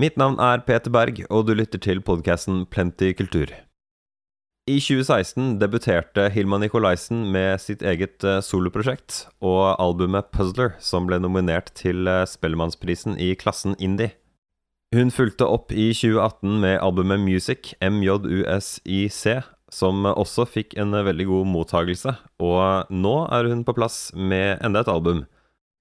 Mitt 0.00 0.16
navn 0.16 0.38
er 0.40 0.62
Peter 0.64 0.88
Berg, 0.88 1.18
og 1.28 1.42
du 1.44 1.50
lytter 1.52 1.80
til 1.82 1.98
podkasten 2.00 2.62
Plenty 2.72 3.10
kultur. 3.12 3.50
I 4.70 4.78
2016 4.80 5.58
debuterte 5.60 6.30
Hilma 6.32 6.56
Nikolaisen 6.62 7.26
med 7.34 7.60
sitt 7.60 7.82
eget 7.84 8.24
eh, 8.24 8.38
soloprosjekt 8.40 9.26
og 9.44 9.74
albumet 9.82 10.30
Puzzler, 10.32 10.72
som 10.80 11.04
ble 11.10 11.18
nominert 11.20 11.68
til 11.76 12.08
eh, 12.08 12.22
Spellemannsprisen 12.24 13.18
i 13.20 13.34
klassen 13.36 13.74
indie. 13.76 14.14
Hun 14.96 15.12
fulgte 15.12 15.44
opp 15.44 15.68
i 15.68 15.90
2018 15.92 16.54
med 16.62 16.78
albumet 16.80 17.20
Music, 17.20 17.74
MJUSIC, 17.84 19.50
som 19.68 20.08
også 20.14 20.48
fikk 20.48 20.78
en 20.80 20.96
veldig 20.96 21.28
god 21.28 21.52
mottagelse, 21.58 22.16
og 22.40 22.88
nå 22.88 23.14
er 23.28 23.52
hun 23.52 23.66
på 23.68 23.76
plass 23.76 24.06
med 24.16 24.64
enda 24.64 24.80
et 24.80 24.94
album. 24.94 25.26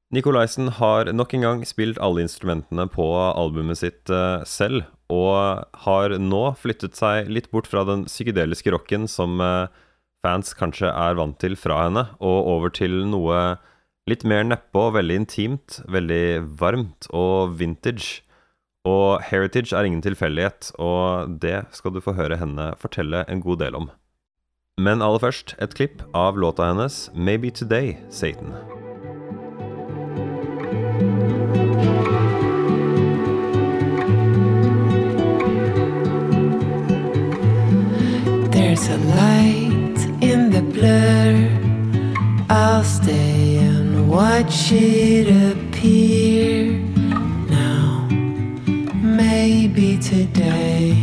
Nikolaisen 0.10 0.72
har 0.80 1.12
nok 1.14 1.36
en 1.38 1.44
gang 1.46 1.60
spilt 1.70 2.00
alle 2.02 2.24
instrumentene 2.26 2.88
på 2.90 3.06
albumet 3.14 3.78
sitt 3.78 4.10
uh, 4.10 4.42
selv, 4.42 4.88
og 5.14 5.68
har 5.86 6.16
nå 6.18 6.42
flyttet 6.58 6.98
seg 6.98 7.30
litt 7.30 7.52
bort 7.54 7.70
fra 7.70 7.84
den 7.86 8.08
psykedeliske 8.08 8.74
rocken 8.74 9.06
som 9.10 9.38
uh, 9.38 9.70
fans 10.26 10.56
kanskje 10.58 10.90
er 10.90 11.20
vant 11.20 11.38
til 11.42 11.54
fra 11.58 11.84
henne, 11.86 12.08
og 12.18 12.50
over 12.56 12.74
til 12.74 13.04
noe 13.12 13.60
litt 14.10 14.26
mer 14.26 14.42
nedpå, 14.48 14.88
veldig 14.98 15.22
intimt, 15.22 15.78
veldig 15.86 16.58
varmt 16.58 17.06
og 17.14 17.54
vintage. 17.62 18.24
Og 18.90 19.22
heritage 19.30 19.76
er 19.78 19.86
ingen 19.86 20.02
tilfeldighet, 20.02 20.72
og 20.82 21.38
det 21.44 21.68
skal 21.76 21.94
du 21.94 22.02
få 22.02 22.18
høre 22.18 22.40
henne 22.42 22.72
fortelle 22.82 23.28
en 23.30 23.46
god 23.46 23.62
del 23.62 23.78
om. 23.78 23.92
Men 24.82 25.04
aller 25.06 25.22
først 25.22 25.58
et 25.62 25.76
klipp 25.78 26.02
av 26.16 26.40
låta 26.40 26.72
hennes 26.72 27.12
'Maybe 27.14 27.52
Today, 27.54 28.00
Satan'. 28.10 28.89
There's 38.52 38.88
a 38.90 38.98
light 38.98 40.00
in 40.22 40.50
the 40.52 40.62
blur. 40.62 41.48
I'll 42.50 42.84
stay 42.84 43.58
and 43.58 44.10
watch 44.10 44.72
it 44.72 45.28
appear 45.52 46.74
now. 47.50 48.08
Maybe 49.02 49.98
today 49.98 50.98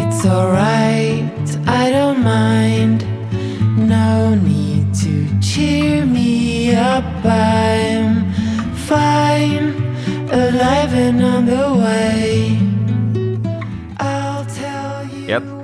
it's 0.00 0.24
alright. 0.24 1.48
I 1.66 1.90
don't 1.90 2.22
mind. 2.22 3.04
No 3.76 4.34
need 4.34 4.94
to 5.02 5.40
cheer 5.40 6.06
me 6.06 6.74
up. 6.76 7.04
I'm 7.24 7.83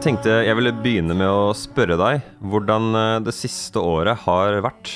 tenkte 0.01 0.33
jeg 0.47 0.57
ville 0.57 0.71
begynne 0.81 1.13
med 1.13 1.29
å 1.29 1.53
spørre 1.53 1.99
deg 2.01 2.23
hvordan 2.49 2.85
eh, 2.97 3.17
det 3.27 3.35
siste 3.37 3.81
året 3.85 4.23
har 4.25 4.57
vært. 4.65 4.93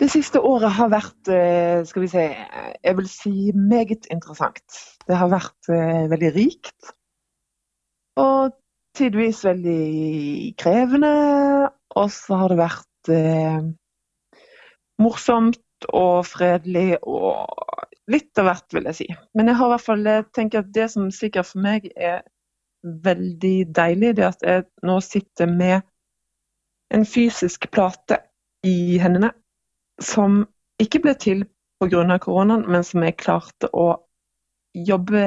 Det 0.00 0.08
siste 0.10 0.40
året 0.40 0.72
har 0.78 0.88
vært, 0.90 1.28
eh, 1.28 1.82
skal 1.84 2.06
vi 2.06 2.08
si, 2.08 2.24
jeg 2.24 2.96
vil 2.98 3.10
si 3.12 3.34
meget 3.52 4.08
interessant. 4.08 4.78
Det 5.04 5.18
har 5.20 5.28
vært 5.28 5.68
eh, 5.68 6.08
veldig 6.08 6.32
rikt. 6.38 6.94
Og 8.22 8.56
tidvis 8.96 9.44
veldig 9.44 10.56
krevende. 10.60 11.12
Og 12.00 12.08
så 12.16 12.40
har 12.40 12.48
det 12.48 12.60
vært 12.62 13.12
eh, 13.12 13.60
morsomt 15.04 15.90
og 15.92 16.24
fredelig 16.32 16.96
og 17.04 17.44
litt 18.08 18.40
av 18.40 18.48
hvert, 18.48 18.70
vil 18.72 18.88
jeg 18.88 19.02
si. 19.02 19.12
Men 19.36 19.52
jeg 19.52 19.60
har 19.60 19.68
i 19.68 19.76
hvert 19.76 19.90
fall 19.90 20.12
tenkt 20.32 20.56
at 20.56 20.72
det 20.72 20.88
som 20.96 21.12
sikkert 21.12 21.52
for 21.52 21.60
meg 21.60 21.92
er 21.92 22.24
veldig 22.82 23.56
deilig, 23.74 24.16
det 24.18 24.26
at 24.26 24.46
jeg 24.46 24.66
nå 24.86 24.98
sitter 25.04 25.50
med 25.50 25.82
en 26.92 27.06
fysisk 27.08 27.70
plate 27.72 28.18
i 28.66 28.98
hendene 29.00 29.32
som 30.02 30.42
ikke 30.82 31.02
ble 31.04 31.14
til 31.18 31.44
pga. 31.82 32.18
koronaen, 32.22 32.66
men 32.70 32.84
som 32.84 33.02
jeg 33.02 33.18
klarte 33.18 33.70
å 33.72 33.94
jobbe 34.74 35.22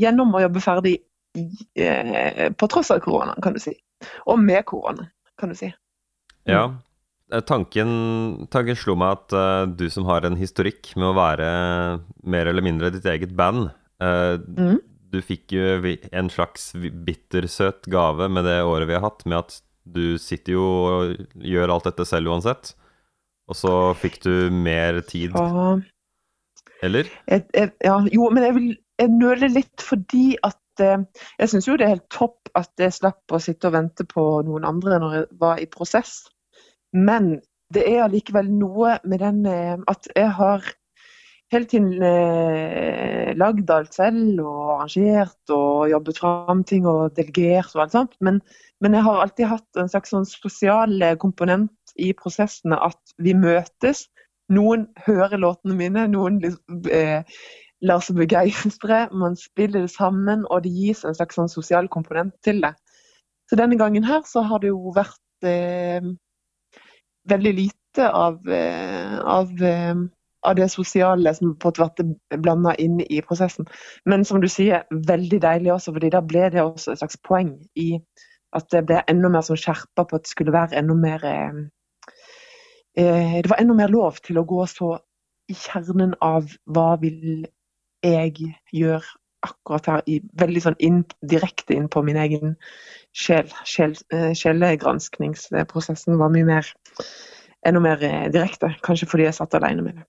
gjennom 0.00 0.34
og 0.34 0.42
jobbe 0.42 0.60
ferdig 0.62 0.96
i, 1.38 1.46
eh, 1.76 2.50
på 2.52 2.68
tross 2.68 2.90
av 2.90 3.00
koronaen, 3.04 3.40
kan 3.42 3.52
du 3.52 3.60
si. 3.60 3.74
Og 4.26 4.38
med 4.38 4.64
korona, 4.64 5.10
kan 5.38 5.48
du 5.48 5.54
si. 5.54 5.72
Ja. 6.48 6.74
Eh, 7.32 7.40
Tanken, 7.40 8.46
tanken 8.50 8.76
slo 8.76 8.96
meg 8.96 9.18
at 9.18 9.32
uh, 9.36 9.66
du 9.66 9.90
som 9.90 10.06
har 10.08 10.24
en 10.24 10.36
historikk 10.36 10.94
med 10.96 11.10
å 11.10 11.16
være 11.18 11.48
mer 12.24 12.48
eller 12.48 12.64
mindre 12.64 12.90
ditt 12.90 13.04
eget 13.04 13.34
band 13.36 13.68
uh, 14.02 14.38
Mhm. 14.38 14.80
Du 15.08 15.20
fikk 15.24 15.54
jo 15.56 15.78
en 16.12 16.28
slags 16.32 16.72
bittersøt 16.76 17.88
gave 17.90 18.28
med 18.28 18.44
det 18.48 18.60
året 18.66 18.90
vi 18.90 18.96
har 18.96 19.06
hatt, 19.06 19.24
med 19.26 19.38
at 19.40 19.60
du 19.88 20.18
sitter 20.20 20.56
jo 20.58 20.64
og 20.64 21.14
gjør 21.40 21.72
alt 21.72 21.88
dette 21.88 22.04
selv 22.08 22.32
uansett. 22.34 22.74
Og 23.48 23.56
så 23.56 23.74
fikk 23.96 24.20
du 24.26 24.32
mer 24.52 25.00
tid, 25.08 25.32
eller? 26.84 27.08
jeg, 27.26 27.44
jeg, 27.56 27.70
ja, 27.82 27.96
jo, 28.12 28.28
men 28.30 28.44
jeg, 28.44 28.54
vil, 28.54 28.66
jeg 29.00 29.12
nøler 29.14 29.50
litt 29.50 29.82
fordi 29.82 30.36
at 30.46 30.82
eh, 30.84 31.00
Jeg 31.40 31.50
syns 31.50 31.66
jo 31.66 31.74
det 31.80 31.88
er 31.88 31.94
helt 31.96 32.10
topp 32.14 32.52
at 32.58 32.70
jeg 32.78 32.94
slapp 32.94 33.34
å 33.34 33.40
sitte 33.42 33.70
og 33.70 33.74
vente 33.74 34.06
på 34.06 34.26
noen 34.46 34.66
andre 34.68 35.00
når 35.02 35.16
jeg 35.16 35.24
var 35.40 35.62
i 35.62 35.66
prosess. 35.70 36.20
Men 36.94 37.38
det 37.74 37.84
er 37.88 38.04
allikevel 38.04 38.48
noe 38.60 38.98
med 39.08 39.24
den 39.24 39.42
eh, 39.48 39.74
at 39.90 40.06
jeg 40.14 40.30
har 40.38 40.68
hele 41.52 41.68
tiden 41.68 42.02
eh, 42.04 43.32
lagd 43.38 43.70
alt 43.72 43.94
selv 43.96 44.42
og 44.42 44.72
arrangert 44.74 45.52
og 45.54 45.88
jobbet 45.90 46.20
fram 46.20 46.64
ting 46.68 46.88
og 46.88 47.14
delegert 47.16 47.74
og 47.74 47.84
alt 47.84 47.94
sånt. 47.96 48.16
Men, 48.24 48.40
men 48.84 48.96
jeg 48.96 49.06
har 49.06 49.22
alltid 49.22 49.50
hatt 49.52 49.80
en 49.80 49.90
slags 49.92 50.12
sånn 50.14 50.28
sosial 50.28 50.96
eh, 51.02 51.16
komponent 51.20 51.94
i 51.96 52.12
prosessene 52.16 52.78
at 52.88 53.16
vi 53.22 53.34
møtes. 53.36 54.06
Noen 54.52 54.86
hører 55.04 55.40
låtene 55.40 55.76
mine, 55.76 56.06
noen 56.12 56.40
eh, 56.92 57.24
lar 57.84 58.04
seg 58.04 58.20
begeistre. 58.20 59.06
Man 59.12 59.36
spiller 59.40 59.86
det 59.86 59.94
sammen, 59.94 60.44
og 60.48 60.64
det 60.64 60.72
gis 60.74 61.04
en 61.04 61.16
slags 61.16 61.38
sånn 61.38 61.52
sosial 61.52 61.88
komponent 61.92 62.36
til 62.46 62.62
det. 62.64 62.74
Så 63.48 63.56
denne 63.56 63.78
gangen 63.80 64.04
her 64.04 64.24
så 64.28 64.44
har 64.44 64.60
det 64.60 64.72
jo 64.72 64.92
vært 64.96 65.48
eh, 65.48 66.04
veldig 67.28 67.54
lite 67.56 68.08
av, 68.08 68.40
eh, 68.52 69.18
av, 69.24 69.52
eh, 69.64 69.94
av 70.46 70.54
det 70.58 70.68
sosiale 70.70 71.32
som 71.34 71.54
på 71.58 71.70
måte 71.70 71.82
vært 71.82 72.40
blanda 72.42 72.74
inn 72.78 73.00
i 73.02 73.20
prosessen. 73.26 73.66
Men 74.06 74.24
som 74.24 74.40
du 74.42 74.48
sier, 74.50 74.84
veldig 74.90 75.40
deilig 75.42 75.72
også, 75.74 75.94
fordi 75.96 76.12
da 76.14 76.22
ble 76.22 76.48
det 76.54 76.62
også 76.62 76.92
et 76.92 77.02
slags 77.02 77.20
poeng 77.26 77.56
i 77.76 77.90
at 78.56 78.68
det 78.72 78.84
ble 78.88 79.02
enda 79.10 79.28
mer 79.32 79.44
sånn 79.44 79.60
skjerpa 79.60 80.06
på 80.08 80.16
at 80.16 80.24
det 80.24 80.32
skulle 80.32 80.54
være 80.54 80.78
enda 80.80 80.96
mer 80.96 81.24
eh, 81.28 81.58
eh, 82.96 83.38
Det 83.42 83.50
var 83.50 83.60
enda 83.60 83.76
mer 83.76 83.92
lov 83.92 84.20
til 84.24 84.40
å 84.40 84.46
gå 84.48 84.64
så 84.70 84.94
i 85.48 85.56
kjernen 85.56 86.14
av 86.24 86.48
hva 86.64 86.90
vil 87.00 87.46
jeg 88.04 88.54
gjøre 88.72 89.04
akkurat 89.46 89.86
her, 89.86 90.02
i, 90.10 90.18
veldig 90.38 90.62
sånn 90.64 90.78
inn, 90.82 91.02
direkte 91.30 91.76
inn 91.76 91.88
på 91.92 92.02
min 92.06 92.18
egen 92.18 92.56
sjel. 93.14 93.50
sjel 93.68 93.94
eh, 94.14 94.32
Sjelegranskningsprosessen 94.38 96.18
var 96.18 96.32
mye 96.34 96.46
mer 96.48 96.72
enda 97.66 97.82
mer 97.82 98.02
eh, 98.02 98.26
direkte, 98.34 98.72
kanskje 98.84 99.08
fordi 99.10 99.28
jeg 99.28 99.38
satt 99.38 99.56
alene 99.58 99.84
med 99.84 100.00
det. 100.00 100.06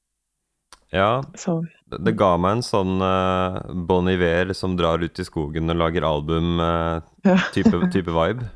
Ja, 0.91 1.23
Så 1.37 1.61
det 2.01 2.15
ga 2.17 2.31
meg 2.41 2.57
en 2.57 2.63
sånn 2.65 3.01
uh, 3.01 3.59
Bon 3.89 4.07
Iver 4.09 4.53
som 4.57 4.73
drar 4.77 5.03
ut 5.03 5.21
i 5.21 5.25
skogen 5.25 5.69
og 5.69 5.77
lager 5.77 6.05
album-type 6.07 7.75
ja. 7.75 7.89
type 7.93 8.15
vibe. 8.15 8.49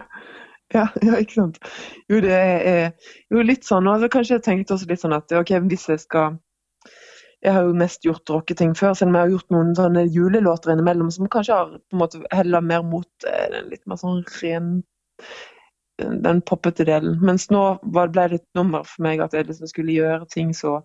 Ja, 0.73 0.87
ja, 1.05 1.19
ikke 1.21 1.35
sant. 1.35 1.59
Jo, 2.09 2.17
det 2.23 2.33
er 2.33 3.13
jo 3.29 3.43
litt 3.45 3.67
sånn. 3.67 3.85
Og 3.85 3.99
altså, 3.99 4.09
kanskje 4.15 4.39
jeg 4.39 4.45
tenkte 4.47 4.73
også 4.73 4.89
litt 4.89 5.03
sånn 5.03 5.13
at 5.13 5.33
ok, 5.37 5.53
hvis 5.69 5.85
jeg 5.91 6.01
skal 6.01 6.39
Jeg 7.43 7.51
har 7.57 7.65
jo 7.67 7.73
mest 7.75 8.05
gjort 8.07 8.29
rocketing 8.31 8.71
før, 8.71 8.93
selv 8.95 9.11
om 9.11 9.17
jeg 9.17 9.25
har 9.25 9.31
gjort 9.33 9.49
noen 9.51 9.73
sånne 9.75 10.05
julelåter 10.07 10.71
innimellom 10.71 11.09
som 11.11 11.27
kanskje 11.27 11.57
har 11.57 11.73
på 11.75 11.97
en 11.97 11.99
måte 11.99 12.21
heller 12.31 12.63
mer 12.63 12.85
mot 12.87 13.27
eh, 13.27 13.49
den 13.51 13.67
litt 13.67 13.83
mer 13.83 13.99
sånn 13.99 14.21
ren 14.39 14.69
den 15.99 16.39
poppete 16.47 16.85
delen. 16.87 17.19
Mens 17.21 17.49
nå 17.51 17.63
ble 17.83 18.05
det 18.15 18.39
et 18.39 18.47
nummer 18.55 18.87
for 18.87 19.03
meg 19.03 19.19
at 19.21 19.35
jeg 19.35 19.49
liksom 19.49 19.69
skulle 19.69 19.97
gjøre 19.97 20.29
ting 20.31 20.53
så 20.55 20.77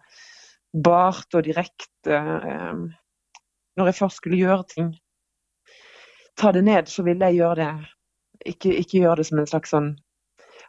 bart 0.85 1.35
og 1.35 1.45
direkte. 1.47 2.17
Eh, 2.17 2.81
når 3.79 3.91
jeg 3.91 3.99
først 4.01 4.21
skulle 4.21 4.41
gjøre 4.41 4.65
ting, 4.73 4.91
ta 6.39 6.53
det 6.55 6.65
ned, 6.67 6.91
så 6.91 7.05
ville 7.07 7.31
jeg 7.31 7.41
gjøre 7.41 7.59
det 7.63 8.51
ikke, 8.53 8.73
ikke 8.83 9.03
gjøre 9.03 9.21
det 9.21 9.29
som 9.29 9.41
en 9.41 9.51
slags 9.51 9.73
sånn 9.75 9.93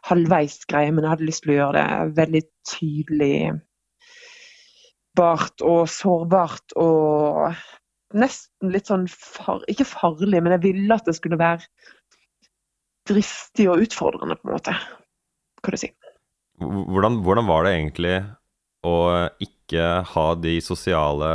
halvveis 0.08 0.62
greie, 0.70 0.92
men 0.94 1.04
jeg 1.04 1.12
hadde 1.12 1.28
lyst 1.28 1.44
til 1.44 1.52
å 1.54 1.58
gjøre 1.58 1.82
det 1.82 2.14
veldig 2.16 2.42
tydelig 2.70 3.34
bart 5.18 5.62
og 5.66 5.82
sårbart 5.90 6.74
og 6.80 7.50
nesten 8.16 8.72
litt 8.74 8.90
sånn 8.90 9.06
far, 9.10 9.62
Ikke 9.70 9.86
farlig, 9.86 10.40
men 10.42 10.54
jeg 10.56 10.64
ville 10.64 10.96
at 10.96 11.06
det 11.06 11.16
skulle 11.18 11.38
være 11.40 11.66
dristig 13.10 13.66
og 13.70 13.82
utfordrende, 13.84 14.36
på 14.38 14.48
en 14.48 14.54
måte. 14.54 14.74
Kan 15.64 15.74
du 15.74 15.80
si. 15.80 15.90
Hvordan, 16.60 17.20
hvordan 17.24 17.48
var 17.48 17.66
det 17.66 17.72
egentlig 17.76 18.16
å 18.86 18.94
ikke 19.42 19.59
ha 19.78 20.34
de 20.34 20.60
sosiale 20.60 21.28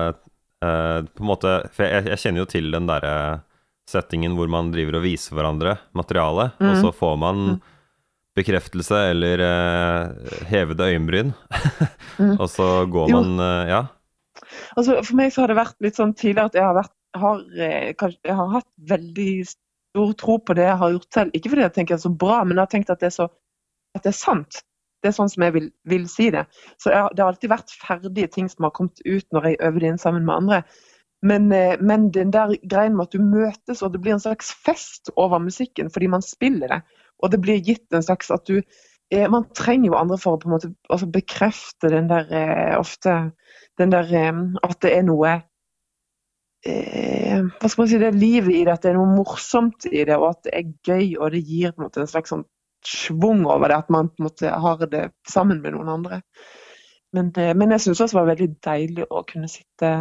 eh, 0.63 0.99
på 1.05 1.21
en 1.23 1.29
måte 1.29 1.69
For 1.71 1.83
jeg, 1.85 2.05
jeg 2.11 2.17
kjenner 2.19 2.39
jo 2.43 2.45
til 2.45 2.71
den 2.71 2.87
derre 2.89 3.41
settingen 3.87 4.35
hvor 4.35 4.49
man 4.49 4.71
driver 4.73 4.97
og 4.97 5.03
viser 5.05 5.35
hverandre 5.37 5.77
materialet, 5.93 6.55
og 6.59 6.73
Mm. 6.73 6.81
så 6.81 6.91
får 6.93 7.17
man 7.21 7.35
Mm. 7.45 7.61
bekreftelse 8.35 8.97
eller 9.11 9.39
eh, 9.39 10.07
hevede 10.49 10.87
øyenbryn, 10.89 11.33
Mm. 12.19 12.39
og 12.39 12.47
så 12.49 12.85
går 12.89 13.09
Jo. 13.09 13.21
man 13.21 13.39
eh, 13.39 13.69
Ja. 13.69 13.81
Altså, 14.77 15.01
for 15.05 15.15
meg 15.15 15.31
så 15.31 15.41
har 15.41 15.47
det 15.47 15.57
vært 15.57 15.75
litt 15.81 15.95
sånn 15.95 16.13
tidligere 16.15 16.45
at 16.45 16.53
jeg 16.55 16.63
har, 16.63 16.73
vært, 16.75 16.91
har, 17.15 17.39
eh, 17.59 17.93
kanskje, 17.93 18.19
jeg 18.25 18.35
har 18.35 18.49
hatt 18.49 18.67
veldig 18.89 19.47
stor 19.47 20.13
tro 20.19 20.37
på 20.39 20.55
det 20.55 20.65
jeg 20.65 20.77
har 20.77 20.91
gjort 20.91 21.13
selv. 21.13 21.31
Ikke 21.33 21.49
fordi 21.49 21.61
jeg 21.63 21.73
tenker 21.73 21.95
det 21.95 21.99
er 22.03 22.09
så 22.09 22.17
bra, 22.17 22.43
men 22.43 22.57
jeg 22.57 22.65
har 22.65 22.71
tenkt 22.73 22.89
at 22.91 22.99
det 22.99 23.07
er, 23.07 23.15
så, 23.15 23.29
at 23.95 24.03
det 24.03 24.09
er 24.11 24.17
sant. 24.17 24.61
Det 25.05 25.11
er 25.11 25.19
sånn 25.19 25.29
som 25.29 25.45
jeg 25.45 25.53
vil, 25.53 25.69
vil 25.85 26.09
si 26.09 26.31
det. 26.33 26.47
Så 26.81 26.89
jeg, 26.89 27.13
det 27.13 27.21
har 27.21 27.29
alltid 27.29 27.51
vært 27.51 27.77
ferdige 27.77 28.31
ting 28.33 28.49
som 28.49 28.65
har 28.65 28.73
kommet 28.73 29.03
ut 29.05 29.27
når 29.35 29.51
jeg 29.51 29.61
øver 29.69 29.85
inn 29.85 30.01
sammen 30.01 30.25
med 30.25 30.33
andre. 30.39 30.63
Men, 31.25 31.51
eh, 31.51 31.77
men 31.81 32.11
den 32.11 32.33
der 32.33 32.55
greien 32.69 32.95
med 32.95 33.07
at 33.07 33.13
du 33.13 33.21
møtes, 33.23 33.81
og 33.81 33.93
det 33.93 34.01
blir 34.01 34.13
en 34.13 34.21
slags 34.21 34.51
fest 34.65 35.09
over 35.15 35.39
musikken 35.41 35.89
fordi 35.93 36.09
man 36.11 36.21
spiller 36.21 36.67
det, 36.67 36.81
og 37.23 37.31
det 37.31 37.41
blir 37.41 37.63
gitt 37.63 37.93
en 37.93 38.03
slags 38.03 38.31
at 38.31 38.45
du 38.47 38.59
eh, 38.59 39.27
Man 39.31 39.47
trenger 39.55 39.89
jo 39.89 39.97
andre 39.97 40.17
for 40.21 40.35
å 40.35 40.41
på 40.41 40.49
en 40.49 40.55
måte 40.57 40.71
altså 40.89 41.07
bekrefte 41.09 41.89
den 41.93 42.09
der 42.11 42.29
eh, 42.29 42.77
ofte 42.77 43.31
den 43.79 43.91
der 43.91 44.11
At 44.63 44.81
det 44.83 44.91
er 44.95 45.03
noe 45.03 45.31
Hva 46.65 47.69
skal 47.69 47.81
man 47.81 47.89
si, 47.89 47.97
det 48.01 48.07
er 48.09 48.19
livet 48.19 48.53
i 48.55 48.63
det, 48.65 48.73
at 48.73 48.85
det 48.85 48.93
er 48.93 48.97
noe 48.97 49.15
morsomt 49.17 49.85
i 49.85 50.01
det, 50.07 50.15
og 50.17 50.31
at 50.31 50.45
det 50.47 50.53
er 50.57 50.71
gøy, 50.87 51.17
og 51.19 51.33
det 51.35 51.43
gir 51.45 51.73
på 51.73 51.81
en 51.81 51.85
måte 51.85 52.01
en 52.01 52.09
slags 52.09 52.31
sånn 52.33 52.45
schwung 52.89 53.45
over 53.45 53.71
det, 53.71 53.77
at 53.83 53.89
man 53.93 54.09
på 54.11 54.21
en 54.21 54.27
måte 54.27 54.51
har 54.65 54.85
det 54.91 55.07
sammen 55.29 55.61
med 55.63 55.75
noen 55.75 55.91
andre. 55.97 56.21
Men, 57.15 57.31
eh, 57.37 57.55
men 57.55 57.71
jeg 57.75 57.85
syns 57.85 58.01
også 58.01 58.15
det 58.15 58.21
var 58.21 58.31
veldig 58.33 58.51
deilig 58.65 59.07
å 59.09 59.23
kunne 59.27 59.49
sitte 59.51 59.91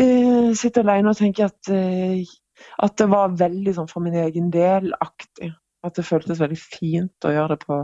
uh, 0.00 0.50
sitte 0.56 0.84
alene 0.84 1.12
og 1.12 1.18
tenke 1.18 1.48
at, 1.48 1.70
uh, 1.72 2.68
at 2.86 2.98
det 3.00 3.08
var 3.12 3.36
veldig 3.38 3.74
sånn 3.76 3.90
for 3.90 4.04
min 4.04 4.16
egen 4.18 4.50
del-aktig. 4.54 5.52
At 5.84 5.98
det 5.98 6.06
føltes 6.08 6.40
veldig 6.42 6.58
fint 6.58 7.26
å 7.26 7.34
gjøre 7.34 7.54
det 7.54 7.66
på, 7.66 7.82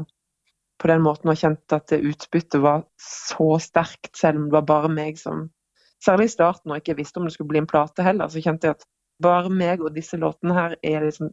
på 0.81 0.91
den 0.91 1.05
måten, 1.05 1.31
og 1.31 1.39
kjente 1.39 1.79
at 1.79 1.95
utbyttet 1.95 2.63
var 2.63 2.87
så 3.01 3.53
sterkt, 3.63 4.15
selv 4.19 4.41
om 4.41 4.49
det 4.49 4.59
var 4.59 4.71
bare 4.71 4.93
meg 4.93 5.21
som 5.21 5.51
Særlig 6.05 6.27
i 6.29 6.33
starten, 6.35 6.69
når 6.69 6.77
jeg 6.77 6.83
ikke 6.83 6.97
visste 6.99 7.17
om 7.17 7.25
det 7.25 7.31
skulle 7.33 7.49
bli 7.49 7.61
en 7.63 7.69
plate 7.71 8.05
heller, 8.05 8.29
så 8.29 8.43
kjente 8.45 8.69
jeg 8.69 8.77
at 8.77 8.83
bare 9.25 9.49
meg 9.49 9.81
og 9.81 9.95
disse 9.95 10.19
låtene 10.21 10.53
her 10.53 10.75
er 10.85 11.07
liksom 11.07 11.31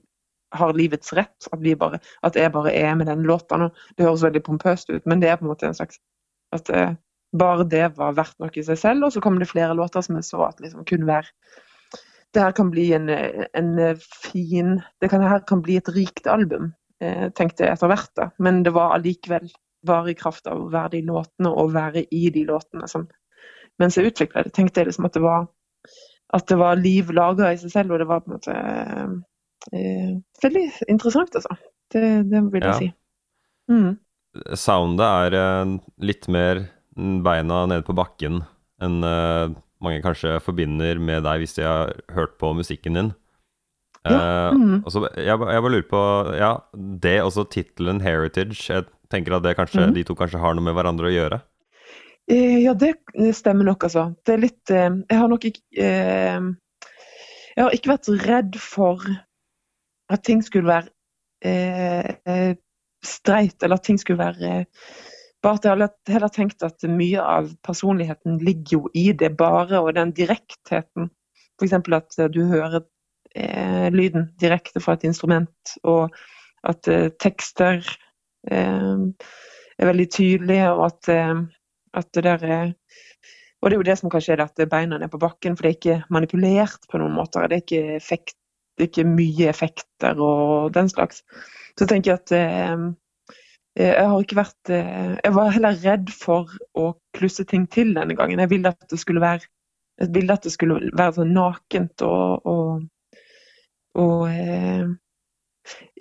har 0.51 0.73
livets 0.73 1.13
rett. 1.13 1.47
At, 1.51 1.63
bare, 1.79 1.99
at 2.21 2.35
jeg 2.35 2.51
bare 2.53 2.73
er 2.75 2.95
med 2.95 3.07
den 3.07 3.23
låta 3.27 3.59
nå. 3.59 3.69
Det 3.95 4.05
høres 4.07 4.25
veldig 4.25 4.43
pompøst 4.45 4.91
ut, 4.91 5.05
men 5.05 5.21
det 5.21 5.31
er 5.31 5.39
på 5.39 5.47
en 5.47 5.53
måte 5.53 5.69
en 5.69 5.77
slags 5.77 6.01
At 6.51 6.69
eh, 6.69 6.95
bare 7.37 7.63
det 7.63 7.93
var 7.95 8.17
verdt 8.17 8.39
noe 8.43 8.51
i 8.59 8.63
seg 8.67 8.79
selv. 8.79 9.07
Og 9.07 9.13
så 9.15 9.23
kom 9.23 9.39
det 9.39 9.49
flere 9.51 9.75
låter 9.77 10.03
som 10.03 10.17
jeg 10.19 10.27
så 10.27 10.43
at 10.49 10.59
liksom 10.59 10.85
kunne 10.87 11.07
være 11.07 11.31
Det 12.33 12.43
her 12.43 12.51
kan 12.55 12.71
bli 12.71 12.91
en, 12.95 13.09
en 13.09 13.71
fin 13.99 14.81
Det 15.01 15.09
kan, 15.09 15.23
her 15.23 15.43
kan 15.47 15.61
bli 15.61 15.77
et 15.79 15.89
rikt 15.95 16.27
album, 16.27 16.73
eh, 17.01 17.29
tenkte 17.31 17.65
jeg 17.65 17.75
etter 17.75 17.91
hvert. 17.91 18.11
da. 18.15 18.29
Men 18.39 18.63
det 18.63 18.75
var 18.75 18.95
allikevel 18.95 19.49
bare 19.87 20.11
i 20.11 20.17
kraft 20.17 20.45
av 20.47 20.59
å 20.61 20.69
være 20.69 20.97
de 20.97 21.05
låtene 21.07 21.49
og 21.49 21.73
være 21.73 22.05
i 22.11 22.29
de 22.29 22.45
låtene 22.45 22.87
som 22.87 23.07
Mens 23.79 23.95
jeg 23.97 24.11
utvikla 24.11 24.43
det, 24.43 24.51
tenkte 24.53 24.81
jeg 24.81 24.91
liksom 24.91 25.07
at 25.07 25.15
det 25.15 25.21
var 25.23 25.45
at 26.33 26.47
det 26.47 26.57
var 26.59 26.79
liv 26.79 27.09
laga 27.11 27.51
i 27.51 27.59
seg 27.59 27.71
selv, 27.73 27.93
og 27.93 28.01
det 28.01 28.07
var 28.07 28.21
på 28.23 28.29
en 28.29 28.35
måte 28.37 28.55
eh, 28.55 29.15
veldig 29.71 30.63
interessant, 30.89 31.35
altså. 31.37 31.57
Det, 31.91 32.01
det 32.31 32.41
vil 32.53 32.61
jeg 32.63 32.69
Ja. 32.71 32.77
si. 32.79 32.91
Mm. 33.71 33.97
Soundet 34.55 35.03
er 35.05 35.35
eh, 35.35 35.73
litt 35.99 36.27
mer 36.31 36.63
beina 36.95 37.65
nede 37.67 37.83
på 37.87 37.95
bakken 37.95 38.41
enn 38.81 39.03
eh, 39.03 39.51
mange 39.81 40.01
kanskje 40.03 40.37
forbinder 40.43 40.99
med 40.99 41.23
deg 41.27 41.41
hvis 41.43 41.55
de 41.57 41.63
har 41.67 41.91
hørt 42.15 42.37
på 42.41 42.53
musikken 42.57 42.93
din. 42.99 43.11
Ja, 44.07 44.17
Eh, 44.17 44.53
mm. 44.57 44.79
så 44.89 45.03
jeg, 45.13 45.27
jeg 45.29 45.37
bare 45.61 45.69
lurer 45.69 45.85
på 45.85 45.99
Ja, 46.39 46.55
det 46.73 47.19
også 47.21 47.43
tittelen 47.53 47.99
'Heritage'. 48.01 48.63
Jeg 48.73 48.85
tenker 49.11 49.35
at 49.37 49.43
det 49.43 49.55
kanskje, 49.59 49.83
mm. 49.89 49.93
de 49.93 50.03
to 50.03 50.15
kanskje 50.17 50.39
har 50.41 50.55
noe 50.55 50.63
med 50.65 50.73
hverandre 50.73 51.05
å 51.05 51.13
gjøre. 51.13 51.41
Eh, 52.27 52.63
Ja, 52.63 52.73
det 52.73 52.95
stemmer 53.35 53.63
nok, 53.67 53.83
altså. 53.83 54.15
Det 54.25 54.33
er 54.33 54.41
litt 54.41 54.71
eh, 54.71 54.89
Jeg 55.09 55.17
har 55.19 55.27
nok 55.29 55.45
ikke 55.45 55.61
eh, 55.77 56.41
Jeg 57.57 57.61
har 57.67 57.71
ikke 57.77 57.91
vært 57.93 58.09
redd 58.25 58.55
for 58.57 59.05
at 60.11 60.23
ting 60.27 60.43
skulle 60.45 60.69
være 60.69 60.89
eh, 61.45 62.11
eh, 62.27 62.53
streit, 63.05 63.57
eller 63.63 63.79
at 63.79 63.87
ting 63.87 63.99
skulle 64.01 64.21
være 64.21 64.53
eh, 64.59 64.65
Bare 65.41 65.57
at 65.57 65.63
jeg 65.65 65.71
har 65.73 66.13
heller 66.13 66.29
tenkt 66.29 66.61
at 66.61 66.83
mye 66.85 67.17
av 67.17 67.47
personligheten 67.65 68.35
ligger 68.45 68.75
jo 68.75 68.81
i 68.93 69.07
det 69.17 69.31
bare, 69.39 69.79
og 69.81 69.95
den 69.97 70.11
direktheten. 70.13 71.07
F.eks. 71.57 71.73
at 71.73 72.17
eh, 72.19 72.29
du 72.29 72.43
hører 72.45 72.83
eh, 73.33 73.87
lyden 73.89 74.27
direkte 74.37 74.77
fra 74.85 74.93
et 74.93 75.07
instrument, 75.09 75.73
og 75.81 76.13
at 76.69 76.85
eh, 76.93 77.09
tekster 77.17 77.81
eh, 78.51 79.01
er 79.81 79.89
veldig 79.89 80.07
tydelige, 80.13 80.69
og 80.75 80.85
at 80.91 81.09
at 81.93 82.13
det 82.15 82.23
der 82.23 82.45
er 82.45 82.73
Og 83.61 83.69
det 83.69 83.75
er 83.75 83.79
jo 83.79 83.89
det 83.89 83.97
som 83.99 84.09
kanskje 84.09 84.31
er 84.33 84.39
det 84.41 84.45
at 84.57 84.69
beina 84.69 84.97
er 84.97 85.07
på 85.07 85.19
bakken, 85.21 85.53
for 85.55 85.61
det 85.61 85.69
er 85.69 85.75
ikke 85.75 86.03
manipulert 86.09 86.87
på 86.89 86.97
noen 86.97 87.13
måter. 87.13 87.45
Det 87.45 87.59
er 87.59 87.61
ikke, 87.61 87.95
effekt, 87.95 88.33
ikke 88.87 89.07
mye 89.07 89.49
effekter 89.51 90.19
og 90.21 90.73
den 90.75 90.89
slags. 90.91 91.23
Så 91.79 91.87
tenker 91.87 92.13
jeg 92.13 92.21
at 92.21 92.33
eh, 92.37 92.85
jeg 93.79 94.07
har 94.11 94.19
ikke 94.19 94.35
vært 94.35 94.69
eh, 94.75 95.13
Jeg 95.23 95.33
var 95.37 95.53
heller 95.55 95.77
redd 95.79 96.09
for 96.11 96.51
å 96.75 96.91
klusse 97.15 97.45
ting 97.47 97.69
til 97.71 97.93
denne 97.95 98.17
gangen. 98.19 98.41
Jeg 98.43 98.51
ville 98.51 98.73
at 98.73 98.89
det 98.91 98.99
skulle 98.99 99.23
være 99.23 99.47
at 100.01 100.43
det 100.43 100.51
skulle 100.53 100.79
være 100.97 101.13
sånn 101.19 101.33
nakent 101.35 102.01
og, 102.01 102.47
og, 102.49 103.19
og 104.01 104.23
eh, 104.31 104.87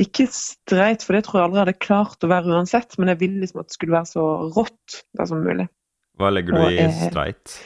ikke 0.00 0.26
streit, 0.32 1.04
for 1.04 1.16
det 1.16 1.26
tror 1.26 1.40
jeg 1.40 1.48
aldri 1.48 1.62
hadde 1.64 1.82
klart 1.84 2.24
å 2.24 2.30
være 2.30 2.54
uansett, 2.54 2.96
men 2.98 3.12
jeg 3.12 3.20
ville 3.20 3.42
liksom 3.42 3.60
at 3.60 3.68
det 3.68 3.76
skulle 3.76 3.96
være 3.98 4.08
så 4.08 4.24
rått 4.56 5.02
som 5.20 5.44
mulig. 5.44 5.68
Hva 6.20 6.32
legger 6.32 6.56
du 6.56 6.62
Og, 6.62 6.72
i 6.72 6.80
eh, 6.86 7.02
streit? 7.10 7.58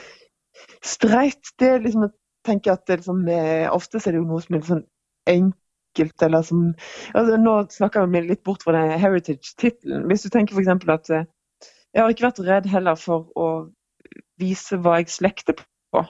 Streit, 0.84 1.54
det 1.58 1.70
er 1.70 1.84
liksom 1.84 2.06
Jeg 2.06 2.12
tenker 2.46 2.74
at 2.74 2.84
det 2.86 2.98
liksom 3.00 3.22
eh, 3.32 3.70
Ofte 3.72 3.98
er 4.02 4.12
det 4.12 4.20
jo 4.20 4.26
noe 4.28 4.42
som 4.44 4.56
er 4.56 4.66
sånn 4.68 4.82
enkelt, 5.30 6.22
eller 6.22 6.42
som 6.42 6.66
altså, 7.14 7.36
Nå 7.40 7.54
snakker 7.70 8.06
vi 8.06 8.24
litt 8.28 8.42
bort 8.44 8.64
fra 8.64 8.74
den 8.76 8.98
heritage-tittelen. 9.00 10.06
Hvis 10.10 10.26
du 10.26 10.32
tenker 10.32 10.56
f.eks. 10.56 10.88
at 10.88 11.10
eh, 11.10 11.26
Jeg 11.94 12.02
har 12.02 12.10
ikke 12.10 12.26
vært 12.26 12.42
redd 12.46 12.66
heller 12.70 12.98
for 12.98 13.30
å 13.38 13.48
vise 14.40 14.78
hva 14.82 14.98
jeg 15.00 15.12
slekter 15.14 15.56
på. 15.58 16.04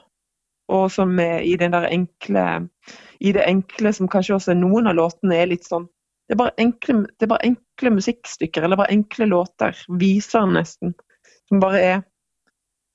Og 0.73 0.87
som 0.89 1.13
i 1.21 1.57
den 1.61 1.75
der 1.75 1.91
enkle 1.91 2.45
I 3.21 3.35
det 3.37 3.45
enkle 3.45 3.93
som 3.93 4.09
kanskje 4.09 4.39
også 4.39 4.55
noen 4.57 4.89
av 4.89 4.97
låtene 4.97 5.37
er 5.37 5.51
litt 5.53 5.69
sånn 5.69 5.91
det 6.25 6.39
er, 6.41 6.55
enkle, 6.57 7.03
det 7.21 7.27
er 7.27 7.29
bare 7.29 7.45
enkle 7.51 7.91
musikkstykker, 7.99 8.65
eller 8.65 8.79
bare 8.81 8.95
enkle 8.95 9.27
låter. 9.29 9.77
Viser 10.01 10.47
nesten. 10.49 10.95
Som 11.51 11.61
bare 11.61 11.83
er 11.85 11.99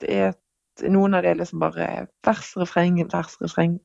er 0.08 0.34
noen 0.88 1.14
av 1.14 1.24
det 1.24 1.34
er 1.34 1.40
liksom 1.40 1.60
bare 1.60 1.86
vers, 2.26 2.52
refreng, 2.56 3.00
vers, 3.12 3.36
refreng. 3.42 3.78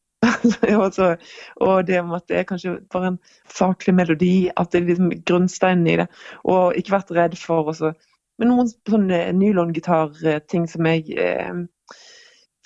og, 0.81 1.21
og 1.61 1.87
det 1.87 1.99
om 2.01 2.15
at 2.17 2.25
det 2.29 2.39
er 2.39 2.47
kanskje 2.49 2.75
bare 2.93 3.13
en 3.13 3.19
saklig 3.51 3.95
melodi, 3.95 4.49
at 4.55 4.71
det 4.71 4.81
er 4.81 4.89
liksom 4.89 5.13
grunnsteinen 5.27 5.87
i 5.87 5.97
det. 6.01 6.07
Og 6.43 6.77
ikke 6.77 6.97
vært 6.97 7.15
redd 7.15 7.39
for 7.39 7.71
også 7.73 7.93
Men 8.35 8.49
noen 8.51 8.67
sånne 8.67 9.31
nylongitar-ting 9.31 10.65
som 10.67 10.87
jeg 10.89 11.13
eh, 11.15 11.53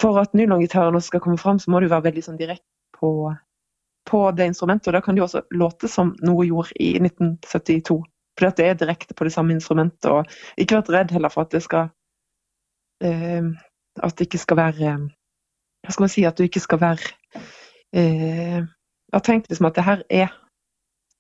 For 0.02 0.18
at 0.18 0.34
nylongitaren 0.34 0.96
også 0.98 1.12
skal 1.12 1.22
komme 1.22 1.38
fram, 1.38 1.60
så 1.60 1.70
må 1.70 1.80
du 1.80 1.90
være 1.92 2.08
veldig 2.08 2.24
sånn 2.26 2.40
direkte 2.40 2.66
på, 2.98 3.30
på 4.10 4.22
det 4.32 4.48
instrumentet. 4.50 4.90
Og 4.90 4.98
da 4.98 5.02
kan 5.06 5.16
det 5.16 5.22
jo 5.22 5.28
også 5.28 5.44
låte 5.54 5.92
som 5.92 6.16
noe 6.26 6.48
gjorde 6.48 6.74
i 6.80 6.96
1972. 6.98 8.00
Fordi 8.40 8.48
at 8.48 8.58
det 8.58 8.66
er 8.66 8.80
direkte 8.80 9.14
på 9.14 9.28
det 9.28 9.34
samme 9.36 9.54
instrumentet. 9.54 10.10
Og 10.10 10.26
ikke 10.58 10.80
vært 10.80 10.92
redd 10.96 11.12
heller 11.12 11.34
for 11.34 11.46
at 11.46 11.54
det 11.54 11.62
skal 11.66 11.90
eh, 13.04 13.52
At 14.00 14.18
det 14.18 14.30
ikke 14.30 14.42
skal 14.42 14.58
være 14.58 14.94
Hva 15.84 15.92
skal 15.92 16.04
man 16.08 16.14
si? 16.14 16.24
At 16.26 16.38
du 16.38 16.48
ikke 16.48 16.64
skal 16.64 16.82
være 16.82 17.14
eh, 17.96 18.64
har 19.14 19.26
tenkt 19.26 19.50
liksom 19.50 19.70
at 19.70 19.78
det 19.78 19.86
her 19.86 20.04
er 20.10 20.34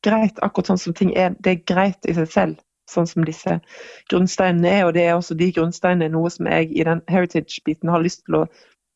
greit, 0.06 0.40
akkurat 0.46 0.72
sånn 0.72 0.82
som 0.82 0.96
ting 0.96 1.14
er. 1.18 1.36
Det 1.40 1.52
er 1.54 1.64
greit 1.68 2.10
i 2.10 2.16
seg 2.16 2.30
selv, 2.32 2.64
sånn 2.90 3.08
som 3.10 3.26
disse 3.28 3.60
grunnsteinene 4.12 4.72
er. 4.72 4.88
Og 4.88 4.96
det 4.98 5.06
er 5.08 5.18
også 5.18 5.38
de 5.40 5.52
grunnsteinene 5.56 6.12
noe 6.14 6.32
som 6.34 6.50
jeg 6.50 6.72
i 6.72 6.86
den 6.88 7.04
heritage-biten 7.12 7.92
har 7.92 8.04
lyst 8.06 8.24
til 8.26 8.42
å 8.42 8.46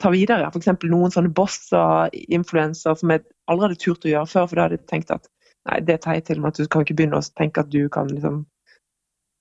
ta 0.01 0.11
videre. 0.13 0.49
F.eks. 0.49 0.71
noen 0.89 1.13
sånne 1.13 1.33
bossa-influenser 1.35 2.97
som 2.99 3.13
jeg 3.13 3.25
aldri 3.51 3.69
hadde 3.69 3.81
turt 3.83 4.07
å 4.07 4.13
gjøre 4.13 4.31
før, 4.31 4.49
for 4.49 4.59
da 4.59 4.67
hadde 4.67 4.79
jeg 4.79 4.89
tenkt 4.91 5.13
at 5.15 5.29
nei, 5.69 5.79
det 5.85 6.01
tar 6.03 6.19
jeg 6.19 6.27
til 6.29 6.41
med 6.41 6.53
at 6.53 6.63
du 6.63 6.71
kan 6.71 6.85
ikke 6.85 6.97
begynne 6.99 7.19
å 7.19 7.29
tenke 7.37 7.63
at 7.63 7.71
du 7.73 7.85
kan 7.91 8.11
liksom 8.11 8.43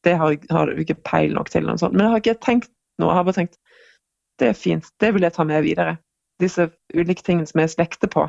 Det 0.02 0.16
har, 0.18 0.34
har 0.50 0.66
du 0.66 0.80
ikke 0.82 0.98
peil 1.06 1.30
nok 1.30 1.46
til. 1.50 1.62
Men 1.62 1.78
jeg 1.78 2.10
har 2.10 2.18
ikke 2.18 2.40
tenkt 2.42 2.72
noe. 2.98 3.12
Jeg 3.12 3.16
har 3.20 3.26
bare 3.28 3.36
tenkt 3.36 3.58
det 4.42 4.48
er 4.48 4.56
fint, 4.58 4.88
det 4.98 5.12
vil 5.14 5.22
jeg 5.22 5.34
ta 5.36 5.44
med 5.46 5.62
videre. 5.62 5.92
Disse 6.42 6.68
ulike 6.94 7.24
tingene 7.24 7.48
som 7.48 7.62
jeg 7.62 7.74
slekter 7.76 8.10
på. 8.12 8.26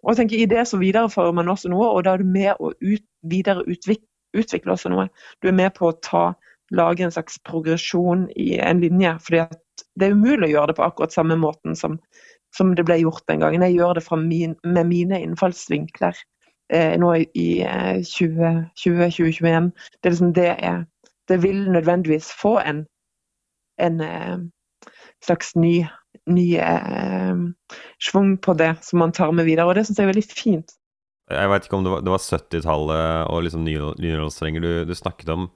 Og 0.00 0.12
jeg 0.12 0.22
tenker 0.22 0.40
I 0.40 0.48
det 0.48 0.64
så 0.68 0.80
viderefører 0.80 1.34
man 1.36 1.50
også 1.52 1.70
noe, 1.72 1.90
og 1.92 2.04
da 2.06 2.14
er 2.14 2.22
du 2.22 2.28
med 2.28 2.54
å 2.56 2.72
ut, 2.72 3.04
videre 3.28 3.64
utvik, 3.68 4.02
utvikle 4.36 4.72
også 4.74 4.92
noe. 4.92 5.08
Du 5.42 5.50
er 5.50 5.56
med 5.56 5.74
på 5.76 5.90
å 5.90 5.98
ta, 6.04 6.30
lage 6.70 7.04
en 7.04 7.12
slags 7.12 7.40
progresjon 7.44 8.28
i 8.38 8.54
en 8.62 8.80
linje, 8.80 9.16
fordi 9.26 9.42
det 9.98 10.06
er 10.06 10.14
umulig 10.16 10.48
å 10.48 10.52
gjøre 10.54 10.70
det 10.70 10.76
på 10.78 10.86
akkurat 10.86 11.14
samme 11.14 11.36
måten 11.40 11.76
som, 11.76 11.98
som 12.56 12.74
det 12.78 12.86
ble 12.86 13.00
gjort 13.02 13.26
den 13.28 13.42
gangen. 13.42 13.64
Jeg 13.66 13.80
gjør 13.80 13.98
det 13.98 14.04
min, 14.22 14.54
med 14.64 14.86
mine 14.86 15.20
innfallsvinkler 15.26 16.16
eh, 16.72 16.94
nå 17.00 17.12
i 17.34 17.48
eh, 17.66 17.98
2020-2021. 18.06 19.70
Det, 20.00 20.12
liksom 20.14 20.32
det, 20.38 20.54
det 21.28 21.42
vil 21.42 21.66
nødvendigvis 21.74 22.30
få 22.40 22.58
en, 22.62 22.84
en 23.82 24.00
eh, 24.00 24.38
slags 25.24 25.54
ny, 25.58 25.74
ny 26.30 26.46
eh, 26.60 27.40
schwung 28.02 28.36
på 28.42 28.54
det 28.58 28.74
som 28.86 29.02
man 29.02 29.14
tar 29.16 29.32
med 29.36 29.48
videre, 29.48 29.68
og 29.68 29.78
det 29.78 29.86
syns 29.86 30.00
jeg 30.00 30.08
er 30.08 30.12
veldig 30.14 30.28
fint. 30.28 30.76
Jeg 31.30 31.50
veit 31.52 31.66
ikke 31.66 31.78
om 31.78 31.86
det 31.86 31.92
var, 31.92 32.06
var 32.10 32.22
70-tallet 32.24 33.30
og 33.30 33.44
liksom 33.46 33.66
nynorskstrenger 33.66 34.64
du, 34.64 34.70
du 34.88 34.94
snakket 34.98 35.30
om. 35.30 35.50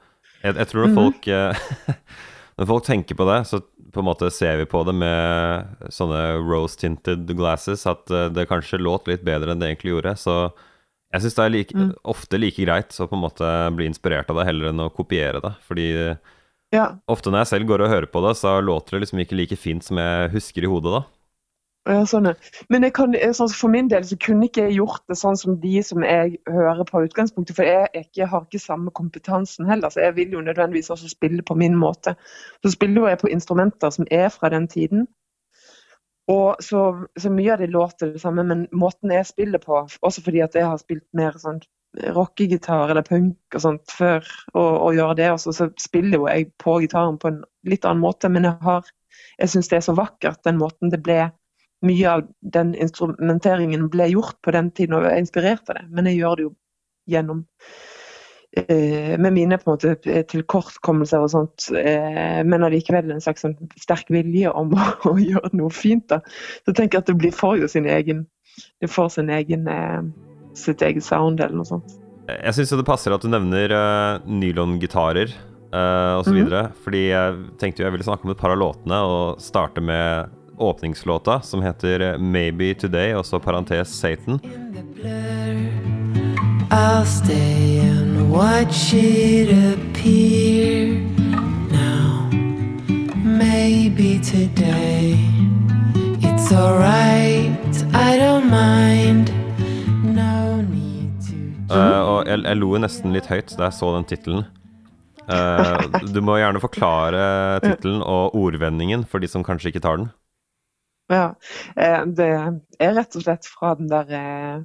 Jeg, 0.44 0.54
jeg 0.60 0.70
tror 0.70 0.86
når 0.86 0.98
folk, 0.98 1.26
mm. 1.26 1.96
når 2.60 2.68
folk 2.70 2.86
tenker 2.86 3.18
på 3.18 3.26
det, 3.26 3.40
så 3.50 3.58
på 3.94 4.02
en 4.02 4.08
måte 4.08 4.30
ser 4.34 4.58
vi 4.60 4.68
på 4.70 4.82
det 4.86 4.94
med 4.98 5.90
sånne 5.94 6.20
rose-tinted 6.42 7.30
glasses, 7.38 7.86
at 7.90 8.10
eh, 8.10 8.30
det 8.34 8.48
kanskje 8.50 8.82
låt 8.82 9.10
litt 9.10 9.26
bedre 9.26 9.54
enn 9.54 9.62
det 9.62 9.72
egentlig 9.72 9.96
gjorde. 9.96 10.14
Så 10.20 10.36
jeg 11.14 11.24
syns 11.24 11.38
det 11.38 11.44
er 11.44 11.54
like, 11.54 11.76
mm. 11.78 11.90
ofte 12.14 12.40
like 12.40 12.66
greit 12.66 12.94
å 12.98 13.08
på 13.10 13.18
en 13.18 13.24
måte 13.24 13.50
bli 13.74 13.86
inspirert 13.90 14.30
av 14.30 14.40
det, 14.40 14.48
heller 14.50 14.70
enn 14.70 14.82
å 14.82 14.92
kopiere 14.94 15.42
det. 15.44 15.52
Fordi 15.66 15.88
ja. 16.74 16.86
ofte 17.10 17.30
når 17.30 17.44
jeg 17.44 17.52
selv 17.54 17.68
går 17.70 17.84
og 17.86 17.92
hører 17.92 18.10
på 18.10 18.22
det, 18.26 18.34
så 18.40 18.58
låter 18.60 18.96
det 18.96 19.04
liksom 19.04 19.22
ikke 19.24 19.38
like 19.38 19.58
fint 19.60 19.86
som 19.86 20.00
jeg 20.02 20.32
husker 20.34 20.66
i 20.66 20.70
hodet 20.70 20.98
da. 20.98 21.04
Ja, 21.84 22.00
sånn, 22.08 22.30
Men 22.72 22.86
kan, 22.96 23.12
sånn, 23.36 23.50
for 23.52 23.68
min 23.68 23.90
del 23.92 24.06
så 24.08 24.16
kunne 24.16 24.46
ikke 24.48 24.62
jeg 24.70 24.78
gjort 24.78 25.02
det 25.10 25.18
sånn 25.20 25.36
som 25.36 25.58
de 25.60 25.82
som 25.84 26.04
jeg 26.06 26.38
hører 26.48 26.86
på 26.88 27.02
utgangspunktet. 27.04 27.58
For 27.58 27.68
jeg, 27.68 27.90
ikke, 28.06 28.28
har 28.30 28.46
ikke 28.46 28.60
samme 28.62 28.92
kompetansen 28.96 29.68
heller, 29.68 29.92
så 29.92 30.00
jeg 30.06 30.16
vil 30.16 30.32
jo 30.38 30.40
nødvendigvis 30.46 30.88
også 30.94 31.12
spille 31.12 31.44
på 31.44 31.58
min 31.60 31.76
måte. 31.76 32.16
Så 32.64 32.72
spiller 32.72 33.02
jo 33.02 33.10
jeg 33.12 33.20
på 33.20 33.32
instrumenter 33.34 33.92
som 33.92 34.08
er 34.08 34.32
fra 34.32 34.48
den 34.54 34.68
tiden. 34.72 35.04
Og 36.32 36.56
så, 36.64 36.86
så 37.20 37.28
mye 37.28 37.52
av 37.52 37.60
det 37.60 37.68
låter 37.68 38.14
det 38.14 38.22
samme, 38.22 38.46
men 38.48 38.64
måten 38.72 39.12
jeg 39.12 39.28
spiller 39.28 39.60
på, 39.60 39.84
også 40.00 40.24
fordi 40.24 40.40
at 40.40 40.56
jeg 40.56 40.64
har 40.64 40.80
spilt 40.80 41.04
mer 41.12 41.36
sånn 41.36 41.60
rockegitar 42.14 42.90
eller 42.90 43.06
punk 43.06 43.56
og 43.56 43.62
sånt 43.62 43.94
før, 43.94 44.26
og, 44.54 44.70
og 44.88 44.98
gjøre 44.98 45.16
det, 45.20 45.30
og 45.34 45.40
så, 45.44 45.70
spiller 45.80 46.18
jo 46.18 46.28
jeg 46.28 46.50
på 46.60 46.78
gitaren 46.82 47.18
på 47.22 47.30
en 47.30 47.40
litt 47.68 47.86
annen 47.86 48.02
måte, 48.02 48.30
men 48.32 48.48
jeg 48.48 48.58
har 48.64 48.90
jeg 49.38 49.50
syns 49.50 49.70
det 49.70 49.78
er 49.78 49.86
så 49.88 49.94
vakkert, 49.98 50.42
den 50.46 50.60
måten 50.60 50.92
det 50.92 51.02
ble 51.02 51.28
mye 51.84 52.10
av 52.10 52.28
den 52.54 52.72
instrumenteringen 52.80 53.88
ble 53.92 54.08
gjort 54.12 54.38
på 54.44 54.54
den 54.54 54.70
tiden, 54.74 54.96
og 54.96 55.04
jeg 55.04 55.16
er 55.16 55.24
inspirert 55.24 55.68
av 55.68 55.80
det. 55.80 55.88
Men 55.92 56.08
jeg 56.08 56.20
gjør 56.20 56.38
det 56.38 56.46
jo 56.46 56.52
gjennom 57.10 57.42
eh, 58.56 59.18
Med 59.20 59.32
mine 59.34 59.58
på 59.60 59.68
en 59.68 59.74
måte 59.74 60.22
tilkortkommelser 60.30 61.24
og 61.24 61.32
sånt, 61.34 61.66
eh, 61.76 62.40
men 62.46 62.64
allikevel 62.64 63.12
en 63.12 63.24
slags 63.24 63.44
sånn 63.44 63.58
sterk 63.80 64.12
vilje 64.14 64.52
om 64.52 64.72
å, 65.10 65.16
gjøre 65.18 65.52
noe 65.58 65.74
fint. 65.74 66.06
da. 66.12 66.22
Så 66.64 66.72
tenker 66.72 66.98
jeg 66.98 67.04
at 67.04 67.12
det 67.12 67.18
blir 67.20 67.34
får 67.34 67.58
jo 67.64 67.70
sin 67.70 67.90
egen 67.90 68.28
Det 68.80 68.86
får 68.86 69.08
sin 69.10 69.30
egen 69.34 69.66
eh, 69.66 70.02
sitt 70.54 70.82
eget 70.82 71.04
sound, 71.04 71.40
eller 71.40 71.56
noe 71.60 71.68
sånt. 71.68 71.98
Jeg 72.28 72.56
syns 72.56 72.72
det 72.72 72.86
passer 72.88 73.12
at 73.12 73.22
du 73.22 73.28
nevner 73.28 73.72
uh, 73.74 74.22
nylongitarer 74.24 75.34
uh, 75.74 76.20
osv. 76.20 76.32
Mm 76.32 76.48
-hmm. 76.48 76.70
Fordi 76.84 77.08
jeg 77.10 77.36
tenkte 77.58 77.82
jo 77.82 77.86
jeg 77.86 77.92
ville 77.92 78.04
snakke 78.04 78.24
om 78.24 78.30
et 78.30 78.38
par 78.40 78.50
av 78.50 78.58
låtene, 78.58 79.00
og 79.00 79.40
starte 79.40 79.80
med 79.80 80.28
åpningslåta, 80.58 81.40
som 81.40 81.62
heter 81.62 82.18
'Maybe 82.18 82.74
Today', 82.74 83.14
og 83.14 83.26
så 83.26 83.38
parentes 83.38 83.88
Satan. 83.88 84.40
I'll 86.70 87.04
stay 87.04 87.78
and 87.78 88.30
watch 88.30 88.94
it 88.94 89.48
appear 89.50 90.98
now. 91.70 92.28
Maybe 93.24 94.18
today 94.18 95.18
it's 96.20 96.52
alright, 96.52 97.84
I 97.94 98.18
don't 98.18 98.50
mind. 98.50 99.43
Uh, 101.70 102.00
Og 102.02 102.28
jeg, 102.28 102.42
jeg 102.44 102.60
lo 102.60 102.74
nesten 102.80 103.14
litt 103.14 103.30
høyt 103.30 103.54
da 103.58 103.68
jeg 103.68 103.78
så 103.78 103.94
den 103.96 104.06
tittelen. 104.10 104.44
Uh, 105.24 105.80
du 106.12 106.20
må 106.20 106.36
gjerne 106.36 106.60
forklare 106.60 107.24
tittelen 107.64 108.02
og 108.04 108.36
ordvendingen 108.36 109.06
for 109.08 109.24
de 109.24 109.30
som 109.30 109.44
kanskje 109.46 109.72
ikke 109.72 109.84
tar 109.84 110.02
den. 110.02 110.10
Ja. 111.12 111.34
Eh, 111.76 112.04
det 112.16 112.28
er 112.80 112.94
rett 112.96 113.16
og 113.16 113.24
slett 113.26 113.48
fra 113.48 113.74
den 113.80 113.90
der 113.92 114.64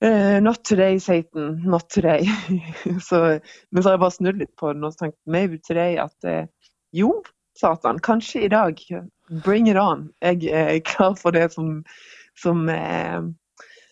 Uh, 0.00 0.38
not 0.40 0.62
today, 0.62 1.00
Satan. 1.00 1.62
Not 1.64 1.90
today. 1.90 2.22
så, 3.08 3.40
men 3.70 3.82
så 3.82 3.88
har 3.88 3.96
jeg 3.96 4.00
bare 4.00 4.14
snudd 4.14 4.36
litt 4.38 4.52
på 4.54 4.70
den 4.70 4.86
og 4.86 4.94
tenkt 4.94 5.18
maybe 5.26 5.58
today 5.58 5.96
at 5.98 6.14
uh, 6.22 6.46
jo, 6.94 7.08
Satan, 7.58 7.98
kanskje 7.98 8.44
i 8.46 8.50
dag. 8.52 8.78
Bring 9.42 9.66
it 9.66 9.76
on. 9.76 10.12
Jeg 10.22 10.46
er 10.54 10.78
klar 10.86 11.16
for 11.18 11.34
det 11.34 11.48
som, 11.50 11.82
som, 12.38 12.68
uh, 12.70 13.26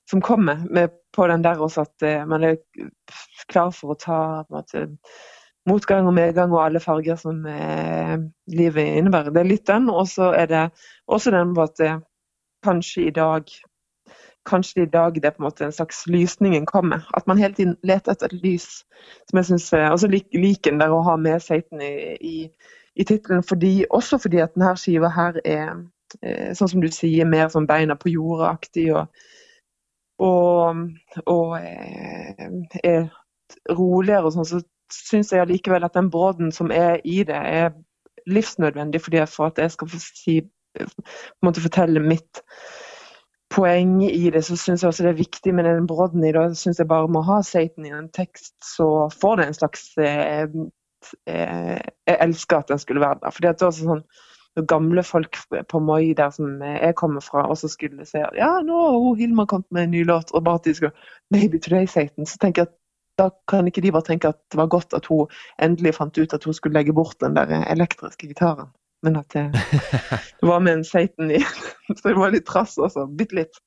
som 0.07 0.23
kommer 0.23 0.63
med 0.71 0.95
på 1.17 1.27
den 1.31 1.45
der 1.45 1.63
også, 1.65 1.87
at 1.87 2.29
man 2.29 2.45
er 2.45 2.59
klar 3.49 3.73
for 3.75 3.95
å 3.95 3.99
ta 4.01 4.21
måte, 4.53 4.87
motgang 5.67 6.07
og 6.07 6.15
medgang 6.15 6.53
og 6.55 6.65
alle 6.65 6.81
farger 6.81 7.19
som 7.21 7.47
eh, 7.51 8.19
livet 8.53 8.99
innebærer. 8.99 9.33
Det 9.35 9.43
er 9.43 9.51
litt 9.51 9.67
den, 9.67 9.89
og 9.91 10.07
så 10.09 10.31
er 10.37 10.51
det 10.51 10.67
også 11.07 11.33
den 11.35 11.55
på 11.57 11.67
at 11.67 11.81
det, 11.81 11.95
kanskje 12.67 13.09
i 13.09 13.15
dag 13.15 13.57
Kanskje 14.47 14.85
i 14.85 14.87
dag 14.87 15.15
det 15.15 15.25
er 15.25 15.33
på 15.35 15.41
en 15.41 15.45
måte 15.49 15.65
en 15.67 15.73
slags 15.75 16.05
lysningen 16.07 16.69
kommer. 16.71 17.01
At 17.19 17.27
man 17.27 17.39
hele 17.39 17.55
tiden 17.55 17.73
leter 17.83 18.13
etter 18.13 18.31
et 18.31 18.43
lys. 18.45 18.85
som 19.31 19.37
jeg 19.37 19.45
synes, 19.45 19.73
Og 19.73 19.99
så 20.01 20.07
liker 20.07 20.71
den 20.71 20.81
der 20.81 20.95
å 20.95 21.03
ha 21.03 21.17
med 21.17 21.43
Satan 21.43 21.83
i, 21.83 22.15
i, 22.21 22.49
i 22.95 23.05
tittelen, 23.05 23.43
også 23.91 24.19
fordi 24.19 24.39
at 24.39 24.55
denne 24.55 24.77
skiva 24.77 25.09
her 25.11 25.41
er, 25.45 25.83
eh, 26.23 26.55
sånn 26.55 26.69
som 26.69 26.81
du 26.81 26.87
sier, 26.95 27.27
mer 27.27 27.49
sånn 27.49 27.67
beina 27.67 27.97
på 27.99 28.09
jorda-aktig. 28.09 28.95
og 28.95 29.07
og, 30.19 30.83
og 31.27 31.57
eh, 31.61 32.49
er 32.85 33.09
roligere 33.71 34.25
og 34.25 34.35
sånn, 34.35 34.49
så 34.49 34.63
syns 34.93 35.33
jeg 35.33 35.43
allikevel 35.43 35.85
at 35.87 35.97
den 35.97 36.11
brodden 36.11 36.53
som 36.55 36.71
er 36.75 37.01
i 37.05 37.23
det, 37.27 37.37
er 37.37 37.75
livsnødvendig 38.27 39.01
fordi 39.03 39.23
for 39.31 39.51
at 39.51 39.59
jeg 39.63 39.75
skal 39.75 39.91
si, 40.03 40.41
fortelle 41.45 42.03
mitt 42.03 42.43
poeng 43.53 44.01
i 44.05 44.31
det, 44.31 44.43
så 44.45 44.57
syns 44.59 44.83
jeg 44.83 44.91
også 44.91 45.07
det 45.07 45.13
er 45.13 45.21
viktig 45.21 45.55
med 45.55 45.69
den 45.69 45.87
brodden 45.87 46.25
i 46.27 46.33
det. 46.35 46.49
Syns 46.59 46.81
jeg 46.83 46.89
bare 46.91 47.11
må 47.13 47.23
ha 47.27 47.41
Satan 47.47 47.87
i 47.87 47.95
en 47.95 48.09
tekst, 48.15 48.57
så 48.77 49.07
får 49.21 49.37
det 49.41 49.47
en 49.47 49.59
slags 49.61 49.85
eh, 50.03 50.49
eh, 51.31 51.77
Jeg 52.07 52.19
elsker 52.21 52.59
at 52.59 52.73
den 52.73 52.83
skulle 52.83 53.01
være 53.05 53.21
der. 53.23 53.31
fordi 53.31 53.49
at 53.49 53.61
det 53.61 53.67
er 53.67 53.71
også 53.71 53.91
sånn 53.93 54.05
når 54.57 54.67
gamle 54.71 55.03
folk 55.05 55.37
på 55.69 55.81
Moi, 55.85 56.15
der 56.17 56.31
som 56.33 56.63
jeg 56.63 56.95
kommer 56.97 57.21
fra, 57.21 57.45
og 57.51 57.59
så 57.61 57.69
skulle 57.69 58.07
se 58.09 58.25
ja, 58.37 58.51
nå 58.65 58.81
har 58.87 59.19
Hilma 59.19 59.45
kommet 59.47 59.69
med 59.71 59.89
en 59.89 59.95
ny 59.95 60.05
låt, 60.09 60.33
og 60.33 60.45
bare 60.45 60.63
at 60.63 60.69
de 60.69 60.75
skulle 60.75 60.93
Maybe 61.31 61.61
Today 61.61 61.87
Satan, 61.87 62.27
så 62.27 62.41
tenker 62.41 62.65
jeg 62.65 62.71
at 62.71 62.77
da 63.17 63.31
kan 63.49 63.69
ikke 63.69 63.81
de 63.81 63.93
bare 63.93 64.05
tenke 64.05 64.29
at 64.29 64.39
det 64.53 64.59
var 64.61 64.69
godt 64.73 64.95
at 64.97 65.07
hun 65.09 65.31
endelig 65.63 65.95
fant 65.97 66.19
ut 66.19 66.35
at 66.37 66.45
hun 66.45 66.55
skulle 66.55 66.77
legge 66.77 66.93
bort 66.93 67.17
den 67.21 67.37
der 67.37 67.65
elektriske 67.73 68.29
gitaren. 68.29 68.69
Men 69.03 69.17
at 69.17 69.33
det, 69.33 69.47
det 70.41 70.49
var 70.49 70.61
med 70.61 70.81
en 70.81 70.85
Satan 70.85 71.31
i. 71.31 71.41
Så 71.97 72.09
det 72.09 72.17
var 72.17 72.35
litt 72.35 72.47
trass 72.49 72.77
også. 72.79 73.07
Bitte 73.17 73.41
litt. 73.41 73.61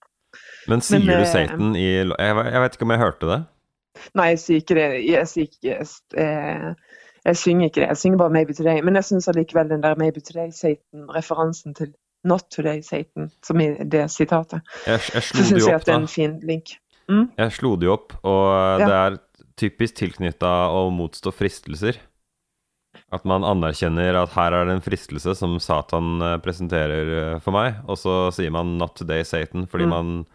Men 0.70 0.82
sier 0.86 1.02
Men, 1.02 1.08
du 1.08 1.24
eh, 1.24 1.32
Satan 1.32 1.76
i 1.78 1.88
jeg, 1.88 2.12
jeg, 2.18 2.62
vet 2.62 2.78
ikke 2.78 2.86
om 2.86 2.94
jeg 2.94 3.02
hørte 3.02 3.32
det? 3.32 3.40
Nei, 4.18 4.28
jeg 4.34 4.42
sier 4.44 4.64
ikke 4.64 4.78
det. 4.78 4.88
Jeg 5.08 5.30
sier 5.32 5.50
ikke 5.50 5.72
jeg, 5.72 6.76
jeg 7.26 7.38
synger 7.38 7.70
ikke 7.70 7.82
det. 7.82 7.88
Jeg 7.88 7.98
synger 7.98 8.18
bare 8.18 8.30
'Maybe 8.30 8.54
Today'. 8.54 8.82
Men 8.82 8.96
jeg 8.96 9.04
syns 9.04 9.28
allikevel 9.28 9.70
den 9.70 9.84
der 9.84 9.96
'Maybe 9.96 10.20
Today', 10.20 10.52
Satan-referansen 10.52 11.76
til 11.76 11.94
'Not 12.24 12.44
Today, 12.52 12.82
Satan', 12.82 13.30
som 13.44 13.60
i 13.60 13.68
det 13.84 14.12
sitatet, 14.12 14.62
jeg, 14.88 15.00
jeg 15.14 15.24
så 15.24 15.44
syns 15.44 15.68
jeg 15.68 15.76
at 15.76 15.86
det 15.86 15.94
er 15.94 16.00
en 16.00 16.08
fin 16.08 16.40
link. 16.44 16.76
Mm? 17.10 17.32
Jeg 17.38 17.52
slo 17.52 17.76
det 17.76 17.86
jo 17.90 17.94
opp, 17.94 18.14
og 18.24 18.80
ja. 18.80 18.86
det 18.86 18.96
er 18.96 19.18
typisk 19.58 19.96
tilknytta 19.96 20.52
å 20.72 20.90
motstå 20.94 21.34
fristelser. 21.36 21.98
At 23.14 23.26
man 23.26 23.46
anerkjenner 23.46 24.18
at 24.22 24.34
her 24.36 24.54
er 24.54 24.68
det 24.68 24.76
en 24.78 24.86
fristelse 24.86 25.34
som 25.38 25.56
Satan 25.62 26.22
eh, 26.22 26.38
presenterer 26.42 27.14
eh, 27.22 27.40
for 27.42 27.56
meg, 27.56 27.82
og 27.90 27.98
så 27.98 28.30
sier 28.36 28.54
man 28.54 28.78
'not 28.78 28.96
today, 28.96 29.24
Satan', 29.24 29.68
fordi 29.68 29.86
mm. 29.86 29.90
man 29.90 30.26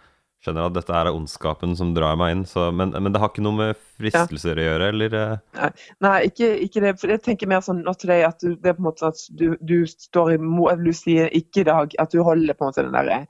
skjønner 0.44 0.68
at 0.68 0.76
dette 0.76 0.94
er 0.94 1.10
ondskapen 1.10 1.72
som 1.78 1.94
drar 1.96 2.18
meg 2.20 2.34
inn. 2.34 2.44
Så, 2.48 2.68
men, 2.76 2.92
men, 2.92 3.12
det 3.14 3.22
har 3.22 3.32
ikke 3.32 3.44
noe 3.46 3.58
med 3.58 3.80
fristelser 3.96 4.54
ja. 4.54 4.60
å 4.60 4.66
gjøre, 4.68 4.90
eller? 4.92 5.16
Eh? 5.20 5.36
Nei, 5.58 5.70
Nei 6.04 6.16
ikke, 6.28 6.50
ikke, 6.66 6.84
det. 6.84 6.94
For 7.00 7.14
jeg 7.14 7.24
tenker 7.24 7.50
mer 7.50 7.64
sånn 7.64 7.82
'not 7.84 8.02
today', 8.02 8.26
at 8.28 8.44
du, 8.44 8.52
det 8.54 8.72
er 8.72 8.76
på 8.78 8.84
en 8.84 8.90
måte 8.90 9.08
at 9.08 9.24
du, 9.40 9.46
du 9.60 9.78
står 9.88 10.36
i 10.36 10.40
Du 10.84 10.92
sier 10.92 11.32
'ikke 11.32 11.64
i 11.64 11.68
dag', 11.70 11.96
at 11.98 12.12
du 12.12 12.22
holder 12.22 12.54
på 12.54 12.66
en 12.66 12.72
måte 12.72 12.84
den 12.84 12.96
derre 12.96 13.24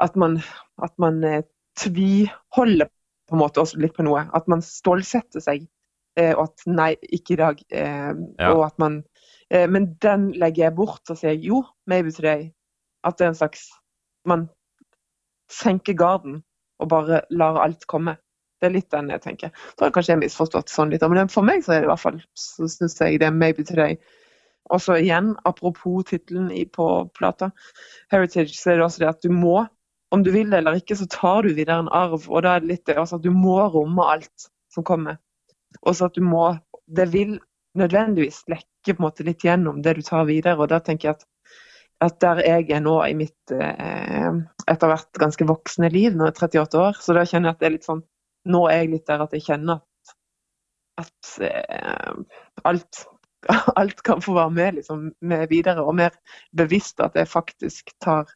At 0.00 0.16
man, 0.16 0.40
at 0.82 0.92
man 0.98 1.22
tviholder 1.78 2.88
på 3.28 3.36
en 3.36 3.40
måte 3.40 3.62
også 3.62 3.80
litt 3.80 3.94
på 3.96 4.04
noe. 4.04 4.26
At 4.36 4.48
man 4.50 4.64
stålsetter 4.64 5.40
seg. 5.40 5.68
Eh, 6.20 6.34
og 6.34 6.50
at 6.50 6.66
nei, 6.68 6.90
ikke 7.08 7.36
i 7.36 7.40
dag. 7.40 7.60
Eh, 7.72 8.10
ja. 8.12 8.50
Og 8.52 8.66
at 8.66 8.76
man 8.82 9.02
eh, 9.48 9.68
Men 9.70 9.94
den 10.04 10.32
legger 10.36 10.66
jeg 10.66 10.76
bort 10.76 11.12
og 11.12 11.20
sier 11.20 11.38
jo, 11.40 11.62
maybe 11.88 12.12
today. 12.12 12.50
At 13.04 13.18
det 13.18 13.26
er 13.26 13.32
en 13.32 13.38
slags 13.38 13.70
Man 14.28 14.50
senker 15.50 15.96
garden 15.98 16.42
og 16.82 16.90
bare 16.90 17.22
lar 17.30 17.60
alt 17.62 17.86
komme. 17.90 18.16
Det 18.60 18.68
er 18.68 18.74
litt 18.76 18.90
den 18.94 19.10
jeg 19.10 19.22
tenker. 19.24 19.50
Så 19.74 19.82
har 19.82 19.90
jeg 19.90 19.96
kanskje 19.96 20.18
misforstått 20.20 20.70
sånn 20.70 20.92
litt, 20.92 21.02
men 21.10 21.30
for 21.32 21.46
meg 21.46 21.64
så 21.66 21.74
er 21.74 21.82
det 21.82 21.88
i 21.88 21.92
hvert 21.92 22.02
fall 22.02 22.20
så 22.38 22.68
syns 22.70 22.98
jeg 23.00 23.18
det 23.18 23.26
er 23.26 23.34
maybe 23.34 23.64
today. 23.66 23.96
Og 24.70 24.82
så 24.82 24.96
igjen, 25.00 25.32
apropos 25.48 26.06
tittelen 26.06 26.50
på 26.70 26.88
plata, 27.18 27.50
Heritage, 28.12 28.54
så 28.54 28.72
er 28.72 28.78
det 28.78 28.86
også 28.86 29.02
det 29.02 29.10
at 29.10 29.24
du 29.26 29.32
må, 29.34 29.64
om 30.14 30.22
du 30.22 30.30
vil 30.30 30.50
det 30.52 30.60
eller 30.60 30.78
ikke, 30.78 30.96
så 30.96 31.08
tar 31.10 31.42
du 31.42 31.54
videre 31.56 31.80
en 31.82 31.90
arv. 31.90 32.28
Og 32.28 32.44
da 32.44 32.56
er 32.56 32.62
det 32.62 32.70
litt 32.70 32.86
det 32.86 32.98
også 33.00 33.18
at 33.18 33.26
du 33.26 33.32
må 33.34 33.58
romme 33.72 34.06
alt 34.14 34.48
som 34.72 34.86
kommer. 34.86 35.18
Og 35.82 35.96
så 35.96 36.10
at 36.10 36.18
du 36.18 36.22
må 36.24 36.52
Det 36.92 37.06
vil 37.12 37.38
nødvendigvis 37.78 38.42
lekke 38.50 38.92
på 38.92 39.00
en 39.00 39.04
måte 39.04 39.24
litt 39.24 39.44
gjennom 39.46 39.78
det 39.82 39.94
du 39.96 40.02
tar 40.04 40.26
videre. 40.28 40.58
Og 40.60 40.68
da 40.68 40.80
tenker 40.82 41.08
jeg 41.08 41.14
at, 41.16 41.22
at 42.02 42.18
der 42.22 42.40
jeg 42.42 42.70
er 42.74 42.82
nå 42.82 42.96
i 43.06 43.14
mitt 43.14 43.52
eh, 43.54 44.32
etter 44.70 44.90
hvert 44.90 45.20
ganske 45.22 45.46
voksne 45.46 45.90
liv, 45.92 46.16
nå 46.16 46.26
er 46.26 46.32
jeg 46.32 46.40
38 46.50 46.82
år, 46.82 46.98
så 46.98 47.14
da 47.16 47.24
kjenner 47.28 47.50
jeg 47.50 47.56
at 47.56 47.62
det 47.62 47.68
er 47.68 47.76
litt 47.78 47.88
sånn 47.90 48.02
Nå 48.50 48.64
er 48.66 48.80
jeg 48.80 48.88
litt 48.90 49.04
der 49.06 49.20
at 49.22 49.34
jeg 49.36 49.44
kjenner 49.46 49.78
at, 49.78 50.14
at 50.98 51.34
eh, 51.46 52.14
alt 52.66 53.04
alt 53.80 54.02
kan 54.02 54.22
få 54.22 54.34
være 54.34 54.50
med, 54.50 54.74
liksom, 54.74 55.12
med 55.20 55.48
videre, 55.50 55.82
og 55.82 55.94
mer 55.94 56.14
bevisst 56.56 57.00
at 57.00 57.16
jeg 57.18 57.28
faktisk 57.28 57.92
tar, 58.02 58.30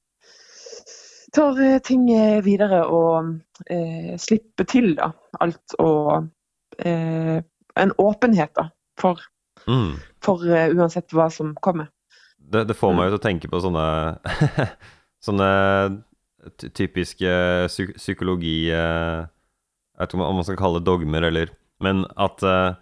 tar 1.35 1.61
eh, 1.63 1.79
ting 1.85 2.09
eh, 2.13 2.45
videre 2.45 2.85
og 2.87 3.37
eh, 3.71 4.17
slipper 4.19 4.69
til 4.71 4.95
da, 4.99 5.11
alt. 5.41 5.77
Og 5.83 6.29
eh, 6.79 7.39
en 7.77 7.93
åpenhet 7.99 8.55
da, 8.57 8.69
for, 9.01 9.21
mm. 9.69 9.93
for 10.25 10.41
uh, 10.49 10.71
uansett 10.73 11.13
hva 11.13 11.29
som 11.33 11.53
kommer. 11.61 11.91
Det, 12.47 12.65
det 12.71 12.77
får 12.79 12.95
meg 12.95 13.09
jo 13.09 13.15
til 13.15 13.21
å 13.21 13.27
tenke 13.27 13.51
på 13.51 13.61
sånne, 13.65 13.87
sånne 15.27 15.51
typiske 16.79 17.31
psykologi 17.99 18.69
Jeg 18.71 19.25
vet 19.99 20.13
ikke 20.13 20.21
om 20.23 20.39
man 20.39 20.47
skal 20.47 20.59
kalle 20.61 20.79
det 20.79 20.87
dogmer, 20.87 21.27
eller 21.27 21.51
Men 21.83 22.05
at 22.15 22.45
uh, 22.47 22.77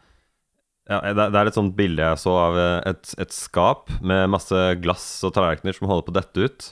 ja, 0.85 1.00
det, 1.16 1.33
er 1.33 1.49
et 1.49 1.56
sånt 1.56 1.73
bilde 1.78 2.04
jeg 2.04 2.21
så 2.21 2.33
av 2.37 2.59
eh, 2.61 2.78
et, 2.90 3.12
et, 3.16 3.33
skap 3.33 3.92
med 4.04 4.28
masse 4.35 4.64
glass 4.85 5.06
og 5.25 5.33
tallerkener 5.37 5.76
som 5.76 5.88
holder 5.88 6.04
på 6.04 6.12
å 6.12 6.16
dette 6.18 6.44
ut. 6.44 6.66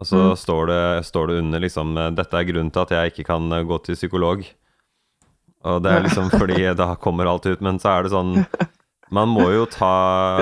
Og 0.00 0.08
så 0.08 0.20
mm. 0.20 0.36
står, 0.40 0.70
det, 0.70 0.84
står, 1.10 1.28
det, 1.28 1.40
under 1.42 1.62
liksom 1.62 1.98
eh, 2.00 2.12
'Dette 2.16 2.40
er 2.40 2.48
grunnen 2.48 2.72
til 2.72 2.84
at 2.86 2.94
jeg 2.96 3.12
ikke 3.12 3.26
kan 3.34 3.52
eh, 3.52 3.66
gå 3.68 3.78
til 3.84 3.98
psykolog'. 3.98 4.46
Og 5.64 5.82
det 5.84 5.92
er 5.92 6.06
liksom 6.06 6.32
fordi 6.32 6.64
da 6.80 6.94
kommer 7.00 7.28
alt 7.28 7.44
ut. 7.44 7.60
Men 7.64 7.80
så 7.80 7.92
er 7.92 8.06
det 8.06 8.14
sånn 8.14 8.32
Man 9.14 9.32
må 9.32 9.48
jo 9.54 9.66
ta 9.70 9.94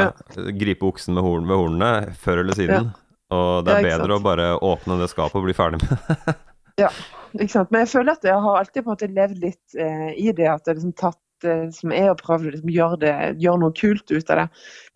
Gripe 0.60 0.88
oksen 0.88 1.16
med 1.16 1.26
horn, 1.26 1.48
ved 1.48 1.60
hornene 1.60 2.14
før 2.18 2.44
eller 2.44 2.58
siden. 2.58 2.92
Og 3.32 3.64
det 3.64 3.78
er 3.78 3.88
bedre 3.94 4.18
å 4.18 4.22
bare 4.24 4.52
åpne 4.60 4.98
det 5.00 5.08
skapet 5.12 5.40
og 5.40 5.46
bli 5.46 5.56
ferdig 5.56 5.80
med 5.80 5.92
det. 5.92 6.36
ja, 6.84 6.90
ikke 7.38 7.52
sant. 7.54 7.70
Men 7.72 7.86
jeg 7.86 7.92
føler 7.94 8.18
at 8.18 8.26
jeg 8.28 8.44
har 8.44 8.58
alltid 8.60 8.82
på 8.82 8.90
en 8.90 8.92
måte 8.92 9.12
levd 9.12 9.44
litt 9.44 9.76
eh, 9.80 10.10
i 10.20 10.34
det. 10.36 10.50
At 10.52 10.68
jeg 10.68 10.80
liksom 10.80 10.96
tatt 11.00 11.20
Eh, 11.44 11.68
som 11.74 11.92
er 11.94 12.10
å 12.12 12.18
prøve 12.18 12.48
å 12.48 12.54
liksom, 12.54 12.70
gjøre, 12.72 13.12
gjøre, 13.40 13.60
noe 13.62 13.74
kult 13.76 14.12
ut 14.12 14.30
av 14.30 14.42
det. 14.42 14.46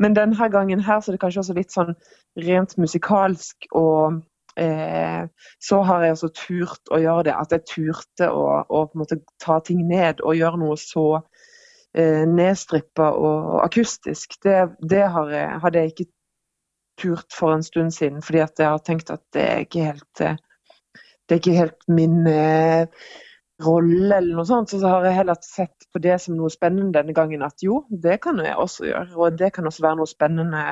Men 0.03 0.17
denne 0.17 0.49
gangen 0.53 0.83
her 0.87 1.03
så 1.03 1.11
er 1.11 1.17
det 1.17 1.23
kanskje 1.25 1.43
også 1.43 1.59
litt 1.59 1.75
sånn 1.75 1.95
rent 2.47 2.77
musikalsk. 2.81 3.69
Og 3.79 4.21
eh, 4.61 5.27
så 5.63 5.81
har 5.89 6.07
jeg 6.07 6.17
også 6.17 6.33
turt 6.41 6.93
å 6.95 7.01
gjøre 7.03 7.29
det. 7.31 7.37
At 7.37 7.55
jeg 7.55 7.67
turte 7.73 8.31
å, 8.31 8.63
å 8.69 9.09
ta 9.43 9.61
ting 9.67 9.87
ned 9.89 10.23
og 10.23 10.39
gjøre 10.39 10.63
noe 10.63 10.79
så 10.81 11.09
nedstrippa 11.97 13.11
og, 13.17 13.63
akustisk. 13.65 14.37
Det, 14.45 14.57
det 14.85 15.01
jeg, 15.01 15.13
hadde 15.63 15.83
jeg 15.83 15.93
ikke 15.95 16.09
turt 17.01 17.33
for 17.33 17.55
en 17.55 17.65
stund 17.65 17.95
siden, 17.97 18.23
fordi 18.25 18.43
at 18.45 18.61
jeg 18.61 18.73
har 18.73 18.83
tenkt 18.85 19.13
at 19.13 19.23
det 19.37 19.45
er 19.45 19.65
ikke 19.65 19.87
helt 19.91 20.25
eh, 20.25 20.37
er 21.31 21.41
ikke 21.41 21.57
helt 21.57 21.89
min 21.91 22.27
eh, 22.31 22.87
rolle 23.65 24.19
eller 24.19 24.37
noe 24.37 24.47
sånt, 24.49 24.71
så 24.71 24.83
har 24.85 25.07
jeg 25.07 25.19
heller 25.19 25.39
sett 25.45 25.89
på 25.93 26.03
det 26.05 26.19
som 26.23 26.37
noe 26.37 26.53
spennende 26.53 26.99
denne 26.99 27.17
gangen. 27.17 27.45
At 27.47 27.65
jo, 27.65 27.85
det 27.91 28.21
kan 28.25 28.39
jeg 28.43 28.57
også 28.57 28.89
gjøre. 28.91 29.09
Og 29.17 29.39
det 29.39 29.53
kan 29.57 29.67
også 29.69 29.87
være 29.87 30.01
noe 30.01 30.11
spennende 30.11 30.65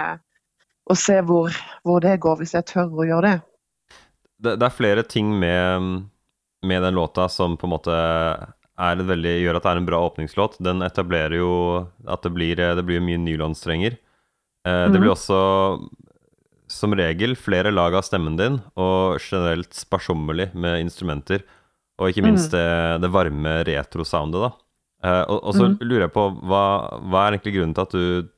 å 0.84 0.96
se 0.98 1.16
hvor, 1.24 1.54
hvor 1.84 2.04
det 2.04 2.18
går, 2.22 2.40
hvis 2.42 2.54
jeg 2.56 2.68
tør 2.68 2.92
å 2.92 3.08
gjøre 3.08 3.30
det. 3.30 3.38
Det, 4.44 4.58
det 4.60 4.66
er 4.68 4.76
flere 4.76 5.06
ting 5.08 5.32
med, 5.40 6.04
med, 6.66 6.82
den 6.84 6.98
låta 6.98 7.28
som 7.32 7.56
på 7.56 7.68
en 7.68 7.72
måte 7.72 7.96
veldig, 8.78 9.34
gjør 9.44 9.58
at 9.58 9.66
det 9.66 9.72
er 9.72 9.80
en 9.80 9.86
bra 9.88 10.00
åpningslåt. 10.08 10.58
Den 10.64 10.82
etablerer 10.82 11.38
jo 11.38 11.52
at 12.06 12.22
det 12.26 12.32
blir, 12.34 12.56
det 12.56 12.84
blir 12.86 13.04
mye 13.04 13.20
nylonstrenger. 13.22 13.98
Eh, 14.66 14.86
det 14.90 14.98
blir 14.98 15.10
mhm. 15.10 15.14
også 15.14 15.38
som 16.74 16.94
regel 16.96 17.36
flere 17.36 17.70
lag 17.70 17.94
av 17.94 18.02
stemmen 18.06 18.38
din, 18.38 18.58
og 18.80 19.20
generelt 19.22 19.74
sparsommelig 19.76 20.50
med 20.56 20.80
instrumenter. 20.82 21.44
Og 22.00 22.10
ikke 22.10 22.24
minst 22.26 22.50
mm. 22.50 22.54
det, 22.56 22.68
det, 23.04 23.10
varme 23.14 23.52
retro-soundet, 23.68 24.48
da. 24.48 24.52
Uh, 25.04 25.24
og, 25.28 25.38
og, 25.38 25.50
så 25.54 25.66
mm. 25.68 25.74
lurer 25.84 26.06
jeg 26.06 26.14
på, 26.14 26.24
hva, 26.48 26.62
hva, 27.04 27.26
er 27.26 27.36
egentlig 27.36 27.52
grunnen 27.58 27.74
til 27.76 27.84
at 27.84 27.92
du 27.92 28.30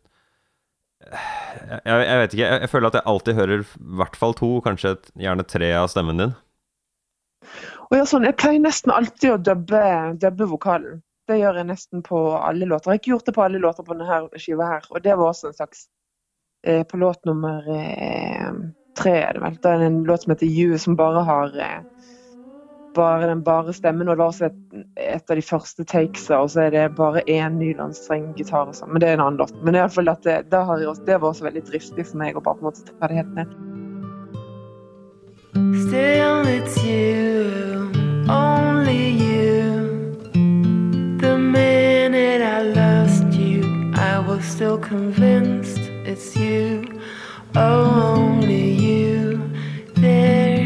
jeg, 1.07 1.81
jeg, 1.87 2.17
vet 2.19 2.33
ikke, 2.35 2.43
jeg, 2.43 2.61
jeg, 2.65 2.71
føler 2.73 2.91
at 2.91 2.97
jeg 2.99 3.07
alltid 3.13 3.39
hører 3.39 3.63
i 3.63 3.67
hvert 4.01 4.17
fall 4.19 4.35
to, 4.35 4.49
kanskje 4.65 4.97
et, 4.97 5.07
gjerne 5.23 5.47
tre 5.47 5.69
av 5.79 5.87
stemmen 5.93 6.19
din. 6.19 6.35
Og 7.91 7.99
ja, 7.99 8.07
sånn, 8.09 8.27
Jeg 8.27 8.39
pleier 8.41 8.63
nesten 8.63 8.93
alltid 8.95 9.33
å 9.33 9.43
dubbe, 9.51 9.83
dubbe, 10.23 10.49
vokalen. 10.51 11.03
Det 11.27 11.41
gjør 11.41 11.61
jeg 11.61 11.69
nesten 11.69 12.03
på 12.07 12.19
alle 12.39 12.67
låter. 12.67 12.91
Jeg 12.91 12.95
har 12.95 13.03
ikke 13.03 13.13
gjort 13.15 13.29
det 13.29 13.35
på 13.35 13.45
alle 13.45 13.63
låter 13.63 13.87
på 13.87 13.95
denne 13.95 14.43
skiva 14.43 14.71
her, 14.77 14.89
og 14.91 15.03
det 15.03 15.15
var 15.19 15.33
også 15.33 15.51
en 15.51 15.57
slags 15.59 15.87
eh, 16.63 16.83
På 16.87 17.01
låt 17.03 17.25
nummer 17.27 17.67
eh, 17.67 18.53
tre, 18.99 19.17
er 19.23 19.35
det 19.35 19.43
vel. 19.43 19.59
Det 19.63 19.73
er 19.73 19.87
en 19.87 20.03
låt 20.07 20.23
som 20.23 20.35
heter 20.35 20.47
You, 20.47 20.79
som 20.79 20.99
bare 20.99 21.25
har 21.27 21.59
eh, 21.59 21.81
bare 22.97 23.27
den 23.27 23.43
bare 23.43 23.73
stemmen. 23.73 24.09
Og 24.09 24.17
det 24.17 24.23
var 24.23 24.33
også 24.33 24.49
et, 24.49 24.61
et 24.97 25.31
av 25.31 25.37
de 25.37 25.45
første 25.45 25.85
takesa, 25.85 26.41
og 26.41 26.51
så 26.51 26.67
er 26.67 26.75
det 26.75 26.87
bare 26.99 27.25
én 27.31 27.59
nylonstreng 27.61 28.33
gitar. 28.39 28.71
Og 28.71 28.79
sånn. 28.79 28.93
Men 28.95 29.03
det 29.03 29.11
er 29.11 29.19
en 29.19 29.27
annen 29.27 29.41
låt. 29.43 29.55
Men 29.63 29.77
i 29.77 29.83
alle 29.83 29.95
fall 29.95 30.13
at 30.13 30.27
det, 30.27 30.39
det, 30.51 30.63
også, 30.63 31.07
det 31.07 31.21
var 31.21 31.33
også 31.33 31.49
veldig 31.49 31.65
dristig 31.71 32.07
for 32.09 32.23
meg 32.23 32.39
å 32.39 32.45
bare 32.45 32.61
på 32.61 32.67
en 32.67 32.71
måte 32.71 32.87
ta 32.91 33.11
det 33.11 33.21
helt 33.21 33.35
ned. 33.39 33.57
Still 35.87 36.47
it's 36.53 36.85
you, 36.85 37.76
only 38.29 39.11
you. 39.11 40.17
The 41.21 41.39
minute 41.39 42.43
I 42.43 42.63
lost 42.63 43.35
you, 43.35 43.93
I 43.95 44.19
was 44.19 44.45
still 44.45 44.79
convinced 44.79 45.81
it's 46.05 46.37
you, 46.37 47.01
only 47.55 48.71
you. 48.71 49.53
There 49.95 50.57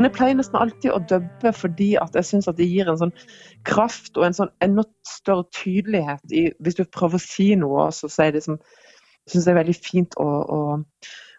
Men 0.00 0.06
jeg 0.08 0.16
pleier 0.16 0.36
nesten 0.38 0.56
alltid 0.56 0.94
å 0.96 0.98
dubbe 1.10 1.50
fordi 1.52 1.90
at 2.00 2.14
jeg 2.16 2.24
syns 2.24 2.46
det 2.56 2.64
gir 2.64 2.88
en 2.88 2.96
sånn 2.96 3.10
kraft 3.68 4.16
og 4.16 4.24
en 4.24 4.36
sånn 4.38 4.52
enda 4.64 4.86
større 5.04 5.44
tydelighet 5.52 6.32
i 6.32 6.46
Hvis 6.64 6.78
du 6.78 6.86
prøver 6.88 7.20
å 7.20 7.20
si 7.20 7.50
noe, 7.60 7.90
så 7.92 8.08
er 8.24 8.32
det 8.32 8.40
syns 8.46 9.44
jeg 9.44 9.52
er 9.52 9.58
veldig 9.58 9.74
fint 9.76 10.16
å, 10.16 10.24
å, 10.24 10.60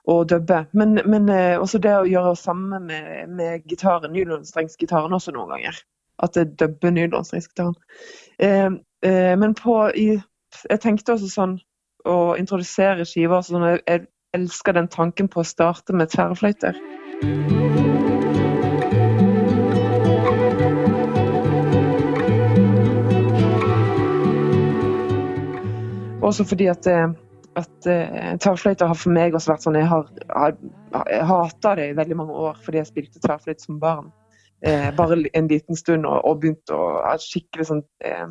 å 0.10 0.24
dubbe. 0.26 0.66
Men, 0.74 1.00
men, 1.06 1.30
eh, 1.30 1.60
også 1.60 1.82
det 1.82 1.94
å 1.98 2.08
gjøre 2.10 2.34
det 2.34 2.42
samme 2.42 2.80
med, 2.84 3.30
med 3.30 3.66
gitaren, 3.70 4.14
nylonstrengsgitaren 4.16 5.14
også 5.14 5.34
noen 5.36 5.54
ganger. 5.56 5.82
At 6.22 6.38
jeg 6.38 6.54
dubber 6.60 6.94
nylonstrengsgitaren. 6.96 7.76
Eh, 8.40 8.70
eh, 9.06 9.36
men 9.38 9.56
på 9.58 9.78
i, 9.96 10.10
Jeg 10.70 10.82
tenkte 10.84 11.14
også 11.14 11.30
sånn 11.32 11.54
å 12.04 12.34
introdusere 12.36 13.06
skiver 13.08 13.40
sånn 13.46 13.64
jeg, 13.70 13.80
jeg 13.88 14.02
elsker 14.36 14.76
den 14.76 14.90
tanken 14.92 15.30
på 15.32 15.40
å 15.40 15.48
starte 15.48 15.96
med 15.96 16.12
tverrfløyter. 16.12 16.76
Også 26.22 26.44
fordi 26.48 26.68
at, 26.72 26.88
eh, 26.88 27.08
at 27.60 27.88
uh, 27.90 28.32
tverrfløyte 28.40 28.88
har 28.88 28.96
for 28.96 29.12
meg 29.12 29.36
også 29.36 29.52
vært 29.52 29.66
sånn 29.66 29.78
Jeg 29.80 29.90
har, 29.92 30.08
har, 30.32 30.58
har 30.94 31.24
hata 31.28 31.76
det 31.80 31.90
i 31.92 31.96
veldig 31.98 32.18
mange 32.22 32.36
år 32.48 32.60
fordi 32.64 32.80
jeg 32.80 32.92
spilte 32.92 33.24
tverrfløyte 33.24 33.66
som 33.66 33.80
barn. 33.82 34.12
Eh, 34.66 34.96
bare 34.96 35.26
en 35.34 35.48
liten 35.48 35.76
stund 35.76 36.06
og, 36.06 36.20
og 36.26 36.42
begynte 36.42 36.76
å 36.78 36.90
ha 37.02 37.16
skikkelig 37.18 37.66
sånn 37.66 37.82
eh, 38.06 38.28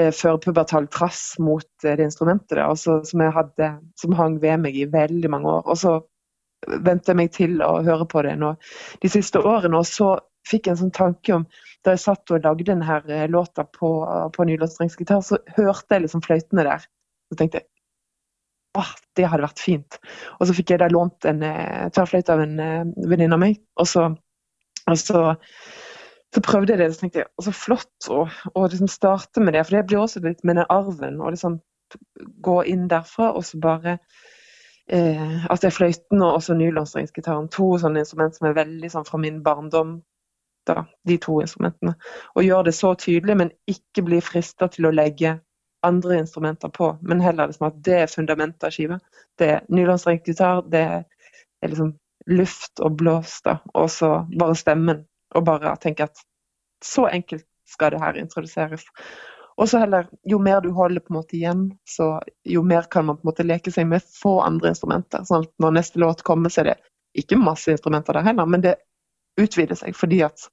eh 0.00 0.10
førpubertal 0.18 0.88
trass 0.90 1.36
mot 1.38 1.68
det 1.84 2.00
instrumentet 2.02 2.56
der, 2.56 2.64
også, 2.66 3.02
som, 3.06 3.22
jeg 3.22 3.34
hadde, 3.36 3.68
som 4.00 4.16
hang 4.18 4.40
ved 4.42 4.64
meg 4.64 4.78
i 4.78 4.88
veldig 4.90 5.30
mange 5.30 5.52
år. 5.60 5.68
Og 5.70 5.78
så 5.78 5.94
vente 6.66 7.12
jeg 7.12 7.20
meg 7.20 7.30
til 7.36 7.62
å 7.62 7.76
høre 7.86 8.08
på 8.10 8.24
det 8.26 8.34
nå 8.40 8.56
de 9.02 9.10
siste 9.12 9.38
årene. 9.38 9.78
Og 9.78 9.86
så 9.86 10.16
fikk 10.48 10.66
jeg 10.66 10.74
en 10.74 10.82
sånn 10.86 10.96
tanke 10.96 11.38
om 11.38 11.46
Da 11.82 11.96
jeg 11.96 11.98
satt 11.98 12.30
og 12.30 12.44
lagde 12.44 12.68
denne 12.68 12.96
eh, 13.10 13.24
låta 13.26 13.64
på, 13.66 13.88
på 14.34 14.44
nylåtstrengsgitar, 14.46 15.22
så 15.26 15.40
hørte 15.56 15.96
jeg 15.96 16.04
liksom 16.04 16.22
fløytene 16.22 16.66
der. 16.66 16.84
Så 17.26 17.38
tenkte 17.38 17.58
jeg 17.58 17.71
åh, 18.78 18.90
det 19.16 19.28
hadde 19.28 19.44
vært 19.44 19.62
fint. 19.62 19.98
Og 20.38 20.48
så 20.48 20.56
fikk 20.56 20.72
jeg 20.72 20.82
da 20.82 20.88
lånt 20.92 21.26
en 21.28 21.42
eh, 21.46 21.88
tverrfløyte 21.92 22.34
av 22.34 22.44
en 22.44 22.60
eh, 22.62 22.92
venninne 23.10 23.36
av 23.36 23.42
meg. 23.42 23.60
Og 23.80 23.88
så, 23.88 24.06
og 24.86 24.98
så, 24.98 25.24
så, 26.32 26.44
prøvde 26.44 26.74
jeg 26.74 26.80
det, 26.80 26.88
og 26.90 26.96
så 26.96 27.04
tenkte 27.04 27.22
jeg 27.22 27.46
så 27.48 27.54
flott 27.56 28.10
å, 28.12 28.24
å 28.54 28.66
liksom 28.66 28.90
starte 28.92 29.44
med 29.44 29.56
det. 29.56 29.66
For 29.68 29.78
det 29.78 29.86
blir 29.90 30.02
også 30.02 30.24
litt 30.24 30.44
med 30.48 30.60
den 30.60 30.70
arven. 30.72 31.20
å 31.20 31.32
liksom 31.34 31.60
gå 32.40 32.62
inn 32.72 32.86
derfra 32.88 33.34
og 33.36 33.44
så 33.44 33.58
bare 33.60 33.98
eh, 34.88 35.42
at 35.44 35.60
det 35.60 35.68
er 35.68 35.76
fløyten 35.76 36.22
og 36.22 36.38
også 36.38 36.56
nylonstrengsgitaren. 36.56 37.50
To 37.52 37.74
sånne 37.82 38.06
instrument 38.06 38.38
som 38.38 38.48
er 38.48 38.56
veldig 38.56 38.92
sånn 38.94 39.08
fra 39.08 39.20
min 39.20 39.42
barndom. 39.44 40.00
da, 40.62 40.84
de 41.02 41.16
to 41.18 41.40
instrumentene. 41.42 41.96
Og 42.38 42.44
gjøre 42.46 42.68
det 42.68 42.76
så 42.78 42.92
tydelig, 42.94 43.34
men 43.34 43.48
ikke 43.66 44.04
bli 44.06 44.20
frista 44.22 44.68
til 44.70 44.86
å 44.86 44.92
legge 44.94 45.40
andre 45.82 46.18
instrumenter 46.22 46.68
på. 46.68 46.98
Men 47.02 47.20
heller 47.20 47.50
liksom 47.50 47.66
at 47.68 47.80
det 47.84 47.98
er 48.04 48.12
fundamentet 48.12 48.68
av 48.68 48.74
skiva. 48.74 48.98
Det 49.38 49.48
er 49.56 49.64
nylonstrengt 49.68 50.28
gitar, 50.28 50.62
det 50.70 50.82
er 50.82 51.04
liksom 51.68 51.94
luft 52.30 52.80
og 52.80 52.96
blås, 53.00 53.40
da. 53.44 53.58
Og 53.74 53.90
så 53.90 54.12
bare 54.38 54.58
stemmen. 54.58 55.04
Og 55.34 55.44
bare 55.46 55.74
tenke 55.82 56.06
at 56.06 56.22
så 56.84 57.08
enkelt 57.08 57.46
skal 57.68 57.94
det 57.94 58.02
her 58.02 58.18
introduseres. 58.20 58.84
Og 59.56 59.68
så 59.68 59.82
heller, 59.82 60.08
jo 60.28 60.38
mer 60.42 60.60
du 60.60 60.70
holder 60.72 61.00
på 61.00 61.12
en 61.12 61.18
måte 61.18 61.36
igjen, 61.36 61.66
så 61.88 62.14
jo 62.48 62.62
mer 62.64 62.86
kan 62.90 63.06
man 63.06 63.18
på 63.18 63.26
en 63.26 63.30
måte 63.30 63.46
leke 63.46 63.72
seg 63.72 63.86
med 63.88 64.04
få 64.06 64.38
andre 64.44 64.72
instrumenter. 64.72 65.26
sånn 65.28 65.44
at 65.46 65.52
når 65.62 65.76
neste 65.76 66.00
låt 66.00 66.24
kommer, 66.26 66.50
så 66.50 66.62
er 66.62 66.72
det 66.72 66.78
ikke 67.22 67.40
masse 67.40 67.70
instrumenter 67.70 68.16
der 68.16 68.26
heller, 68.30 68.48
men 68.48 68.64
det 68.64 68.78
utvider 69.40 69.76
seg 69.76 69.96
fordi 69.96 70.22
at 70.24 70.48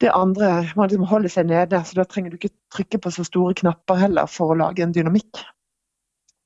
det 0.00 0.10
andre 0.16 0.50
man 0.76 0.88
liksom 0.88 1.06
holder 1.10 1.28
seg 1.32 1.46
nede, 1.50 1.80
så 1.84 1.98
da 2.00 2.04
trenger 2.08 2.32
du 2.32 2.38
ikke 2.38 2.54
trykke 2.72 3.00
på 3.04 3.12
så 3.12 3.24
store 3.26 3.54
knapper 3.60 3.98
heller 4.00 4.26
for 4.30 4.54
å 4.54 4.58
lage 4.58 4.82
en 4.84 4.94
dynamikk. 4.96 5.42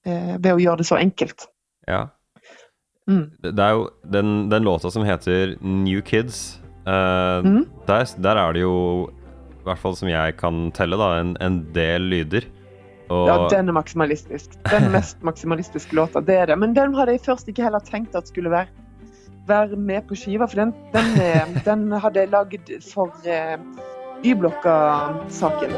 Eh, 0.07 0.35
ved 0.43 0.51
å 0.53 0.61
gjøre 0.61 0.83
det 0.83 0.87
så 0.91 0.99
enkelt. 1.01 1.47
Ja. 1.89 2.09
Mm. 3.09 3.31
Det 3.45 3.61
er 3.61 3.77
jo 3.77 3.87
den, 4.11 4.35
den 4.51 4.65
låta 4.67 4.91
som 4.91 5.05
heter 5.07 5.57
New 5.63 6.01
Kids. 6.03 6.61
eh, 6.87 7.41
Mm. 7.45 7.65
der, 7.87 8.05
der 8.21 8.37
er 8.37 8.53
det 8.53 8.61
jo, 8.65 9.11
i 9.61 9.65
hvert 9.65 9.79
fall 9.81 9.95
som 9.97 10.09
jeg 10.09 10.37
kan 10.37 10.71
telle, 10.77 10.97
da, 11.01 11.15
en, 11.21 11.37
en 11.41 11.63
del 11.73 12.03
lyder. 12.11 12.45
Og 13.13 13.29
Ja, 13.29 13.37
den 13.53 13.69
er 13.69 13.77
maksimalistisk. 13.77 14.57
Den 14.71 14.91
mest 14.93 15.23
maksimalistiske 15.29 15.95
låta, 15.97 16.21
det 16.25 16.37
er 16.41 16.47
det. 16.47 16.59
Men 16.59 16.75
den 16.75 16.95
hadde 16.97 17.13
jeg 17.13 17.21
først 17.25 17.49
ikke 17.49 17.63
heller 17.69 17.81
tenkt 17.85 18.15
at 18.17 18.29
skulle 18.29 18.51
være, 18.51 18.69
være 19.47 19.77
med 19.77 20.03
på 20.09 20.15
skiva, 20.15 20.47
for 20.47 20.61
den, 20.61 20.75
den, 20.93 21.11
eh, 21.21 21.49
den 21.69 21.93
hadde 21.93 22.21
jeg 22.21 22.29
lagd 22.29 22.71
for 22.93 23.13
eh, 23.27 23.59
Y-blokka-saken. 24.25 25.71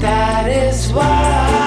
That 0.00 0.46
is 0.48 0.92
why 0.92 1.65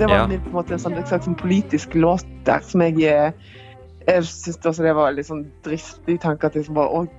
Det 0.00 0.06
var 0.06 0.14
Ja. 0.16 0.26
min, 0.26 0.40
på 0.40 0.48
en 0.48 0.54
måte 0.54 0.72
en 0.72 0.78
sånn, 0.80 0.94
slags 1.06 1.26
sånn 1.26 1.34
politisk 1.36 1.94
låt 1.94 2.28
der 2.46 2.62
som 2.64 2.80
jeg 2.80 3.02
eh, 3.04 3.32
Jeg 4.06 4.24
syns 4.24 4.56
også 4.64 4.82
det 4.82 4.94
var 4.96 5.12
litt 5.12 5.26
sånn 5.28 5.42
dristig 5.60 6.14
tanke 6.22 6.46
at 6.46 6.54
det 6.54 6.62
liksom 6.62 6.78
var 6.78 7.10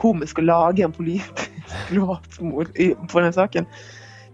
komisk 0.00 0.38
å 0.40 0.44
lage 0.46 0.84
en 0.86 0.94
politisk 0.96 1.66
låt 1.98 2.38
mot, 2.40 2.70
i, 2.80 2.94
på 3.12 3.20
den 3.20 3.34
saken. 3.36 3.66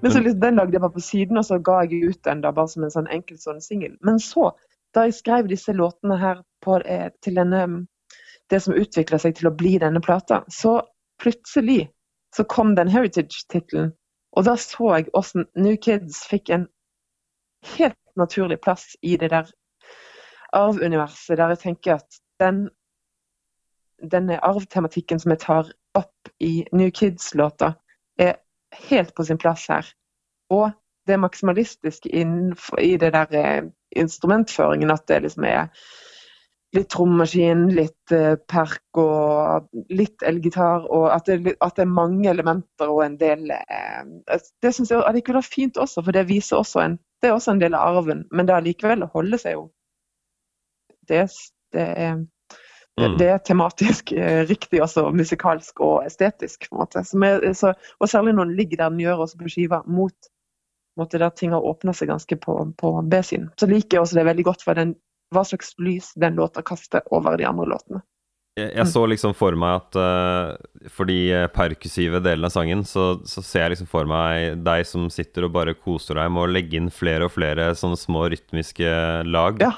Men 0.01 0.15
så 0.15 0.23
liksom, 0.23 0.41
den 0.41 0.61
lagde 0.61 0.77
jeg 0.77 0.81
bare 0.85 0.95
på 0.95 1.03
siden, 1.03 1.41
og 1.41 1.45
så 1.49 1.59
ga 1.59 1.81
jeg 1.83 2.07
ut 2.07 2.23
den 2.23 2.45
da 2.45 2.53
bare 2.55 2.71
som 2.71 2.87
en 2.87 2.95
sånn 2.95 3.11
enkel 3.11 3.41
sånn 3.43 3.59
singel. 3.61 3.97
Men 4.07 4.23
så, 4.23 4.53
da 4.95 5.09
jeg 5.09 5.19
skrev 5.19 5.51
disse 5.51 5.75
låtene 5.75 6.21
her 6.23 6.45
på, 6.63 6.79
eh, 6.87 7.09
til 7.19 7.35
denne 7.35 7.65
det 8.51 8.63
som 8.63 8.79
utvikla 8.79 9.19
seg 9.19 9.35
til 9.41 9.51
å 9.51 9.57
bli 9.59 9.75
denne 9.83 10.01
plata, 10.01 10.45
så 10.47 10.85
plutselig 11.19 11.89
så 12.37 12.47
kom 12.47 12.77
den 12.79 12.95
Heritage-tittelen. 12.95 13.91
Og 14.39 14.47
da 14.47 14.55
så 14.55 14.95
jeg 14.95 15.11
hvordan 15.11 15.49
New 15.59 15.75
Kids 15.83 16.23
fikk 16.31 16.55
en 16.55 16.69
helt 17.77 17.99
naturlig 18.17 18.61
plass 18.61 18.97
i 19.03 19.17
det 19.17 19.31
der 19.33 19.51
arvuniverset, 20.53 21.39
der 21.39 21.55
jeg 21.55 21.59
tenker 21.59 21.95
at 21.95 22.23
den 22.41 22.69
denne 24.11 24.41
arvtematikken 24.45 25.21
som 25.23 25.31
jeg 25.35 25.43
tar 25.45 25.73
opp 25.95 26.31
i 26.43 26.65
New 26.73 26.91
Kids-låta, 26.91 27.75
er 28.19 28.41
helt 28.89 29.15
på 29.15 29.25
sin 29.25 29.39
plass 29.39 29.69
her. 29.71 29.87
Og 30.51 30.73
det 31.07 31.19
maksimalistiske 31.21 32.09
innenfor, 32.09 32.81
i 32.81 32.97
det 32.97 33.13
der 33.15 33.37
eh, 33.39 33.63
instrumentføringen, 33.97 34.91
at 34.91 35.07
det 35.09 35.23
liksom 35.23 35.45
er 35.45 35.69
litt 36.73 36.89
trommaskin, 36.91 37.67
litt 37.77 38.15
eh, 38.15 38.35
perk 38.49 39.01
og 39.01 39.69
litt 39.93 40.23
elgitar, 40.27 40.87
og 40.89 41.11
at 41.13 41.29
det, 41.29 41.57
at 41.61 41.77
det 41.77 41.85
er 41.85 41.95
mange 41.95 42.31
elementer 42.31 42.91
og 42.91 43.03
en 43.05 43.19
del 43.21 43.51
eh, 43.55 44.05
Det 44.63 44.75
syns 44.75 44.91
jeg 44.91 45.03
allikevel 45.05 45.43
er 45.43 45.49
fint 45.49 45.81
også, 45.81 46.05
for 46.05 46.17
det 46.17 46.29
viser 46.31 46.63
også 46.63 46.87
en 46.87 46.99
det 47.23 47.31
er 47.31 47.37
også 47.37 47.55
en 47.55 47.63
del 47.63 47.75
av 47.79 47.97
arven, 47.97 48.27
men 48.31 48.49
det 48.49 48.57
allikevel 48.57 49.07
holder 49.15 49.41
seg 49.41 49.59
jo 49.59 49.65
Det, 51.09 51.25
det 51.75 51.87
er 51.99 52.17
det, 52.97 53.07
Mm. 53.09 53.15
det 53.19 53.27
er 53.33 53.39
tematisk 53.41 54.13
eh, 54.13 54.43
riktig 54.45 54.83
også, 54.85 55.07
musikalsk 55.17 55.81
og 55.81 56.05
estetisk. 56.05 56.69
på 56.69 56.77
en 56.77 56.81
måte. 56.83 57.05
Som 57.09 57.23
er, 57.25 57.53
så, 57.57 57.73
og 57.99 58.09
særlig 58.09 58.35
når 58.35 58.45
den 58.45 58.57
ligger 58.57 58.77
der 58.77 58.91
den 58.91 59.01
gjør 59.01 59.25
også 59.25 59.39
på 59.41 59.49
skiva, 59.49 59.83
mot 59.87 60.29
måte, 61.01 61.19
der 61.19 61.31
ting 61.31 61.53
har 61.57 61.65
åpna 61.65 61.95
seg 61.97 62.11
ganske 62.13 62.37
på, 62.37 62.59
på 62.79 62.93
B-siden. 63.09 63.49
Så 63.57 63.67
liker 63.67 63.97
jeg 63.97 64.05
også 64.05 64.19
det 64.19 64.27
veldig 64.29 64.45
godt 64.45 64.65
for 64.65 64.77
den, 64.77 64.95
hva 65.33 65.45
slags 65.49 65.73
lys 65.81 66.13
den 66.21 66.37
låta 66.37 66.63
kaster 66.63 67.01
over 67.11 67.39
de 67.41 67.49
andre 67.49 67.71
låtene. 67.73 68.03
Jeg, 68.59 68.85
så 68.93 69.07
liksom 69.09 69.33
for 69.33 69.57
meg 69.57 69.79
at 69.81 69.97
uh, 69.97 70.89
for 70.93 71.09
de 71.09 71.15
eh, 71.33 71.47
perkussive 71.49 72.19
delene 72.21 72.51
av 72.51 72.53
sangen, 72.53 72.83
så, 72.85 73.15
så 73.25 73.41
ser 73.41 73.65
jeg 73.65 73.73
liksom 73.79 73.89
for 73.89 74.05
meg 74.11 74.59
deg 74.67 74.85
som 74.85 75.07
sitter 75.09 75.47
og 75.49 75.55
bare 75.55 75.73
koser 75.79 76.21
deg 76.21 76.29
med 76.35 76.43
å 76.45 76.51
legge 76.53 76.77
inn 76.77 76.91
flere 76.93 77.31
og 77.31 77.33
flere 77.33 77.71
sånne 77.79 77.97
små 77.97 78.27
rytmiske 78.35 78.93
lag. 79.25 79.57
Ja. 79.65 79.73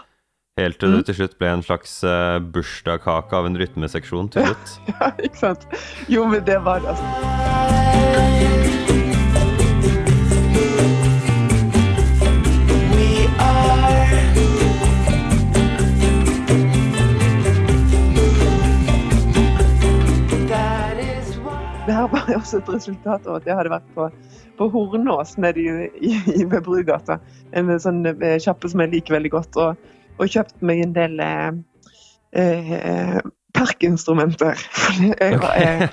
Helt 0.58 0.78
til 0.82 0.90
det 0.90 1.00
Mm. 1.04 1.06
til 1.06 1.14
slutt 1.20 1.38
ble 1.38 1.48
en 1.54 1.62
slags 1.66 1.96
uh, 2.06 2.38
bursdagskake 2.38 3.34
av 3.38 3.46
en 3.46 3.58
rytmeseksjon 3.62 4.30
til 4.34 4.50
slutt. 4.50 4.76
Ja, 4.90 5.10
ikke 5.22 5.38
sant? 5.46 5.66
Jo, 6.10 6.26
men 6.30 6.42
det 6.46 6.58
var. 6.66 6.82
Altså. 6.82 8.73
Også 22.44 22.60
et 22.60 22.72
resultat 22.76 23.26
av 23.28 23.38
at 23.40 23.46
jeg 23.48 23.56
hadde 23.58 23.72
vært 23.72 23.86
på, 23.96 24.08
på 24.58 24.68
Hornås 24.74 25.36
nede 25.40 25.62
i, 25.64 25.88
i, 26.10 26.14
i 26.40 26.44
ved 26.44 26.64
Brugata. 26.66 27.18
En 27.56 27.72
sånn 27.80 28.02
kjappe 28.06 28.34
sjappe 28.44 28.70
som 28.72 28.82
jeg 28.84 28.92
liker 28.98 29.16
veldig 29.16 29.32
godt. 29.34 29.58
Og, 29.64 29.94
og 30.18 30.30
kjøpt 30.30 30.60
meg 30.66 30.82
en 30.84 30.92
del 30.96 31.16
eh, 31.24 31.48
eh, 32.36 33.16
perkinstrumenter. 33.56 34.60
For 34.82 35.00
Jeg, 35.08 35.40
var- 35.42 35.56
jeg 35.62 35.88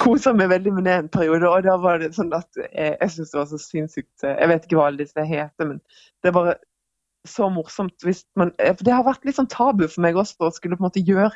kosa 0.00 0.32
meg 0.36 0.50
veldig 0.52 0.72
med 0.76 0.86
det 0.86 0.96
en 0.96 1.12
periode, 1.12 1.48
og 1.50 1.64
da 1.66 1.76
var 1.82 2.00
det 2.02 2.12
sånn 2.16 2.32
at 2.36 2.48
jeg, 2.60 2.96
jeg 3.00 3.12
syns 3.14 3.32
det 3.32 3.38
var 3.40 3.46
så 3.50 3.60
sinnssykt 3.60 4.24
eh, 4.26 4.36
Jeg 4.38 4.50
vet 4.52 4.66
ikke 4.66 4.78
hva 4.78 4.88
alle 4.90 5.02
disse 5.04 5.24
heter, 5.26 5.66
men 5.70 5.80
det 6.22 6.30
er 6.30 6.36
bare 6.36 6.56
så 7.28 7.50
morsomt 7.52 8.06
hvis 8.06 8.22
man 8.40 8.52
eh, 8.58 8.72
For 8.76 8.86
det 8.86 8.94
har 8.96 9.04
vært 9.08 9.26
litt 9.28 9.36
sånn 9.36 9.50
tabu 9.50 9.86
for 9.90 10.04
meg 10.04 10.16
også 10.20 10.46
å 10.48 10.52
skulle 10.54 10.78
på 10.78 10.84
en 10.84 10.88
måte 10.88 11.02
gjøre 11.04 11.32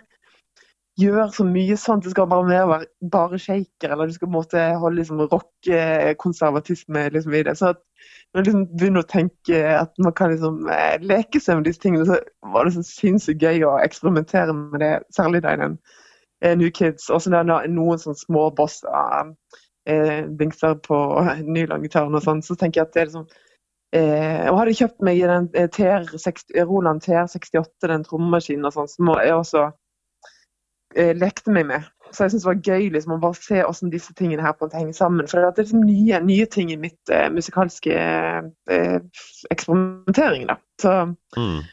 gjør 1.00 1.30
så 1.34 1.44
mye 1.46 1.76
sånt. 1.80 2.04
Det 2.04 2.12
skal 2.14 2.28
bare 2.30 2.46
mer 2.48 2.68
være 2.70 3.10
bare 3.12 3.38
shaker, 3.38 3.92
eller 3.92 4.06
du 4.06 4.14
skal 4.14 4.30
på 4.30 4.42
holde 4.82 4.96
liksom 5.00 5.20
rockekonservatisme 5.32 7.08
liksom 7.14 7.34
i 7.34 7.42
det. 7.42 7.56
Så 7.58 7.72
at 7.74 7.82
når 8.34 8.42
du 8.42 8.50
liksom 8.50 8.64
begynner 8.78 9.04
å 9.04 9.10
tenke 9.10 9.60
at 9.78 9.92
man 9.98 10.12
kan 10.12 10.32
liksom 10.32 10.68
eh, 10.70 10.96
leke 11.02 11.40
seg 11.40 11.58
med 11.58 11.68
disse 11.68 11.82
tingene, 11.82 12.06
så 12.06 12.18
var 12.54 12.64
det 12.64 12.74
så 12.76 12.86
sinnssykt 12.86 13.42
gøy 13.42 13.64
å 13.66 13.76
eksperimentere 13.82 14.54
med 14.56 14.80
det, 14.82 14.94
særlig 15.14 15.42
da 15.44 15.54
i 15.54 15.62
den 15.62 15.78
eh, 16.42 16.56
New 16.58 16.70
Kids. 16.70 17.10
også 17.10 17.30
når 17.30 17.48
det 17.48 17.58
er 17.60 17.74
noen 17.74 18.02
sånne 18.02 18.22
små 18.22 18.48
bosser, 18.56 19.34
eh, 19.86 20.26
dingser 20.38 20.78
på 20.82 20.98
nylongitaren 21.46 22.14
og 22.14 22.26
sånn, 22.26 22.42
så 22.42 22.58
tenker 22.58 22.82
jeg 22.82 22.88
at 22.88 22.94
det 22.94 23.02
er 23.02 23.10
liksom 23.12 23.28
Eh, 23.94 24.48
og 24.50 24.56
hadde 24.58 24.74
kjøpt 24.74 25.04
meg 25.06 25.20
den 25.22 25.44
eh, 25.54 25.68
TR60, 25.70 26.56
Roland 26.66 27.04
TR68, 27.04 27.86
den 27.86 28.02
trommemaskinen 28.02 28.66
og 28.66 28.74
sånn, 28.74 28.88
som 28.90 29.10
jeg 29.20 29.34
også 29.36 29.60
eh, 29.68 29.76
lekte 31.18 31.52
meg 31.54 31.66
med. 31.70 31.86
Så 32.14 32.24
jeg 32.24 32.34
syns 32.34 32.44
det 32.44 32.50
var 32.50 32.60
gøy 32.68 32.90
liksom, 32.94 33.14
å 33.16 33.22
bare 33.22 33.38
se 33.42 33.58
hvordan 33.58 33.90
disse 33.90 34.14
tingene 34.14 34.44
her 34.44 34.54
på 34.54 34.68
en 34.68 34.76
henger 34.78 34.94
sammen. 34.94 35.26
For 35.26 35.40
det 35.42 35.48
er 35.50 35.64
liksom 35.64 35.82
nye, 35.82 36.20
nye 36.22 36.46
ting 36.46 36.70
i 36.70 36.78
mitt 36.78 37.10
eh, 37.10 37.26
musikalske 37.34 37.94
eh, 37.98 38.98
eksperimentering. 39.50 40.46
da. 40.52 40.60
Så 40.80 40.92
Mm. 41.36 41.64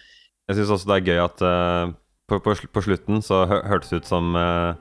Jeg 0.49 0.57
syns 0.57 0.71
også 0.73 0.89
det 0.89 0.95
er 0.97 1.09
gøy 1.11 1.19
at 1.23 1.41
uh, 1.45 1.91
på, 2.27 2.39
på, 2.43 2.55
på 2.73 2.81
slutten 2.83 3.21
så 3.23 3.45
hø 3.47 3.61
hørtes 3.69 3.91
det 3.93 4.01
ut 4.01 4.09
som 4.09 4.33
eh, 4.35 4.73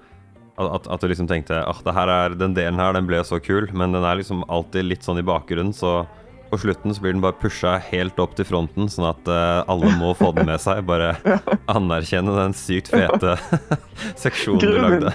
at, 0.61 0.89
at- 0.89 1.01
du 1.01 1.07
liksom 1.09 1.29
tenkte 1.29 1.61
at 1.61 1.87
oh, 1.87 2.37
den 2.37 2.57
delen 2.57 2.81
her 2.81 2.93
den 2.97 3.07
ble 3.07 3.21
så 3.25 3.39
kul, 3.39 3.69
men 3.73 3.93
den 3.93 4.03
er 4.05 4.19
liksom 4.19 4.43
alltid 4.49 4.89
litt 4.89 5.05
sånn 5.07 5.21
i 5.21 5.27
bakgrunnen, 5.27 5.73
så 5.77 6.07
på 6.51 6.59
slutten 6.59 6.95
så 6.95 7.03
blir 7.03 7.15
den 7.15 7.23
bare 7.23 7.39
pusha 7.39 7.77
helt 7.91 8.19
opp 8.23 8.35
til 8.39 8.47
fronten, 8.49 8.91
sånn 8.91 9.07
at 9.13 9.31
uh, 9.31 9.63
alle 9.71 9.93
må 10.01 10.13
få 10.19 10.33
den 10.37 10.51
med 10.51 10.61
seg. 10.63 10.83
Bare 10.89 11.15
anerkjenne 11.77 12.35
den 12.37 12.57
sykt 12.59 12.91
fete 12.91 13.37
seksjonen 14.25 14.61
du 14.61 14.71
lagde. 14.81 15.15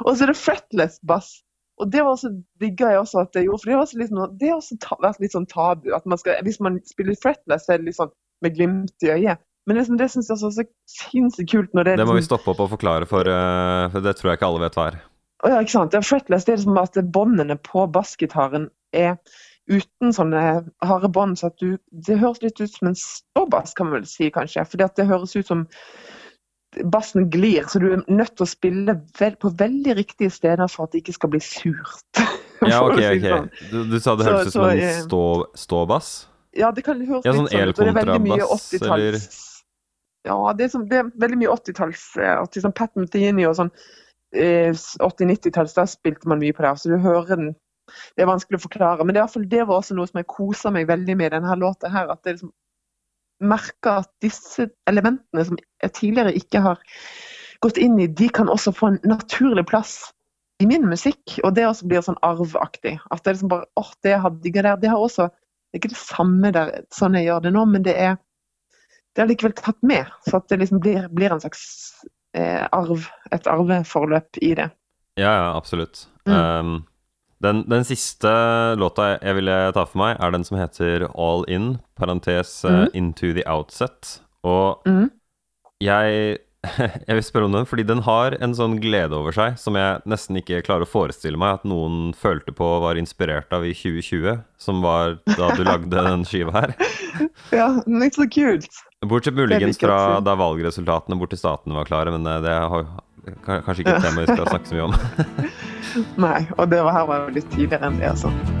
Og 0.00 0.16
så 0.16 0.24
er 0.24 0.32
det 0.32 0.40
fretless 0.40 0.98
bust. 1.06 1.49
Og 1.80 1.90
det 1.92 2.02
var 2.04 2.14
også 2.14 2.30
digga 2.60 2.90
jeg 2.92 3.00
også 3.00 3.22
at 3.24 3.36
jeg 3.38 3.46
gjorde, 3.48 3.62
for 3.62 3.70
det 3.70 3.76
har 3.76 3.84
også 3.84 4.08
sånn- 4.10 4.38
det 4.40 4.48
har 4.50 4.58
også 4.58 4.76
ta, 4.80 4.96
vært 5.02 5.20
litt 5.22 5.36
sånn 5.36 5.46
tabu. 5.48 5.94
at 5.96 6.06
man 6.06 6.18
skal, 6.18 6.42
Hvis 6.44 6.60
man 6.60 6.80
spiller 6.86 7.16
fretless, 7.22 7.66
så 7.66 7.74
er 7.74 7.78
det 7.78 7.86
litt 7.90 7.96
sånn 7.96 8.12
med 8.42 8.56
glimt 8.56 9.06
i 9.06 9.12
øyet. 9.14 9.38
Men 9.66 9.76
det, 9.76 9.86
det 9.98 10.10
syns 10.10 10.28
jeg 10.28 10.36
også 10.36 10.46
er 10.46 10.56
så 10.56 10.64
sinnssykt 10.88 11.50
kult 11.52 11.74
når 11.74 11.84
det 11.84 11.92
er 11.92 11.96
Det 12.00 12.06
må 12.08 12.16
vi 12.16 12.22
liksom, 12.22 12.38
stoppe 12.38 12.50
opp 12.54 12.60
og 12.64 12.72
forklare, 12.72 13.06
for, 13.06 13.28
uh, 13.28 13.88
for 13.92 14.00
det 14.00 14.16
tror 14.16 14.30
jeg 14.30 14.40
ikke 14.40 14.48
alle 14.48 14.64
vet 14.64 14.78
hva 14.78 14.86
er. 14.90 15.00
Ja, 15.40 15.60
ikke 15.60 15.72
sant? 15.72 15.94
Ja, 15.96 16.00
fretless 16.04 16.44
det 16.44 16.52
er 16.52 16.60
liksom 16.60 16.80
at 16.80 16.98
båndene 17.12 17.56
på 17.56 17.86
bassgitaren 17.92 18.68
er 18.92 19.16
uten 19.70 20.12
sånne 20.12 20.42
harde 20.82 21.10
bånd, 21.12 21.38
så 21.38 21.50
at 21.52 21.60
du 21.62 21.78
Det 21.92 22.18
høres 22.18 22.42
litt 22.42 22.60
ut 22.60 22.72
som 22.72 22.90
en 22.90 22.98
ståbass, 22.98 23.74
kan 23.74 23.86
man 23.88 24.00
vel 24.00 24.08
si, 24.10 24.30
kanskje. 24.34 24.66
Fordi 24.66 24.84
at 24.84 24.96
det 24.96 25.06
høres 25.06 25.36
ut 25.36 25.46
som 25.46 25.66
bassen 26.92 27.30
glir, 27.30 27.64
så 27.68 27.78
du 27.78 27.88
er 27.92 28.02
nødt 28.06 28.36
til 28.36 28.46
å 28.46 28.48
spille 28.48 28.94
vel, 29.18 29.36
på 29.40 29.50
veldig 29.58 29.96
riktige 29.98 30.30
steder 30.30 30.70
for 30.70 30.86
at 30.86 30.94
det 30.94 31.02
ikke 31.02 31.16
skal 31.18 31.34
bli 31.34 31.42
surt. 31.44 32.20
Ja, 32.60 32.82
ok, 32.84 32.98
si 32.98 33.04
ok. 33.08 33.22
sånn. 33.24 33.46
Du, 33.70 33.76
du 33.88 33.94
sa 34.04 34.12
det 34.20 34.26
høres 34.26 34.34
hørtes 34.34 34.50
ut 34.50 34.56
som 34.58 34.66
en 34.68 34.80
eh, 34.84 34.96
stå, 35.06 35.20
ståbass? 35.56 36.08
Ja, 36.60 36.68
det 36.76 36.82
kan 36.84 36.98
høres 37.00 37.24
Ja, 37.24 37.32
litt 37.32 37.38
sånn 37.38 37.48
sånn 37.48 37.70
ut. 37.70 37.78
Det 37.78 37.86
er 37.88 37.96
veldig 37.96 38.20
mye 38.26 38.48
80-talls 38.52 39.38
Ja, 40.28 40.36
det 40.58 40.66
er, 40.66 40.72
som, 40.74 40.84
det 40.90 40.98
er 40.98 41.08
veldig 41.24 41.38
mye 41.40 41.54
80-talls 41.54 42.02
eh, 42.20 42.60
sånn 42.66 42.76
Pat 42.76 42.92
Metheny 43.00 43.46
og 43.48 43.56
sånn 43.56 43.72
eh, 44.36 44.76
80-90-talls, 44.76 45.72
da 45.78 45.86
spilte 45.88 46.28
man 46.28 46.42
mye 46.42 46.52
på 46.52 46.66
det. 46.66 46.74
Så 46.82 46.92
du 46.92 46.98
hører 47.00 47.32
den 47.32 47.54
Det 48.12 48.26
er 48.26 48.28
vanskelig 48.28 48.60
å 48.60 48.66
forklare. 48.66 49.08
Men 49.08 49.16
det, 49.16 49.24
er 49.24 49.48
det 49.56 49.64
var 49.64 49.80
også 49.80 49.96
noe 49.96 50.12
som 50.12 50.20
jeg 50.20 50.28
kosa 50.28 50.70
meg 50.74 50.92
veldig 50.92 51.16
med 51.16 51.32
i 51.32 51.36
denne 51.38 51.56
låta 51.64 51.88
her. 51.96 52.12
At 52.12 52.28
er 52.28 52.36
liksom 52.36 52.52
merker 53.40 54.02
at 54.02 54.10
disse 54.24 54.68
elementene 54.90 55.44
som 55.48 55.58
jeg 55.82 55.94
tidligere 55.96 56.36
ikke 56.38 56.62
har 56.64 56.80
gått 57.64 57.80
inn 57.80 57.98
i, 58.00 58.08
de 58.08 58.28
kan 58.32 58.48
også 58.52 58.72
få 58.76 58.92
en 58.92 58.98
naturlig 59.08 59.66
plass 59.68 59.98
i 60.60 60.68
min 60.68 60.86
musikk. 60.88 61.38
Og 61.44 61.54
det 61.56 61.66
også 61.68 61.88
blir 61.88 62.04
sånn 62.04 62.20
arvaktig. 62.26 62.98
At 63.10 63.22
det 63.22 63.32
er 63.32 63.38
liksom 63.38 63.52
bare 63.52 63.68
åh, 63.80 63.92
det 64.04 64.14
jeg 64.14 64.24
har 64.24 64.40
digga 64.44 64.66
der, 64.66 64.80
det 64.80 64.92
har 64.92 65.00
også 65.00 65.30
Det 65.70 65.78
er 65.78 65.82
ikke 65.84 65.92
det 65.92 66.02
samme 66.02 66.50
der, 66.50 66.70
sånn 66.90 67.14
jeg 67.14 67.28
gjør 67.28 67.44
det 67.44 67.50
nå, 67.54 67.60
men 67.70 67.84
det 67.86 67.92
er 67.94 68.16
det 69.14 69.22
er 69.22 69.28
likevel 69.30 69.52
tatt 69.54 69.78
med. 69.86 70.08
Så 70.26 70.40
at 70.40 70.48
det 70.50 70.56
liksom 70.58 70.80
blir, 70.82 71.04
blir 71.14 71.30
en 71.30 71.42
slags 71.42 71.62
eh, 72.34 72.64
arv, 72.74 73.06
et 73.30 73.46
arveforløp 73.46 74.40
i 74.42 74.50
det. 74.58 74.66
Ja, 75.18 75.30
ja, 75.30 75.46
absolutt. 75.54 76.08
Mm. 76.26 76.34
Um, 76.34 76.72
den, 77.40 77.64
den 77.70 77.86
siste 77.88 78.30
låta 78.76 79.14
jeg 79.16 79.38
ville 79.38 79.56
ta 79.72 79.86
for 79.88 80.02
meg, 80.02 80.18
er 80.20 80.34
den 80.34 80.44
som 80.44 80.58
heter 80.60 81.06
All 81.14 81.46
In, 81.48 81.78
parentes 81.96 82.60
mm. 82.64 82.92
Into 82.96 83.32
The 83.36 83.46
Outset. 83.48 84.18
Og 84.44 84.84
mm. 84.84 85.06
jeg, 85.80 86.36
jeg 87.08 87.16
vil 87.16 87.24
spørre 87.24 87.48
om 87.48 87.56
den, 87.56 87.68
fordi 87.68 87.86
den 87.88 88.04
har 88.04 88.36
en 88.44 88.52
sånn 88.56 88.76
glede 88.82 89.16
over 89.16 89.32
seg 89.36 89.56
som 89.60 89.78
jeg 89.80 90.04
nesten 90.08 90.36
ikke 90.42 90.60
klarer 90.66 90.84
å 90.84 90.90
forestille 90.90 91.40
meg 91.40 91.60
at 91.62 91.66
noen 91.68 92.12
følte 92.16 92.52
på 92.56 92.68
og 92.76 92.84
var 92.84 93.00
inspirert 93.00 93.52
av 93.56 93.64
i 93.64 93.72
2020, 93.72 94.44
som 94.60 94.84
var 94.84 95.16
da 95.32 95.50
du 95.56 95.64
lagde 95.64 96.06
den 96.10 96.28
skiva 96.28 96.56
her. 96.60 96.76
Ja, 97.50 97.66
den 97.84 98.04
er 98.04 98.12
så 98.14 98.24
kult. 98.30 98.68
Bortsett 99.08 99.34
muligens 99.34 99.80
fra 99.80 100.20
da 100.24 100.36
valgresultatene 100.38 101.16
borti 101.20 101.36
statene 101.40 101.76
var 101.76 101.88
klare, 101.88 102.12
men 102.14 102.28
eh, 102.28 102.38
det 102.44 102.52
har 102.52 102.86
kanskje 103.44 103.82
ikke 103.82 103.96
et 103.96 104.04
tema 104.06 104.24
vi 104.24 104.30
skal 104.30 104.48
snakke 104.48 104.70
så 104.70 104.76
mye 104.76 104.88
om. 104.88 105.68
Nei, 106.20 106.46
og 106.56 106.70
det 106.70 106.82
var 106.84 106.98
her 106.98 107.06
var 107.08 107.26
jo 107.26 107.36
litt 107.38 107.50
tidligere 107.54 107.90
enn 107.90 108.00
det, 108.00 108.10
altså. 108.12 108.59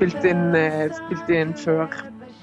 Spilt 0.00 0.24
inn, 0.24 0.54
eh, 0.56 0.86
spilt 0.96 1.28
inn 1.28 1.50
før, 1.60 1.92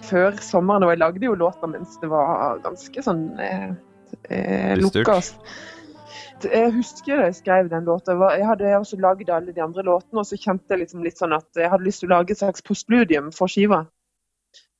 før 0.05 0.35
sommeren, 0.45 0.85
og 0.85 0.91
jeg 0.93 1.01
lagde 1.01 1.25
jo 1.25 1.33
låta 1.33 1.69
mens 1.69 1.95
det 2.03 2.09
var 2.11 2.59
ganske 2.61 3.01
sånn 3.01 3.23
eh, 3.41 3.71
eh, 4.29 4.75
lukka. 4.77 5.17
Jeg 6.45 6.69
husker 6.75 7.23
jeg 7.23 7.35
skrev 7.39 7.71
den 7.71 7.87
låta. 7.89 8.13
Jeg 8.37 8.45
hadde 8.45 8.75
også 8.77 8.99
laget 9.01 9.31
alle 9.33 9.55
de 9.55 9.63
andre 9.63 9.81
låtene, 9.87 10.21
og 10.21 10.29
så 10.29 10.37
kjente 10.37 10.75
jeg 10.75 10.83
liksom 10.83 11.01
litt 11.01 11.17
sånn 11.17 11.33
at 11.33 11.49
jeg 11.57 11.71
hadde 11.71 11.87
lyst 11.87 12.03
til 12.03 12.11
å 12.11 12.19
lage 12.19 12.35
et 12.35 12.43
slags 12.43 12.61
postludium 12.61 13.31
for 13.33 13.49
skiva. 13.49 13.87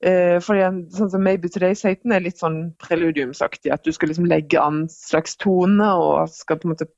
Eh, 0.06 0.38
fordi 0.46 0.62
en, 0.62 0.84
sånn 0.94 1.10
som 1.10 1.26
Maybe 1.26 1.50
Today 1.50 1.74
Satan 1.74 2.14
er 2.14 2.22
litt 2.28 2.38
sånn 2.38 2.76
preludiumsaktig. 2.84 3.74
At 3.74 3.90
du 3.90 3.96
skal 3.96 4.14
liksom 4.14 4.30
legge 4.30 4.62
an 4.62 4.84
slags 4.94 5.34
tone 5.42 5.90
og 5.98 6.30
skal 6.30 6.62
på 6.62 6.70
en 6.70 6.76
måte 6.76 6.92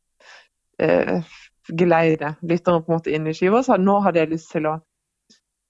eh, 0.83 1.23
geleide 1.71 2.35
lytteren 2.43 2.83
på 2.83 2.91
en 2.91 2.99
måte 2.99 3.15
inn 3.15 3.31
i 3.31 3.37
skiva. 3.37 3.63
Så 3.63 3.79
nå 3.79 4.01
hadde 4.03 4.25
jeg 4.25 4.33
lyst 4.35 4.51
til 4.51 4.67
å, 4.67 4.75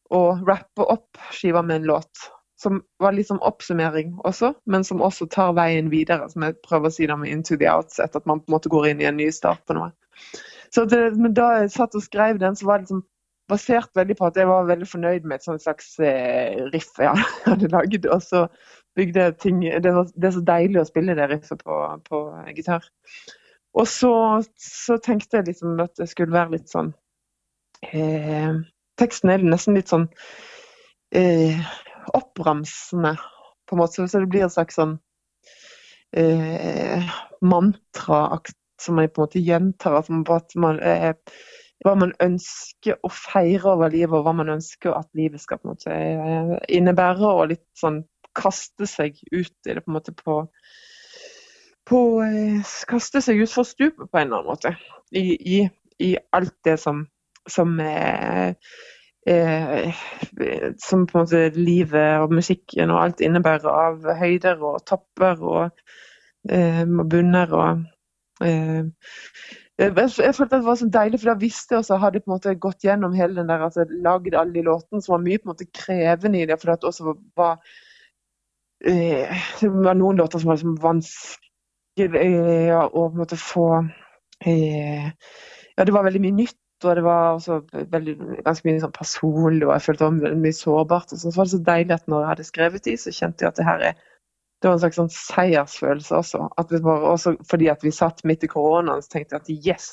å 0.09 0.21
rappe 0.47 0.85
opp 0.85 1.19
skiva 1.35 1.63
med 1.65 1.81
en 1.81 1.89
låt. 1.93 2.27
Som 2.59 2.81
var 2.99 3.15
litt 3.15 3.29
som 3.29 3.39
oppsummering 3.45 4.17
også, 4.27 4.51
men 4.67 4.83
som 4.83 5.03
også 5.05 5.29
tar 5.31 5.53
veien 5.55 5.91
videre. 5.93 6.27
Som 6.31 6.43
jeg 6.43 6.57
prøver 6.65 6.89
å 6.89 6.95
si 6.95 7.07
da 7.07 7.15
med 7.19 7.31
Into 7.31 7.55
the 7.55 7.69
Outset, 7.71 8.17
at 8.17 8.25
man 8.27 8.41
på 8.41 8.51
en 8.51 8.57
måte 8.57 8.71
går 8.71 8.89
inn 8.89 9.03
i 9.03 9.07
en 9.07 9.19
ny 9.19 9.29
start 9.31 9.63
på 9.69 9.77
noe. 9.77 9.93
Så 10.75 10.83
det, 10.89 10.99
men 11.17 11.33
da 11.37 11.53
jeg 11.61 11.71
satt 11.73 11.95
og 11.95 12.03
skrev 12.03 12.41
den, 12.41 12.57
så 12.59 12.67
var 12.67 12.79
det 12.79 12.89
liksom 12.89 13.05
basert 13.49 13.89
veldig 13.97 14.17
på 14.19 14.27
at 14.27 14.37
jeg 14.37 14.49
var 14.49 14.67
veldig 14.69 14.87
fornøyd 14.87 15.25
med 15.25 15.39
et 15.39 15.63
slags 15.63 15.95
eh, 16.05 16.59
riff 16.73 16.91
jeg 17.01 17.23
hadde 17.47 17.71
laget. 17.73 18.05
Og 18.11 18.21
så 18.25 18.45
bygde 18.97 19.27
jeg 19.27 19.37
ting 19.39 19.61
Det, 19.63 19.93
var, 19.95 20.09
det 20.13 20.29
er 20.29 20.35
så 20.35 20.45
deilig 20.45 20.81
å 20.81 20.87
spille 20.89 21.15
det 21.17 21.29
riffet 21.31 21.63
på, 21.65 21.79
på 22.09 22.23
gitar. 22.57 22.85
Og 23.77 23.87
så, 23.87 24.13
så 24.59 24.97
tenkte 25.01 25.39
jeg 25.39 25.51
liksom 25.51 25.79
at 25.81 25.95
det 25.99 26.09
skulle 26.09 26.35
være 26.35 26.57
litt 26.57 26.71
sånn 26.71 26.91
eh, 27.85 28.59
Teksten 28.99 29.31
er 29.33 29.43
nesten 29.45 29.77
litt 29.77 29.91
sånn 29.91 30.07
eh, 31.15 31.59
oppramsende, 32.15 33.15
på 33.69 33.75
en 33.75 33.81
måte. 33.83 34.07
Så 34.07 34.23
det 34.23 34.31
blir 34.31 34.47
et 34.47 34.55
slags 34.55 34.79
sånn 34.79 34.97
eh, 36.17 37.05
mantra 37.41 38.41
som 38.81 38.95
man 38.95 39.09
på 39.09 39.21
en 39.21 39.27
måte 39.27 39.43
gjentar. 39.43 39.99
At 39.99 40.11
man, 40.11 40.25
at 40.35 40.55
man, 40.55 40.79
eh, 40.79 41.13
hva 41.85 41.95
man 41.99 42.13
ønsker 42.23 42.99
å 43.03 43.11
feire 43.13 43.73
over 43.75 43.93
livet, 43.93 44.15
og 44.17 44.27
hva 44.27 44.35
man 44.41 44.53
ønsker 44.57 44.95
at 44.97 45.09
livet 45.17 45.43
skal 45.43 45.61
på 45.61 45.69
en 45.69 45.75
måte 45.75 45.95
eh, 45.95 46.55
innebære. 46.79 47.33
Og 47.33 47.51
litt 47.53 47.67
sånn 47.79 48.03
kaste 48.37 48.87
seg 48.87 49.17
ut 49.31 49.55
i 49.67 49.73
det 49.73 49.83
på 49.83 49.91
en 49.91 49.99
måte 49.99 50.15
på 50.15 50.43
på 51.89 51.99
eh, 52.21 52.73
Kaste 52.89 53.21
seg 53.25 53.41
utfor 53.43 53.65
stupet 53.65 54.11
på 54.11 54.19
en 54.19 54.27
eller 54.27 54.43
annen 54.43 54.51
måte. 54.51 54.75
I, 55.09 55.33
i, 55.33 55.59
i 56.05 56.11
alt 56.35 56.53
det 56.65 56.77
som 56.81 57.07
som 57.47 57.79
eh, 57.79 58.53
eh, 59.27 59.93
som 60.77 61.05
på 61.07 61.17
en 61.17 61.23
måte 61.23 61.43
livet 61.55 62.19
og 62.23 62.33
musikken 62.33 62.91
og 62.91 63.03
alt 63.03 63.23
innebærer 63.25 63.69
av 63.71 64.11
høyder 64.19 64.61
og 64.63 64.83
topper 64.87 65.41
og, 65.41 65.81
eh, 66.49 66.83
og 66.83 67.09
bunner 67.09 67.55
og 67.55 67.83
eh, 68.45 68.85
jeg, 69.79 69.93
jeg 69.95 70.35
følte 70.35 70.57
det 70.57 70.65
var 70.65 70.75
så 70.75 70.87
deilig, 70.91 71.19
for 71.21 71.31
da 71.31 71.35
visste 71.39 71.75
jeg 71.75 71.79
også, 71.83 71.97
hadde 72.01 72.19
på 72.19 72.27
en 72.29 72.33
måte 72.35 72.55
gått 72.59 72.83
gjennom 72.83 73.13
hele 73.15 73.37
den 73.37 73.47
der, 73.47 73.61
altså 73.63 73.85
lagd 73.87 74.35
alle 74.35 74.53
de 74.57 74.63
låtene 74.67 74.99
som 75.01 75.13
var 75.15 75.21
mye 75.23 75.39
på 75.39 75.47
en 75.47 75.53
måte 75.53 75.69
krevende 75.71 76.41
i 76.41 76.47
det, 76.49 76.57
for 76.59 76.71
det 76.73 76.89
også 76.89 77.13
var 77.39 77.61
eh, 78.83 79.45
Det 79.61 79.69
var 79.71 79.95
noen 79.95 80.19
låter 80.19 80.41
som 80.41 80.51
var 80.51 80.59
liksom 80.59 80.75
vanskelig 80.83 82.25
å 82.75 82.89
på 82.91 83.05
en 83.05 83.21
måte 83.21 83.39
få 83.39 83.69
eh, 84.43 85.07
Ja, 85.77 85.87
det 85.87 85.95
var 85.95 86.03
veldig 86.03 86.21
mye 86.27 86.37
nytt, 86.41 86.59
og 86.85 86.95
det 86.95 87.03
var 87.03 87.33
også 87.35 87.59
veldig, 87.91 88.13
ganske 88.45 88.67
mye 88.67 88.83
sånn 88.83 88.95
personlig, 88.95 89.65
og 89.67 89.73
jeg 89.75 89.85
følte 89.87 90.09
det 90.09 90.29
var 90.29 90.37
mye 90.45 90.55
sårbart. 90.55 91.11
og 91.13 91.19
så 91.21 91.33
var 91.35 91.47
det 91.47 91.53
så 91.53 91.63
deilig 91.71 91.95
at 91.95 92.07
når 92.07 92.21
jeg 92.23 92.29
hadde 92.29 92.47
skrevet 92.47 92.85
de, 92.85 92.95
så 92.97 93.13
kjente 93.15 93.45
jeg 93.45 93.51
at 93.51 93.59
det 93.59 93.67
her 93.67 93.85
er 93.89 94.05
det 94.59 94.67
var 94.67 94.75
en 94.75 94.81
slags 94.81 94.97
sånn 94.99 95.11
seiersfølelse 95.13 96.15
også. 96.17 96.45
Var 96.83 97.03
også 97.07 97.35
fordi 97.47 97.69
at 97.71 97.83
vi 97.85 97.93
satt 97.95 98.25
midt 98.27 98.43
i 98.43 98.49
koronaen, 98.51 99.03
så 99.03 99.13
tenkte 99.13 99.37
jeg 99.37 99.43
at 99.43 99.67
yes. 99.69 99.87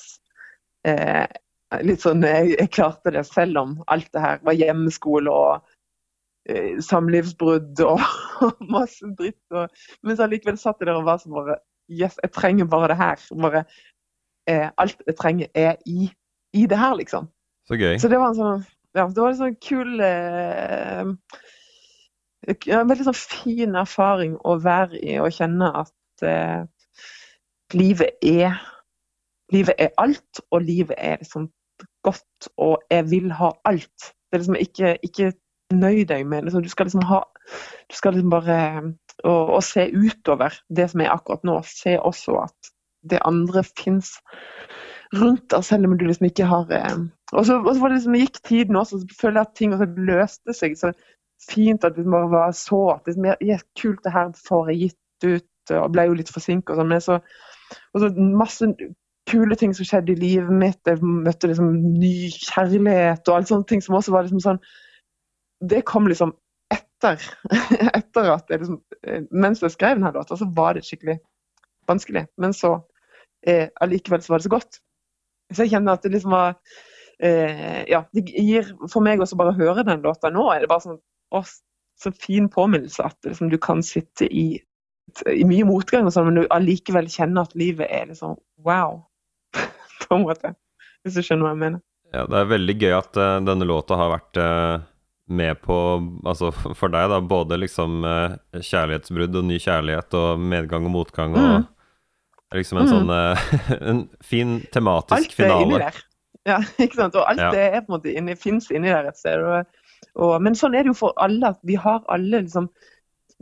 Eh, 0.86 1.26
litt 1.86 2.02
sånn, 2.02 2.24
jeg, 2.26 2.56
jeg 2.56 2.72
klarte 2.74 3.12
det 3.14 3.22
selv 3.28 3.60
om 3.62 3.76
alt 3.92 4.10
det 4.14 4.22
her 4.24 4.42
var 4.46 4.58
hjemmeskole 4.58 5.30
og 5.30 5.70
eh, 6.50 6.82
samlivsbrudd 6.82 7.82
og, 7.86 8.02
masse 8.74 9.06
dritt. 9.18 9.38
Og, 9.54 9.70
men 10.02 10.18
så 10.18 10.26
allikevel 10.26 10.58
satt 10.58 10.82
jeg 10.82 10.90
der 10.90 10.98
og 10.98 11.06
var 11.08 11.22
sånn 11.22 11.36
bare 11.38 11.60
Yes, 11.86 12.16
jeg 12.18 12.32
trenger 12.34 12.66
bare 12.66 12.88
det 12.90 12.96
her. 12.98 13.20
Bare, 13.38 13.60
eh, 14.50 14.72
alt 14.82 15.04
jeg 15.06 15.14
trenger 15.20 15.52
er 15.54 15.76
i, 15.86 16.08
i 16.56 16.64
det 16.70 16.78
her, 16.80 16.96
liksom. 16.98 17.28
Så 17.68 17.78
gøy. 17.78 17.96
Så 18.00 18.10
det 18.12 18.18
var 18.22 18.32
en 18.32 18.40
sånn 18.40 18.64
ja, 18.96 19.04
det 19.12 19.20
var 19.20 19.32
en 19.32 19.40
sånn 19.40 19.56
kul 19.60 20.00
eh, 20.00 21.02
En 22.72 22.88
veldig 22.88 23.04
sånn 23.08 23.18
fin 23.18 23.76
erfaring 23.76 24.38
å 24.40 24.56
være 24.62 25.00
i 25.02 25.18
og 25.20 25.34
kjenne 25.36 25.68
at 25.82 26.24
eh, 26.24 26.64
livet 27.76 28.16
er 28.24 28.56
Livet 29.54 29.78
er 29.78 29.92
alt, 30.02 30.40
og 30.50 30.64
livet 30.66 30.96
er 30.98 31.20
liksom 31.20 31.44
godt, 32.02 32.48
og 32.58 32.80
jeg 32.90 33.04
vil 33.12 33.28
ha 33.38 33.52
alt. 33.68 34.08
Det 34.26 34.34
er 34.34 34.42
liksom 34.42 34.56
ikke, 34.58 34.88
ikke 35.06 35.28
nøy 35.70 36.02
deg 36.08 36.24
med 36.26 36.48
liksom, 36.48 36.64
Du 36.64 36.72
skal 36.72 36.88
liksom 36.88 37.04
ha 37.06 37.20
Du 37.86 37.94
skal 37.94 38.16
liksom 38.16 38.32
bare 38.32 38.56
og, 39.22 39.52
og 39.58 39.62
se 39.62 39.86
utover 39.94 40.56
det 40.66 40.88
som 40.90 41.04
er 41.04 41.12
akkurat 41.14 41.46
nå. 41.46 41.60
Se 41.68 41.94
også 41.98 42.40
at 42.42 42.72
det 43.06 43.22
andre 43.24 43.62
fins 43.68 44.16
rundt 45.14 45.50
deg, 45.52 45.64
selv 45.64 45.86
om 45.88 45.96
du 45.98 46.06
liksom 46.06 46.26
ikke 46.26 46.48
har 46.50 46.72
eh, 46.74 46.96
Og 47.32 47.46
så, 47.46 47.60
var 47.62 47.92
det 47.92 47.98
liksom, 47.98 48.16
gikk 48.18 48.40
tiden 48.42 48.76
også, 48.76 49.02
så 49.02 49.20
føler 49.20 49.40
jeg 49.40 49.48
at 49.48 49.58
ting 49.58 49.74
også 49.74 49.88
løste 50.08 50.56
seg. 50.56 50.78
så 50.78 50.92
fint 51.46 51.84
at 51.84 51.94
vi 51.94 52.00
liksom 52.00 52.14
bare 52.16 52.30
var 52.32 52.54
så 52.56 52.80
at 52.94 53.08
liksom, 53.08 53.26
ja, 53.44 53.58
kult, 53.78 54.00
det 54.04 54.12
her 54.12 54.32
får 54.48 54.70
jeg 54.70 54.78
gitt 54.86 55.26
ut, 55.26 55.74
og 55.76 55.90
ble 55.92 56.06
jo 56.06 56.16
litt 56.16 56.32
forsinka 56.32 56.72
og 56.72 56.80
sånn. 56.80 56.90
Men 56.92 57.04
så, 57.04 57.18
og 57.92 58.02
så 58.02 58.10
masse 58.16 58.70
kule 59.26 59.58
ting 59.58 59.74
som 59.74 59.86
skjedde 59.88 60.14
i 60.14 60.20
livet 60.20 60.54
mitt. 60.54 60.80
Jeg 60.86 61.02
møtte 61.02 61.50
liksom 61.50 61.72
ny 61.98 62.30
kjærlighet 62.32 63.26
og 63.26 63.36
alle 63.36 63.50
sånne 63.50 63.68
ting 63.70 63.82
som 63.84 63.98
også 63.98 64.14
var 64.14 64.26
liksom 64.26 64.42
sånn 64.44 64.60
Det 65.66 65.80
kom 65.88 66.06
liksom 66.06 66.34
etter. 66.72 67.22
etter 67.98 68.30
at 68.34 68.52
jeg 68.52 68.62
liksom, 68.62 68.80
Mens 69.32 69.62
jeg 69.64 69.74
skrev 69.74 69.96
denne 69.98 70.14
låta, 70.14 70.38
så 70.38 70.48
var 70.56 70.76
det 70.76 70.86
skikkelig 70.86 71.18
vanskelig. 71.90 72.26
Men 72.38 72.54
så 72.54 72.76
eh, 73.46 73.68
allikevel 73.82 74.22
så 74.22 74.32
var 74.32 74.42
det 74.42 74.48
så 74.48 74.54
godt. 74.56 74.80
Så 75.54 75.64
jeg 75.64 75.76
kjenner 75.76 75.96
at 75.96 76.04
det 76.04 76.14
liksom 76.14 76.34
var 76.34 76.56
eh, 77.22 77.82
Ja, 77.90 78.04
det 78.16 78.26
gir 78.32 78.72
for 78.90 79.04
meg 79.04 79.22
også 79.22 79.38
bare 79.38 79.54
å 79.54 79.58
høre 79.58 79.86
den 79.86 80.04
låta 80.04 80.32
nå, 80.32 80.48
er 80.52 80.64
det 80.64 80.70
bare 80.70 80.84
sånn 80.84 81.00
å, 81.34 81.42
så 82.02 82.12
fin 82.12 82.48
påminnelse 82.52 83.04
at 83.06 83.16
liksom, 83.26 83.50
du 83.50 83.58
kan 83.62 83.82
sitte 83.84 84.28
i, 84.28 84.60
i 85.32 85.44
mye 85.48 85.66
motgang, 85.68 86.06
og 86.06 86.14
sånn, 86.14 86.30
men 86.30 86.42
du 86.42 86.50
allikevel 86.54 87.08
kjenner 87.10 87.46
at 87.46 87.56
livet 87.58 87.90
er 87.90 88.10
liksom 88.10 88.36
wow. 88.66 89.00
på 90.04 90.18
en 90.18 90.26
måte. 90.26 90.52
Hvis 91.04 91.16
du 91.16 91.24
skjønner 91.24 91.48
hva 91.48 91.54
jeg 91.54 91.62
mener. 91.62 91.82
Ja, 92.14 92.26
det 92.30 92.38
er 92.38 92.52
veldig 92.52 92.76
gøy 92.78 92.92
at 92.96 93.18
uh, 93.18 93.38
denne 93.44 93.66
låta 93.66 93.98
har 93.98 94.12
vært 94.12 94.38
uh, 94.38 94.84
med 95.26 95.58
på 95.58 95.76
Altså 96.26 96.52
for 96.54 96.92
deg, 96.92 97.08
da. 97.10 97.18
Både 97.22 97.58
liksom 97.58 98.04
uh, 98.06 98.36
kjærlighetsbrudd 98.54 99.40
og 99.40 99.48
ny 99.48 99.58
kjærlighet 99.62 100.14
og 100.18 100.44
medgang 100.54 100.86
og 100.86 100.94
motgang 101.00 101.34
og 101.34 101.46
mm. 101.46 101.66
Liksom 102.54 102.78
en 102.78 102.86
mm. 102.86 102.92
sånn 102.92 103.10
En 103.90 104.02
fin 104.22 104.60
tematisk 104.72 105.34
finale. 105.34 105.56
Alt 105.56 105.62
er 105.62 105.66
inni 105.66 105.80
der. 105.82 106.02
Ja, 106.46 106.60
ikke 106.84 107.00
sant. 107.00 107.18
Og 107.18 107.26
alt 107.30 107.42
ja. 107.42 107.50
det 107.54 107.64
er 107.66 107.80
på 107.80 107.90
en 107.90 107.96
måte 107.98 108.14
inni, 108.14 108.36
fins 108.38 108.70
inni 108.70 108.92
der 108.92 109.10
et 109.10 109.18
sted. 109.18 109.42
Og, 109.42 109.82
og, 110.14 110.36
men 110.44 110.58
sånn 110.58 110.76
er 110.76 110.86
det 110.86 110.94
jo 110.94 111.00
for 111.00 111.16
alle. 111.22 111.54
at 111.54 111.60
Vi 111.66 111.78
har 111.80 112.04
alle 112.12 112.44
liksom 112.46 112.70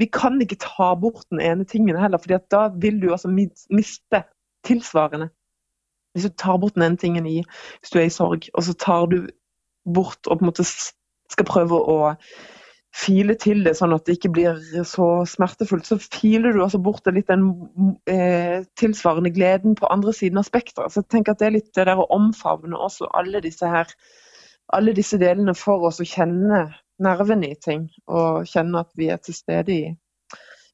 Vi 0.00 0.08
kan 0.10 0.40
ikke 0.42 0.58
ta 0.58 0.94
bort 0.98 1.28
den 1.30 1.38
ene 1.44 1.64
tingen 1.70 1.96
heller, 2.00 2.18
for 2.18 2.34
da 2.50 2.64
vil 2.82 2.96
du 3.02 3.12
altså 3.12 3.30
miste 3.30 4.24
tilsvarende. 4.66 5.28
Hvis 6.14 6.26
du 6.26 6.34
tar 6.38 6.58
bort 6.58 6.74
den 6.74 6.86
ene 6.88 6.98
tingen 6.98 7.26
i 7.26 7.42
Hvis 7.44 7.92
du 7.92 8.00
er 8.00 8.08
i 8.08 8.14
sorg, 8.14 8.48
og 8.54 8.66
så 8.66 8.74
tar 8.74 9.06
du 9.12 9.28
bort 9.84 10.26
og 10.26 10.38
på 10.38 10.42
en 10.42 10.48
måte 10.48 10.64
skal 10.64 11.46
prøve 11.46 11.76
å 11.76 12.14
file 12.94 13.35
til 13.40 13.64
det, 13.66 13.74
sånn 13.78 13.94
at 13.96 14.04
det 14.07 14.18
ikke 14.18 14.30
blir 14.37 14.61
så 14.87 15.07
smertefullt, 15.26 15.87
så 15.88 15.98
filer 15.98 16.54
du 16.54 16.61
altså 16.62 16.78
bort 16.83 17.09
litt 17.11 17.30
den 17.30 17.48
eh, 18.11 18.62
tilsvarende 18.78 19.33
gleden 19.35 19.74
på 19.78 19.90
andre 19.90 20.14
siden 20.14 20.38
av 20.38 20.46
spekteret. 20.46 20.94
Så 20.94 21.02
jeg 21.02 21.11
tenker 21.11 21.35
at 21.35 21.42
det 21.42 21.48
er 21.48 21.57
litt 21.57 21.72
det 21.74 21.88
der 21.88 21.98
å 21.98 22.07
omfavne 22.14 22.78
også 22.78 23.11
alle 23.18 23.42
disse 23.44 23.68
her 23.70 23.90
alle 24.72 24.94
disse 24.96 25.18
delene 25.20 25.54
for 25.59 25.85
oss 25.88 26.00
å 26.00 26.09
kjenne 26.09 26.64
nervene 27.04 27.50
i 27.52 27.59
ting, 27.61 27.88
og 28.07 28.46
kjenne 28.48 28.85
at 28.85 28.90
vi 28.96 29.11
er 29.12 29.20
til 29.22 29.37
stede 29.37 29.74
i, 29.74 29.85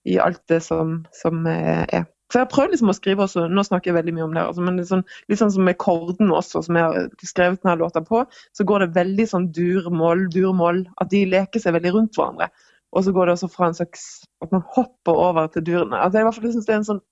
i 0.07 0.19
alt 0.23 0.43
det 0.53 0.61
som, 0.65 1.01
som 1.17 1.47
er. 1.51 2.05
Så 2.31 2.39
jeg 2.39 2.45
har 2.45 2.51
prøvd 2.53 2.75
liksom 2.75 2.93
å 2.93 2.95
skrive 2.95 3.25
også, 3.27 3.49
Nå 3.51 3.65
snakker 3.67 3.91
jeg 3.91 3.97
veldig 3.97 4.13
mye 4.15 4.27
om 4.29 4.35
det, 4.37 4.43
altså, 4.47 4.63
men 4.63 4.77
det 4.79 4.87
sånn, 4.87 5.03
litt 5.31 5.41
sånn 5.41 5.51
som 5.55 5.65
med 5.67 5.79
korden 5.83 6.31
også, 6.31 6.63
som 6.63 6.79
jeg 6.79 6.87
har 6.87 7.09
skrevet 7.27 7.63
denne 7.65 7.79
låta 7.81 8.03
på, 8.07 8.23
så 8.55 8.67
går 8.67 8.85
det 8.85 8.99
veldig 9.01 9.27
sånn 9.33 9.49
dur-moll, 9.57 10.29
dur-moll. 10.31 10.85
At 11.03 11.11
de 11.11 11.25
leker 11.27 11.63
seg 11.63 11.75
veldig 11.75 11.95
rundt 11.97 12.19
hverandre. 12.19 12.51
Og 12.95 13.07
så 13.07 13.15
går 13.15 13.27
det 13.27 13.35
også 13.37 13.51
fra 13.51 13.69
en 13.71 13.77
slags 13.79 14.07
At 14.43 14.51
man 14.51 14.65
hopper 14.75 15.15
over 15.15 15.47
til 15.55 15.63
durene. 15.67 15.99
Altså, 15.99 16.19
jeg 16.19 16.25
i 16.25 16.29
hvert 16.29 16.39
fall 16.39 16.53
synes 16.55 16.67
det 16.67 16.75
er 16.75 16.81
en 16.81 16.89
sånn 16.89 17.03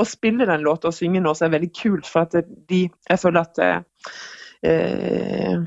Å 0.00 0.06
spille 0.08 0.48
den 0.48 0.64
låta 0.66 0.90
og 0.90 0.96
synge 0.96 1.20
den 1.20 1.28
også 1.30 1.46
er 1.46 1.54
veldig 1.54 1.70
kult, 1.76 2.08
for 2.08 2.26
at 2.26 2.50
de 2.68 2.82
Jeg 2.88 3.22
føler 3.22 3.40
at 3.44 3.62
eh, 4.66 5.62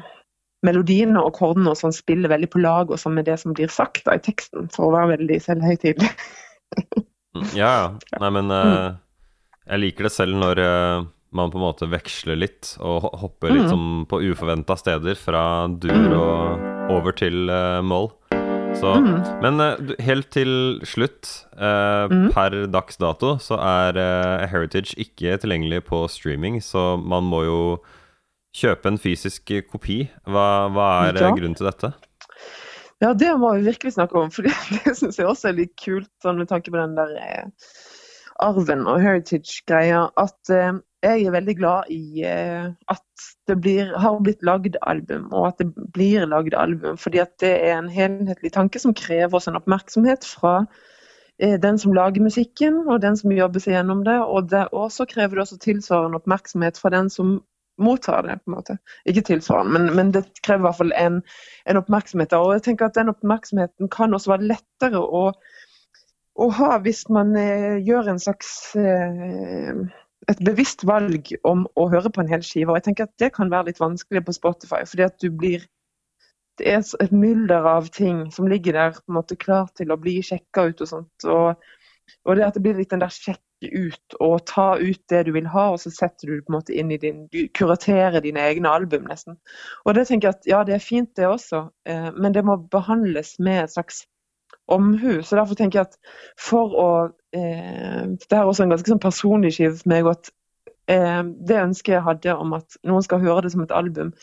melodiene 0.63 1.21
og 1.21 1.33
kordene 1.37 1.73
og 1.73 1.79
sånn 1.79 1.95
spiller 1.95 2.31
veldig 2.31 2.49
på 2.53 2.61
lag 2.61 2.93
også 2.93 3.11
med 3.13 3.25
det 3.29 3.39
som 3.41 3.55
blir 3.57 3.73
sagt 3.73 4.05
da, 4.05 4.15
i 4.17 4.23
teksten, 4.23 4.69
for 4.73 4.87
å 4.87 4.93
være 4.93 5.17
veldig 5.17 5.39
selvhøytidelig. 5.43 6.11
Mm, 7.33 7.49
ja, 7.57 7.71
ja. 8.11 8.19
Nei, 8.21 8.31
men 8.37 8.53
uh, 8.53 8.93
jeg 9.71 9.83
liker 9.87 10.07
det 10.07 10.13
selv 10.13 10.37
når 10.37 10.61
uh, 10.61 11.05
man 11.33 11.53
på 11.53 11.57
en 11.57 11.65
måte 11.65 11.89
veksler 11.89 12.37
litt 12.37 12.75
og 12.77 13.09
hopper 13.21 13.53
litt 13.53 13.65
mm. 13.65 13.71
som 13.71 13.85
på 14.09 14.21
uforventa 14.21 14.77
steder 14.77 15.17
fra 15.17 15.65
dur 15.67 15.95
mm. 15.97 16.13
og 16.19 16.93
over 16.99 17.15
til 17.17 17.49
uh, 17.49 17.81
moll. 17.85 18.11
Så, 18.73 18.89
mm. 18.89 19.41
Men 19.43 19.61
helt 20.01 20.31
til 20.33 20.79
slutt, 20.81 21.29
mm. 21.53 22.31
per 22.33 22.55
dags 22.73 22.97
dato, 22.97 23.35
så 23.39 23.59
er 23.61 23.99
Heritage 24.49 24.97
ikke 24.99 25.37
tilgjengelig 25.39 25.83
på 25.91 25.99
streaming, 26.09 26.57
så 26.57 26.95
man 26.97 27.27
må 27.29 27.43
jo 27.45 27.59
kjøpe 28.57 28.89
en 28.89 28.97
fysisk 28.97 29.53
kopi. 29.69 29.99
Hva, 30.25 30.47
hva 30.73 30.87
er 31.05 31.21
ja. 31.21 31.29
grunnen 31.37 31.53
til 31.59 31.69
dette? 31.69 31.93
Ja, 33.01 33.13
det 33.17 33.31
må 33.39 33.55
vi 33.57 33.65
virkelig 33.65 33.95
snakke 33.95 34.19
om, 34.19 34.31
for 34.31 34.45
det 34.47 34.95
syns 34.97 35.19
jeg 35.19 35.27
også 35.27 35.49
er 35.49 35.59
litt 35.63 35.73
kult, 35.79 36.11
sånn 36.23 36.39
med 36.39 36.51
tanke 36.51 36.71
på 36.71 36.79
den 36.79 36.95
der 36.99 37.15
eh, 37.19 37.45
arven 38.43 38.85
og 38.87 39.01
heritage-greia. 39.03 40.05
At 40.19 40.53
eh, 40.53 40.77
jeg 41.03 41.25
er 41.25 41.35
veldig 41.35 41.55
glad 41.59 41.91
i 41.91 42.23
eh, 42.27 42.69
at 42.91 43.27
det 43.49 43.57
blir, 43.61 43.91
har 43.99 44.19
blitt 44.23 44.43
lagd 44.45 44.77
album, 44.81 45.27
og 45.33 45.51
at 45.51 45.61
det 45.61 45.69
blir 45.95 46.27
lagd 46.29 46.55
album. 46.57 46.97
Fordi 46.99 47.21
at 47.23 47.35
det 47.43 47.53
er 47.67 47.77
en 47.77 47.91
helhetlig 47.91 48.53
tanke 48.55 48.81
som 48.81 48.95
krever 48.97 49.35
oss 49.37 49.49
en 49.51 49.59
oppmerksomhet 49.59 50.27
fra 50.27 50.55
eh, 51.39 51.57
den 51.61 51.79
som 51.81 51.95
lager 51.95 52.23
musikken, 52.23 52.85
og 52.87 53.01
den 53.03 53.19
som 53.19 53.35
jobber 53.35 53.63
seg 53.63 53.77
gjennom 53.77 54.05
det. 54.07 54.19
Og 54.23 54.49
det 54.53 54.67
også 54.71 55.07
krever 55.09 55.37
det 55.37 55.47
også 55.47 55.59
tilsvarende 55.63 56.21
oppmerksomhet 56.21 56.79
fra 56.79 56.93
den 56.95 57.11
som 57.13 57.41
mottar 57.81 58.23
det. 58.23 58.37
på 58.43 58.51
en 58.51 58.55
måte. 58.57 58.77
Ikke 59.05 59.25
tilsvarende, 59.25 59.79
men, 59.79 59.95
men 59.95 60.13
det 60.13 60.25
krever 60.43 60.63
i 60.63 60.67
hvert 60.67 60.79
fall 60.81 60.93
en, 60.99 61.19
en, 61.65 61.81
oppmerksomhet. 61.81 62.33
Og 62.37 62.53
jeg 62.57 62.65
tenker 62.69 62.89
at 62.89 62.95
Den 62.95 63.11
oppmerksomheten 63.13 63.89
kan 63.93 64.13
også 64.13 64.33
være 64.35 64.49
lettere 64.53 65.01
å, 65.01 65.25
å 66.35 66.49
ha 66.59 66.77
hvis 66.85 67.05
man 67.13 67.35
eh, 67.39 67.81
gjør 67.85 68.13
en 68.13 68.21
slags 68.21 68.73
eh, 68.79 69.83
et 70.31 70.41
bevisst 70.45 70.85
valg 70.87 71.33
om 71.47 71.65
å 71.79 71.89
høre 71.91 72.11
på 72.13 72.23
en 72.23 72.31
hel 72.31 72.43
skive. 72.45 72.71
Og 72.71 72.79
jeg 72.79 72.89
tenker 72.89 73.09
at 73.09 73.15
Det 73.19 73.33
kan 73.35 73.51
være 73.51 73.71
litt 73.71 73.81
vanskelig 73.83 74.23
på 74.25 74.35
Spotify, 74.39 74.83
fordi 74.87 75.07
at 75.07 75.17
du 75.21 75.29
blir 75.31 75.65
det 76.61 76.67
er 76.69 76.83
et 77.01 77.13
mylder 77.17 77.65
av 77.65 77.87
ting 77.89 78.27
som 78.31 78.45
ligger 78.45 78.75
der 78.77 78.91
på 78.93 79.09
en 79.09 79.15
måte 79.17 79.37
klar 79.41 79.71
til 79.73 79.89
å 79.89 79.97
bli 79.97 80.19
sjekka 80.21 80.67
ut 80.69 80.83
og 80.85 80.89
sånt. 80.89 81.25
Og, 81.25 81.63
og 82.29 82.37
det 82.37 82.45
at 82.45 82.59
det 82.59 82.61
blir 82.61 82.77
litt 82.77 82.91
den 82.93 83.01
der 83.01 83.13
sjekk 83.13 83.41
ut 83.71 84.15
og 84.19 84.45
ta 84.49 84.73
ut 84.79 85.01
det 85.09 85.23
du 85.27 85.31
vil 85.35 85.47
ha, 85.53 85.69
og 85.73 85.79
så 85.81 85.91
setter 85.93 86.27
du 86.27 86.35
det 86.35 86.45
på 86.45 86.53
en 86.53 86.57
måte 86.59 86.75
inn 86.75 86.91
i 86.91 86.99
din 87.01 87.27
Du 87.33 87.47
kuraterer 87.55 88.23
dine 88.23 88.41
egne 88.43 88.69
album, 88.69 89.07
nesten. 89.09 89.37
Og 89.85 89.95
det 89.95 90.07
tenker 90.09 90.29
jeg 90.29 90.39
at 90.39 90.49
ja, 90.49 90.63
det 90.67 90.77
er 90.77 90.83
fint, 90.83 91.11
det 91.17 91.27
også, 91.27 91.67
eh, 91.85 92.09
men 92.17 92.35
det 92.35 92.45
må 92.45 92.57
behandles 92.71 93.35
med 93.39 93.63
et 93.63 93.75
slags 93.75 94.03
omhu. 94.67 95.21
Så 95.23 95.35
derfor 95.35 95.55
tenker 95.55 95.79
jeg 95.79 95.89
at 95.89 95.97
for 96.39 96.77
å 96.77 96.89
eh, 97.35 98.05
Det 98.19 98.37
er 98.37 98.45
også 98.45 98.63
en 98.63 98.73
ganske 98.73 98.93
sånn 98.93 99.03
personlig 99.03 99.55
skive 99.57 99.75
for 99.79 99.91
meg. 99.91 100.07
at 100.07 100.31
eh, 100.87 101.23
Det 101.23 101.59
ønsket 101.63 101.97
jeg 101.97 102.07
hadde 102.07 102.37
om 102.37 102.55
at 102.59 102.79
noen 102.83 103.03
skal 103.03 103.23
høre 103.23 103.43
det 103.45 103.53
som 103.53 103.65
et 103.65 103.75
album, 103.75 104.13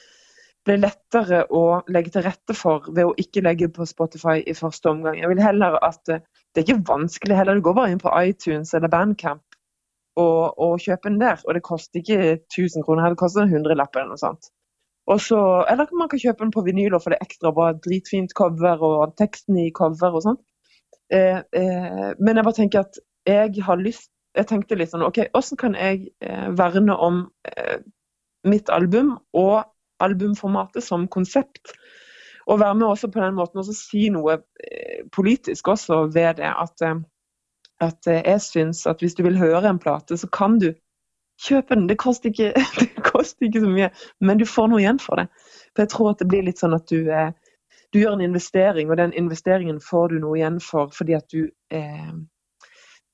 ble 0.66 0.76
lettere 0.76 1.46
å 1.56 1.80
legge 1.88 2.12
til 2.14 2.24
rette 2.26 2.54
for 2.56 2.90
ved 2.90 3.08
å 3.08 3.14
ikke 3.20 3.44
legge 3.44 3.70
på 3.72 3.86
Spotify 3.88 4.42
i 4.44 4.56
første 4.56 4.90
omgang. 4.92 5.16
Jeg 5.20 5.30
vil 5.32 5.42
heller 5.42 5.78
at 5.84 6.12
eh, 6.12 6.24
Det 6.50 6.62
er 6.62 6.66
ikke 6.66 6.88
vanskelig 6.88 7.36
heller. 7.38 7.58
Du 7.58 7.64
går 7.66 7.76
bare 7.78 7.92
inn 7.94 8.02
på 8.02 8.12
iTunes 8.26 8.74
eller 8.74 8.90
Bandcamp 8.92 9.44
og, 10.18 10.58
og 10.58 10.80
kjøper 10.82 11.12
den 11.12 11.20
der. 11.22 11.42
Og 11.46 11.54
det 11.54 11.62
koster 11.66 12.00
ikke 12.00 12.18
1000 12.38 12.86
kroner, 12.86 13.12
det 13.12 13.20
koster 13.20 13.44
en 13.44 13.52
hundrelapp 13.52 13.96
eller 13.96 14.12
noe 14.12 14.20
sånt. 14.20 14.50
Også, 15.10 15.38
eller 15.70 15.90
man 15.98 16.10
kan 16.10 16.20
kjøpe 16.22 16.44
den 16.44 16.52
på 16.54 16.62
vinyl 16.66 16.94
og 16.94 17.02
få 17.02 17.14
det 17.14 17.20
ekstra 17.24 17.52
bra. 17.54 17.72
Dritfint 17.86 18.34
cover 18.36 18.82
og 18.86 19.14
teksten 19.18 19.58
i 19.58 19.70
cover 19.74 20.18
og 20.18 20.26
sånt. 20.26 20.42
Eh, 21.10 21.40
eh, 21.60 22.10
men 22.18 22.36
jeg 22.38 22.46
bare 22.46 22.58
tenker 22.58 22.84
at 22.84 23.00
jeg 23.26 23.64
har 23.66 23.80
lyst 23.80 24.12
Jeg 24.38 24.46
tenkte 24.46 24.76
litt 24.78 24.92
sånn 24.92 25.02
OK, 25.02 25.16
hvordan 25.34 25.58
kan 25.58 25.72
jeg 25.74 26.12
eh, 26.22 26.44
verne 26.54 26.94
om 26.94 27.16
eh, 27.50 27.80
mitt 28.46 28.68
album 28.70 29.16
og 29.34 29.64
albumformatet 29.98 30.84
som 30.86 31.08
konsept. 31.10 31.72
Og 32.50 32.60
være 32.60 32.74
med 32.74 32.86
også 32.86 33.08
på 33.08 33.20
den 33.22 33.36
måten 33.38 33.62
og 33.62 33.68
si 33.76 34.08
noe 34.10 34.40
eh, 34.64 35.04
politisk 35.14 35.68
også 35.70 36.04
ved 36.14 36.40
det. 36.40 36.50
At, 36.50 36.82
eh, 36.82 37.02
at 37.80 38.10
eh, 38.10 38.22
jeg 38.26 38.42
syns 38.42 38.86
at 38.90 39.02
hvis 39.04 39.14
du 39.14 39.22
vil 39.26 39.38
høre 39.38 39.70
en 39.70 39.78
plate, 39.78 40.18
så 40.18 40.28
kan 40.28 40.58
du 40.58 40.72
kjøpe 41.40 41.74
den. 41.74 41.86
Det 41.88 41.98
koster, 41.98 42.30
ikke, 42.30 42.52
det 42.80 43.04
koster 43.06 43.46
ikke 43.46 43.62
så 43.62 43.70
mye, 43.70 43.92
men 44.20 44.42
du 44.42 44.46
får 44.48 44.72
noe 44.72 44.82
igjen 44.82 44.98
for 45.02 45.22
det. 45.22 45.28
For 45.70 45.84
jeg 45.84 45.94
tror 45.94 46.10
at 46.10 46.24
det 46.24 46.28
blir 46.32 46.44
litt 46.48 46.60
sånn 46.60 46.74
at 46.74 46.90
du, 46.90 47.06
du 47.94 48.02
gjør 48.02 48.18
en 48.18 48.26
investering, 48.26 48.90
og 48.90 48.98
den 48.98 49.14
investeringen 49.14 49.80
får 49.80 50.10
du 50.10 50.20
noe 50.24 50.36
igjen 50.40 50.58
for 50.64 50.90
fordi 50.96 51.16
at 51.16 51.30
du 51.30 51.46
eh, 51.70 52.12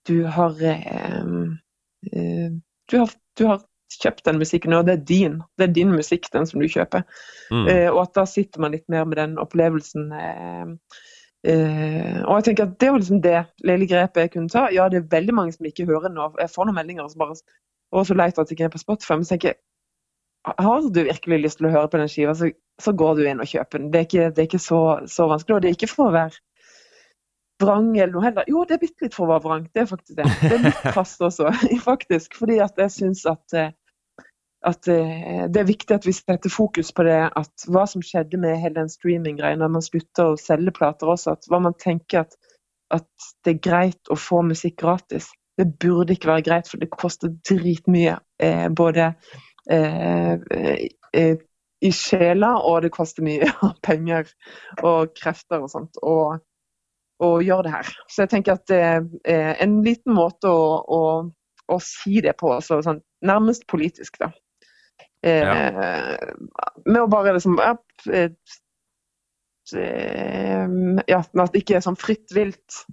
du 0.07 0.23
har, 0.25 0.63
eh, 0.63 1.25
du 2.91 2.99
har 2.99 3.11
du 3.39 3.45
har 3.45 3.63
kjøpt 3.93 4.25
den 4.27 4.39
musikken, 4.41 4.75
og 4.77 4.87
det 4.87 4.97
er 4.97 5.05
din. 5.09 5.37
Det 5.59 5.69
er 5.69 5.75
din 5.75 5.93
musikk, 5.95 6.31
den 6.33 6.47
som 6.47 6.63
du 6.63 6.69
kjøper. 6.69 7.05
Mm. 7.51 7.67
Eh, 7.71 7.91
og 7.93 8.01
at 8.03 8.17
da 8.19 8.25
sitter 8.29 8.63
man 8.63 8.75
litt 8.75 8.87
mer 8.93 9.07
med 9.07 9.21
den 9.21 9.37
opplevelsen. 9.39 10.09
Eh, 10.13 10.73
eh, 11.53 12.19
og 12.25 12.41
jeg 12.41 12.49
tenker 12.49 12.67
at 12.67 12.75
det 12.83 12.91
var 12.91 13.03
liksom 13.03 13.23
det 13.23 13.45
lille 13.65 13.89
grepet 13.91 14.27
jeg 14.27 14.35
kunne 14.35 14.53
ta. 14.53 14.67
Ja, 14.75 14.89
det 14.93 15.03
er 15.03 15.15
veldig 15.15 15.37
mange 15.39 15.55
som 15.57 15.69
ikke 15.69 15.87
hører 15.87 16.13
nå. 16.13 16.33
Jeg 16.41 16.53
får 16.55 16.69
noen 16.69 16.81
meldinger 16.81 17.09
som 17.13 17.23
bare 17.23 17.39
Og 17.95 18.07
så 18.07 18.15
leit 18.19 18.39
at 18.39 18.51
jeg 18.51 18.59
ikke 18.59 18.65
er 18.71 18.75
på 18.75 18.83
Spotify. 18.83 19.15
Men 19.15 19.25
så 19.25 19.37
tenker 19.37 19.55
jeg 19.55 19.63
har 20.47 20.81
du 20.95 21.03
virkelig 21.03 21.41
lyst 21.43 21.59
til 21.59 21.67
å 21.67 21.73
høre 21.75 21.89
på 21.91 21.99
den 21.99 22.11
skiva, 22.11 22.35
så, 22.39 22.53
så 22.79 22.93
går 22.95 23.17
du 23.19 23.25
inn 23.27 23.43
og 23.43 23.49
kjøper 23.51 23.83
den. 23.83 23.89
Det 23.91 23.99
er 23.99 24.05
ikke, 24.07 24.27
det 24.31 24.43
er 24.43 24.49
ikke 24.49 24.63
så, 24.63 24.83
så, 25.11 25.27
vanskelig. 25.31 25.57
Og 25.57 25.63
det 25.63 25.71
er 25.71 25.79
ikke 25.79 25.91
for 25.91 26.11
å 26.11 26.15
være 26.15 26.39
vrang 27.63 27.91
eller 27.97 28.13
noe 28.13 28.25
heller. 28.27 28.47
Jo, 28.51 28.65
det 28.69 28.77
er 28.77 28.83
bitte 28.83 29.07
litt 29.07 29.17
for 29.17 29.27
å 29.27 29.33
være 29.35 29.45
vrang. 29.47 29.67
Det 29.73 29.83
er 29.83 29.91
faktisk 29.91 30.19
det. 30.19 30.29
Det 30.43 30.53
er 30.53 30.65
litt 30.69 30.87
fast 30.97 31.23
også, 31.29 31.51
faktisk. 31.91 32.37
Fordi 32.41 32.61
at 32.65 32.81
jeg 32.81 32.95
syns 32.95 33.25
at, 33.31 33.57
eh, 33.57 33.73
at 34.67 34.91
eh, 34.93 35.47
det 35.53 35.63
er 35.63 35.71
viktig 35.71 35.97
at 35.97 36.09
vi 36.09 36.15
setter 36.17 36.53
fokus 36.53 36.93
på 36.97 37.07
det 37.09 37.23
at 37.29 37.67
hva 37.71 37.87
som 37.91 38.05
skjedde 38.05 38.41
med 38.43 38.61
hele 38.63 38.81
den 38.81 38.93
streaming-greia, 38.93 39.59
når 39.61 39.75
man 39.79 39.87
slutter 39.87 40.33
å 40.35 40.39
selge 40.41 40.75
plater 40.77 41.15
også, 41.15 41.37
at 41.37 41.51
hva 41.51 41.63
man 41.69 41.77
tenker 41.81 42.25
at, 42.25 42.39
at 42.95 43.29
det 43.45 43.57
er 43.57 43.65
greit 43.71 44.13
å 44.13 44.19
få 44.21 44.43
musikk 44.47 44.81
gratis. 44.85 45.31
Det 45.57 45.71
burde 45.81 46.13
ikke 46.13 46.29
være 46.29 46.45
greit, 46.45 46.69
for 46.69 46.83
det 46.83 46.93
koster 46.93 47.33
dritmye. 47.49 48.19
Eh, 48.43 48.67
både 48.77 49.15
eh, 49.73 50.35
eh, 51.17 51.37
i 51.85 51.93
sjela, 51.93 52.57
og 52.65 52.83
det 52.85 52.93
koster 52.95 53.25
mye 53.25 53.49
penger 53.87 54.29
og 54.83 55.15
krefter 55.17 55.65
og 55.65 55.73
sånt. 55.73 56.01
Og, 56.03 56.39
og 57.25 57.45
gjøre 57.45 57.67
det 57.67 57.73
her. 57.73 57.91
Så 58.13 58.25
jeg 58.25 58.33
tenker 58.33 58.57
at 58.57 58.67
det 58.69 58.81
er 58.83 59.55
en 59.65 59.79
liten 59.85 60.17
måte 60.17 60.51
å, 60.51 60.67
å, 60.83 61.01
å 61.73 61.79
si 61.83 62.21
det 62.25 62.37
på, 62.41 62.53
altså, 62.59 62.81
sånn, 62.85 63.01
nærmest 63.27 63.67
politisk, 63.71 64.19
da. 64.23 64.31
Eh, 65.27 65.47
Med 66.87 67.01
å 67.01 67.09
bare 67.11 67.33
liksom 67.35 67.57
ja, 67.59 67.73
eh, 68.13 68.31
ja, 71.09 71.21
at 71.25 71.55
det 71.55 71.63
ikke 71.63 71.79
er 71.79 71.87
sånn 71.87 71.99
fritt 71.99 72.35
vilt. 72.37 72.85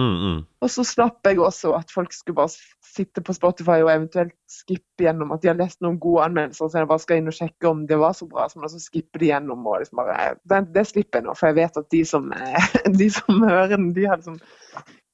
Mm, 0.00 0.14
mm. 0.18 0.38
Og 0.64 0.70
så 0.74 0.82
slapp 0.86 1.26
jeg 1.28 1.38
også 1.38 1.70
at 1.76 1.92
folk 1.94 2.12
skulle 2.12 2.40
bare 2.40 2.50
sitte 2.94 3.22
på 3.22 3.34
Spotify 3.36 3.78
og 3.84 3.92
eventuelt 3.92 4.34
skippe 4.50 5.06
gjennom 5.06 5.30
at 5.34 5.42
de 5.42 5.50
har 5.52 5.58
lest 5.58 5.80
noen 5.84 6.00
gode 6.02 6.24
anmeldelser, 6.26 6.70
så 6.70 6.80
jeg 6.80 6.90
bare 6.90 7.02
skal 7.04 7.20
inn 7.20 7.30
og 7.30 7.36
sjekke 7.36 7.70
om 7.70 7.84
det 7.90 7.98
var 8.00 8.16
så 8.18 8.26
bra, 8.30 8.48
så 8.50 8.62
altså 8.62 8.82
skipper 8.82 9.22
de 9.22 9.30
gjennom. 9.30 9.62
og 9.66 9.78
liksom 9.82 10.02
bare, 10.02 10.34
det, 10.50 10.60
det, 10.74 10.86
slipper 10.90 11.20
jeg 11.20 11.28
nå, 11.28 11.36
for 11.38 11.50
jeg 11.50 11.58
vet 11.60 11.80
at 11.80 11.88
de 11.94 12.02
som, 12.10 12.28
de 13.00 13.08
som 13.14 13.46
hører 13.46 13.74
den, 13.76 13.92
de 13.94 14.06
har 14.10 14.18
liksom 14.18 14.38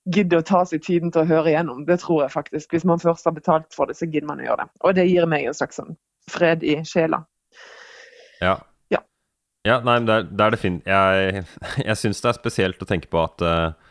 gidder 0.08 0.40
å 0.40 0.46
ta 0.46 0.62
seg 0.66 0.82
tiden 0.84 1.12
til 1.12 1.22
å 1.22 1.28
høre 1.28 1.52
igjennom. 1.52 1.84
Det 1.88 2.00
tror 2.02 2.24
jeg 2.24 2.32
faktisk. 2.32 2.72
Hvis 2.72 2.86
man 2.88 3.02
først 3.02 3.28
har 3.28 3.36
betalt 3.36 3.68
for 3.76 3.90
det, 3.90 3.98
så 3.98 4.08
gidder 4.08 4.30
man 4.30 4.40
å 4.40 4.46
gjøre 4.48 4.64
det. 4.64 4.72
Og 4.80 4.96
det 4.96 5.06
gir 5.10 5.28
meg 5.28 5.44
en 5.46 5.56
slags 5.56 5.80
sånn 5.80 5.92
fred 6.30 6.64
i 6.64 6.78
sjela. 6.88 7.22
Ja. 8.40 8.56
Ja. 8.92 9.02
ja 9.68 9.78
nei, 9.84 9.98
men 10.00 10.08
det 10.08 10.16
er, 10.16 10.26
det 10.30 10.46
er 10.46 10.56
det 10.56 10.62
fint. 10.62 10.88
Jeg, 10.88 11.44
jeg 11.90 12.00
syns 12.00 12.24
det 12.24 12.32
er 12.32 12.40
spesielt 12.40 12.82
å 12.82 12.88
tenke 12.88 13.12
på 13.12 13.22
at 13.22 13.44
uh, 13.44 13.89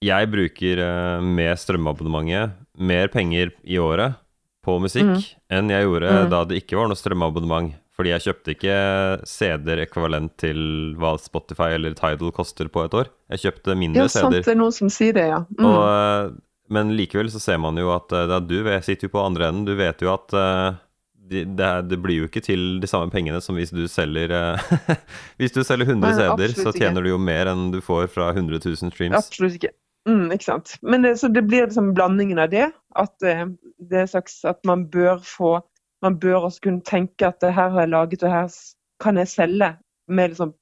jeg 0.00 0.30
bruker 0.32 0.80
uh, 0.84 1.20
med 1.22 1.58
strømabonnementet 1.60 2.56
mer 2.80 3.08
penger 3.12 3.50
i 3.68 3.76
året 3.82 4.16
på 4.64 4.78
musikk 4.80 5.04
Mm. 5.10 5.22
enn 5.50 5.70
jeg 5.72 5.84
gjorde 5.86 6.10
Mm. 6.10 6.30
da 6.30 6.44
det 6.44 6.62
ikke 6.62 6.76
var 6.78 6.88
noe 6.88 6.96
strømabonnement. 6.96 7.74
Fordi 8.00 8.14
jeg 8.14 8.22
kjøpte 8.24 8.52
ikke 8.54 8.76
CD-er 9.28 9.82
ekvivalent 9.84 10.32
til 10.40 10.94
hva 10.96 11.18
Spotify 11.20 11.74
eller 11.76 11.92
Tidal 11.92 12.30
koster 12.32 12.64
på 12.72 12.86
et 12.86 12.94
år. 12.96 13.10
Jeg 13.28 13.42
kjøpte 13.44 13.76
mindre 13.76 14.06
Ja, 14.06 14.08
sant, 14.08 14.32
CD-er. 14.32 14.44
det 14.46 14.52
er 14.54 14.56
noen 14.56 14.72
som 14.72 14.88
sier 14.88 15.12
det, 15.12 15.26
ja. 15.28 15.40
Mm. 15.58 15.66
Og, 15.68 15.82
eh, 15.84 16.30
men 16.70 16.94
likevel 16.96 17.28
så 17.28 17.40
ser 17.42 17.58
man 17.60 17.76
jo 17.76 17.90
at 17.92 18.10
eh, 18.16 18.24
da 18.30 18.38
du 18.40 18.56
sitter 18.80 19.04
jo 19.08 19.12
på 19.12 19.20
andre 19.26 19.48
enden. 19.50 19.66
Du 19.66 19.74
vet 19.76 20.00
jo 20.00 20.14
at 20.14 20.32
uh, 20.32 20.78
det, 21.28 21.44
det 21.90 21.98
blir 22.00 22.22
jo 22.22 22.28
ikke 22.30 22.40
til 22.42 22.80
de 22.80 22.86
samme 22.88 23.10
pengene 23.12 23.42
som 23.44 23.54
hvis 23.60 23.70
du 23.70 23.84
selger 23.86 24.32
eh, 24.32 24.96
Hvis 25.38 25.52
du 25.52 25.60
selger 25.62 25.92
100 25.92 26.00
Nei, 26.00 26.14
CD-er, 26.16 26.56
så 26.56 26.72
tjener 26.72 27.04
du 27.04 27.10
jo 27.12 27.18
mer 27.20 27.52
enn 27.52 27.68
du 27.70 27.82
får 27.84 28.08
fra 28.08 28.30
100 28.32 28.64
000 28.64 28.94
streams. 28.96 29.14
Absolutt 29.28 29.60
ikke. 29.60 29.74
Mm, 30.08 30.30
ikke 30.32 30.44
sant. 30.44 30.74
Men 30.82 31.04
det, 31.04 31.18
så 31.20 31.28
det 31.28 31.42
blir 31.42 31.66
liksom 31.66 31.92
blandingen 31.94 32.38
av 32.38 32.50
det. 32.50 32.70
At 32.96 33.22
eh, 33.22 33.46
det 33.90 34.08
slags 34.10 34.44
at 34.44 34.62
man 34.64 34.88
bør 34.90 35.20
få 35.24 35.60
Man 36.00 36.14
bør 36.16 36.46
også 36.46 36.60
kunne 36.64 36.80
tenke 36.80 37.26
at 37.28 37.42
det 37.44 37.50
her 37.52 37.68
har 37.68 37.80
jeg 37.80 37.88
laget, 37.92 38.22
og 38.22 38.30
her 38.32 38.46
kan 39.04 39.18
jeg 39.20 39.28
selge. 39.28 39.66
Med 40.08 40.28
liksom 40.28 40.54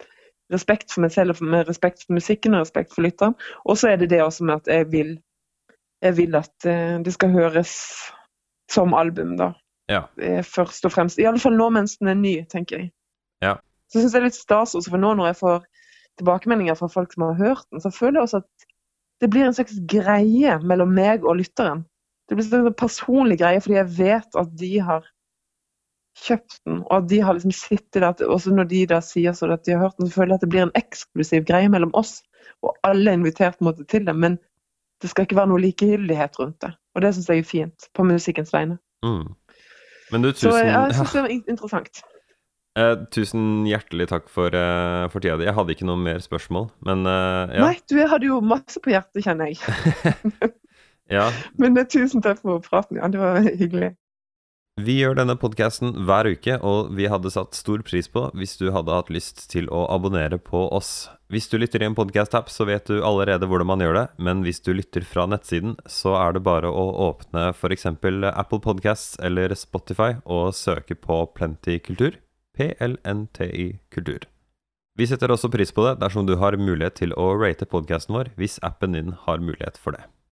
respekt 0.50 0.90
for 0.90 1.04
meg 1.04 1.12
selv, 1.14 1.38
med 1.40 1.68
respekt 1.68 2.02
for 2.02 2.16
musikken 2.16 2.56
og 2.58 2.64
respekt 2.64 2.90
for 2.94 3.06
lytteren. 3.06 3.36
Og 3.64 3.78
så 3.78 3.92
er 3.92 4.00
det 4.00 4.10
det 4.10 4.18
også 4.22 4.44
med 4.44 4.54
at 4.54 4.66
jeg 4.66 4.92
vil 4.92 5.18
Jeg 6.02 6.16
vil 6.16 6.34
at 6.34 6.66
eh, 6.66 6.98
det 7.02 7.12
skal 7.12 7.30
høres 7.30 7.70
som 8.70 8.94
album, 8.94 9.36
da. 9.36 9.52
Ja. 9.90 10.02
Eh, 10.22 10.44
først 10.44 10.84
og 10.84 10.92
fremst. 10.92 11.18
I 11.18 11.26
alle 11.26 11.40
fall 11.42 11.56
nå 11.58 11.70
mens 11.74 11.96
den 11.98 12.08
er 12.08 12.14
ny, 12.14 12.34
tenker 12.50 12.78
jeg. 12.78 12.90
Ja. 13.42 13.56
Så 13.88 13.98
syns 13.98 14.14
jeg 14.14 14.20
det 14.20 14.20
er 14.20 14.28
litt 14.28 14.38
stas 14.38 14.74
også, 14.74 14.90
for 14.90 15.02
nå 15.02 15.14
når 15.18 15.26
jeg 15.26 15.38
får 15.40 15.64
tilbakemeldinger 16.20 16.78
fra 16.78 16.90
folk 16.92 17.12
som 17.12 17.24
har 17.28 17.38
hørt 17.38 17.66
den, 17.72 17.80
så 17.80 17.90
føler 17.90 18.20
jeg 18.20 18.28
også 18.28 18.42
at 18.42 18.67
det 19.20 19.30
blir 19.32 19.46
en 19.46 19.54
slags 19.54 19.78
greie 19.90 20.58
mellom 20.62 20.92
meg 20.94 21.24
og 21.26 21.40
lytteren. 21.40 21.84
Det 22.28 22.36
blir 22.36 22.66
en 22.68 22.74
personlig 22.76 23.38
greie, 23.40 23.60
fordi 23.64 23.78
jeg 23.78 23.94
vet 23.98 24.36
at 24.38 24.50
de 24.60 24.72
har 24.84 25.06
kjøpt 26.18 26.58
den, 26.66 26.82
og 26.82 26.94
at 26.96 27.08
de 27.10 27.20
har 27.22 27.36
liksom 27.36 27.54
sittet 27.54 28.02
der, 28.02 28.26
og 28.26 28.40
så 28.42 28.52
når 28.54 28.68
de 28.70 28.82
da 28.90 28.98
sier 29.04 29.34
så 29.36 29.48
at 29.54 29.64
de 29.66 29.76
har 29.76 29.86
hørt 29.86 29.98
den, 30.00 30.08
så 30.08 30.18
føler 30.18 30.34
jeg 30.34 30.40
at 30.40 30.44
det 30.46 30.50
blir 30.54 30.66
en 30.66 30.76
eksklusiv 30.78 31.46
greie 31.48 31.70
mellom 31.72 31.94
oss, 31.98 32.18
og 32.62 32.74
alle 32.86 33.10
er 33.10 33.20
invitert 33.20 33.60
måte 33.64 33.86
til 33.86 34.06
det, 34.06 34.16
men 34.16 34.38
det 35.02 35.10
skal 35.12 35.26
ikke 35.26 35.38
være 35.38 35.52
noe 35.52 35.62
likegyldighet 35.62 36.38
rundt 36.40 36.58
det. 36.64 36.72
Og 36.94 37.04
det 37.04 37.12
syns 37.14 37.28
jeg 37.30 37.44
er 37.44 37.46
fint, 37.46 37.90
på 37.94 38.06
musikkens 38.06 38.50
vegne. 38.52 38.80
Mm. 39.06 39.28
Men 40.10 40.24
du, 40.24 40.32
tusen, 40.32 40.50
Så 40.50 40.64
jeg 40.64 40.94
syns 40.96 41.12
det 41.14 41.22
var 41.22 41.34
interessant. 41.36 42.02
Eh, 42.76 42.94
tusen 43.14 43.66
hjertelig 43.68 44.08
takk 44.12 44.28
for, 44.32 44.54
eh, 44.54 45.06
for 45.12 45.24
tida 45.24 45.38
di. 45.40 45.46
Jeg 45.48 45.56
hadde 45.56 45.76
ikke 45.76 45.88
noe 45.88 46.00
mer 46.00 46.20
spørsmål, 46.24 46.68
men 46.88 47.06
eh, 47.08 47.56
ja. 47.58 47.68
Nei, 47.68 47.76
du 47.88 47.96
hadde 48.02 48.28
jo 48.28 48.40
masse 48.44 48.82
på 48.84 48.92
hjertet, 48.92 49.22
kjenner 49.24 49.52
jeg. 49.52 49.62
ja. 51.18 51.30
Men 51.60 51.78
eh, 51.78 51.88
tusen 51.88 52.24
takk 52.24 52.42
for 52.44 52.60
praten, 52.64 53.00
ja. 53.00 53.08
Det 53.12 53.22
var 53.22 53.40
hyggelig. 53.48 53.94
Vi 54.78 54.94
gjør 55.00 55.16
denne 55.18 55.34
podkasten 55.34 55.90
hver 56.06 56.28
uke, 56.30 56.54
og 56.62 56.92
vi 56.94 57.08
hadde 57.10 57.32
satt 57.34 57.56
stor 57.58 57.80
pris 57.82 58.06
på 58.12 58.28
hvis 58.38 58.54
du 58.60 58.68
hadde 58.70 58.94
hatt 58.94 59.08
lyst 59.10 59.48
til 59.50 59.66
å 59.74 59.88
abonnere 59.90 60.38
på 60.38 60.68
oss. 60.70 61.08
Hvis 61.34 61.50
du 61.50 61.56
lytter 61.58 61.82
i 61.82 61.88
en 61.88 61.96
podkast-app, 61.98 62.46
så 62.46 62.64
vet 62.68 62.86
du 62.86 63.02
allerede 63.02 63.48
hvordan 63.50 63.68
man 63.72 63.82
gjør 63.82 63.98
det, 63.98 64.04
men 64.22 64.44
hvis 64.46 64.62
du 64.62 64.70
lytter 64.78 65.02
fra 65.02 65.26
nettsiden, 65.26 65.74
så 65.90 66.14
er 66.20 66.36
det 66.36 66.44
bare 66.46 66.70
å 66.70 66.86
åpne 67.08 67.48
f.eks. 67.50 67.88
Apple 67.90 68.62
Podcasts 68.62 69.18
eller 69.18 69.56
Spotify 69.58 70.14
og 70.22 70.54
søke 70.54 70.94
på 70.94 71.24
Plenty 71.34 71.80
kultur. 71.82 72.22
PLNTI 72.58 73.78
kultur. 73.94 74.26
Vi 74.98 75.06
setter 75.06 75.30
også 75.30 75.46
pris 75.54 75.70
på 75.70 75.84
det 75.86 76.00
dersom 76.02 76.26
du 76.26 76.34
har 76.42 76.58
mulighet 76.58 76.98
til 76.98 77.12
å 77.14 77.30
rate 77.38 77.68
podkasten 77.70 78.16
vår, 78.18 78.32
hvis 78.34 78.58
appen 78.66 78.96
din 78.98 79.14
har 79.28 79.38
mulighet 79.38 79.78
for 79.78 79.94
det. 79.94 80.02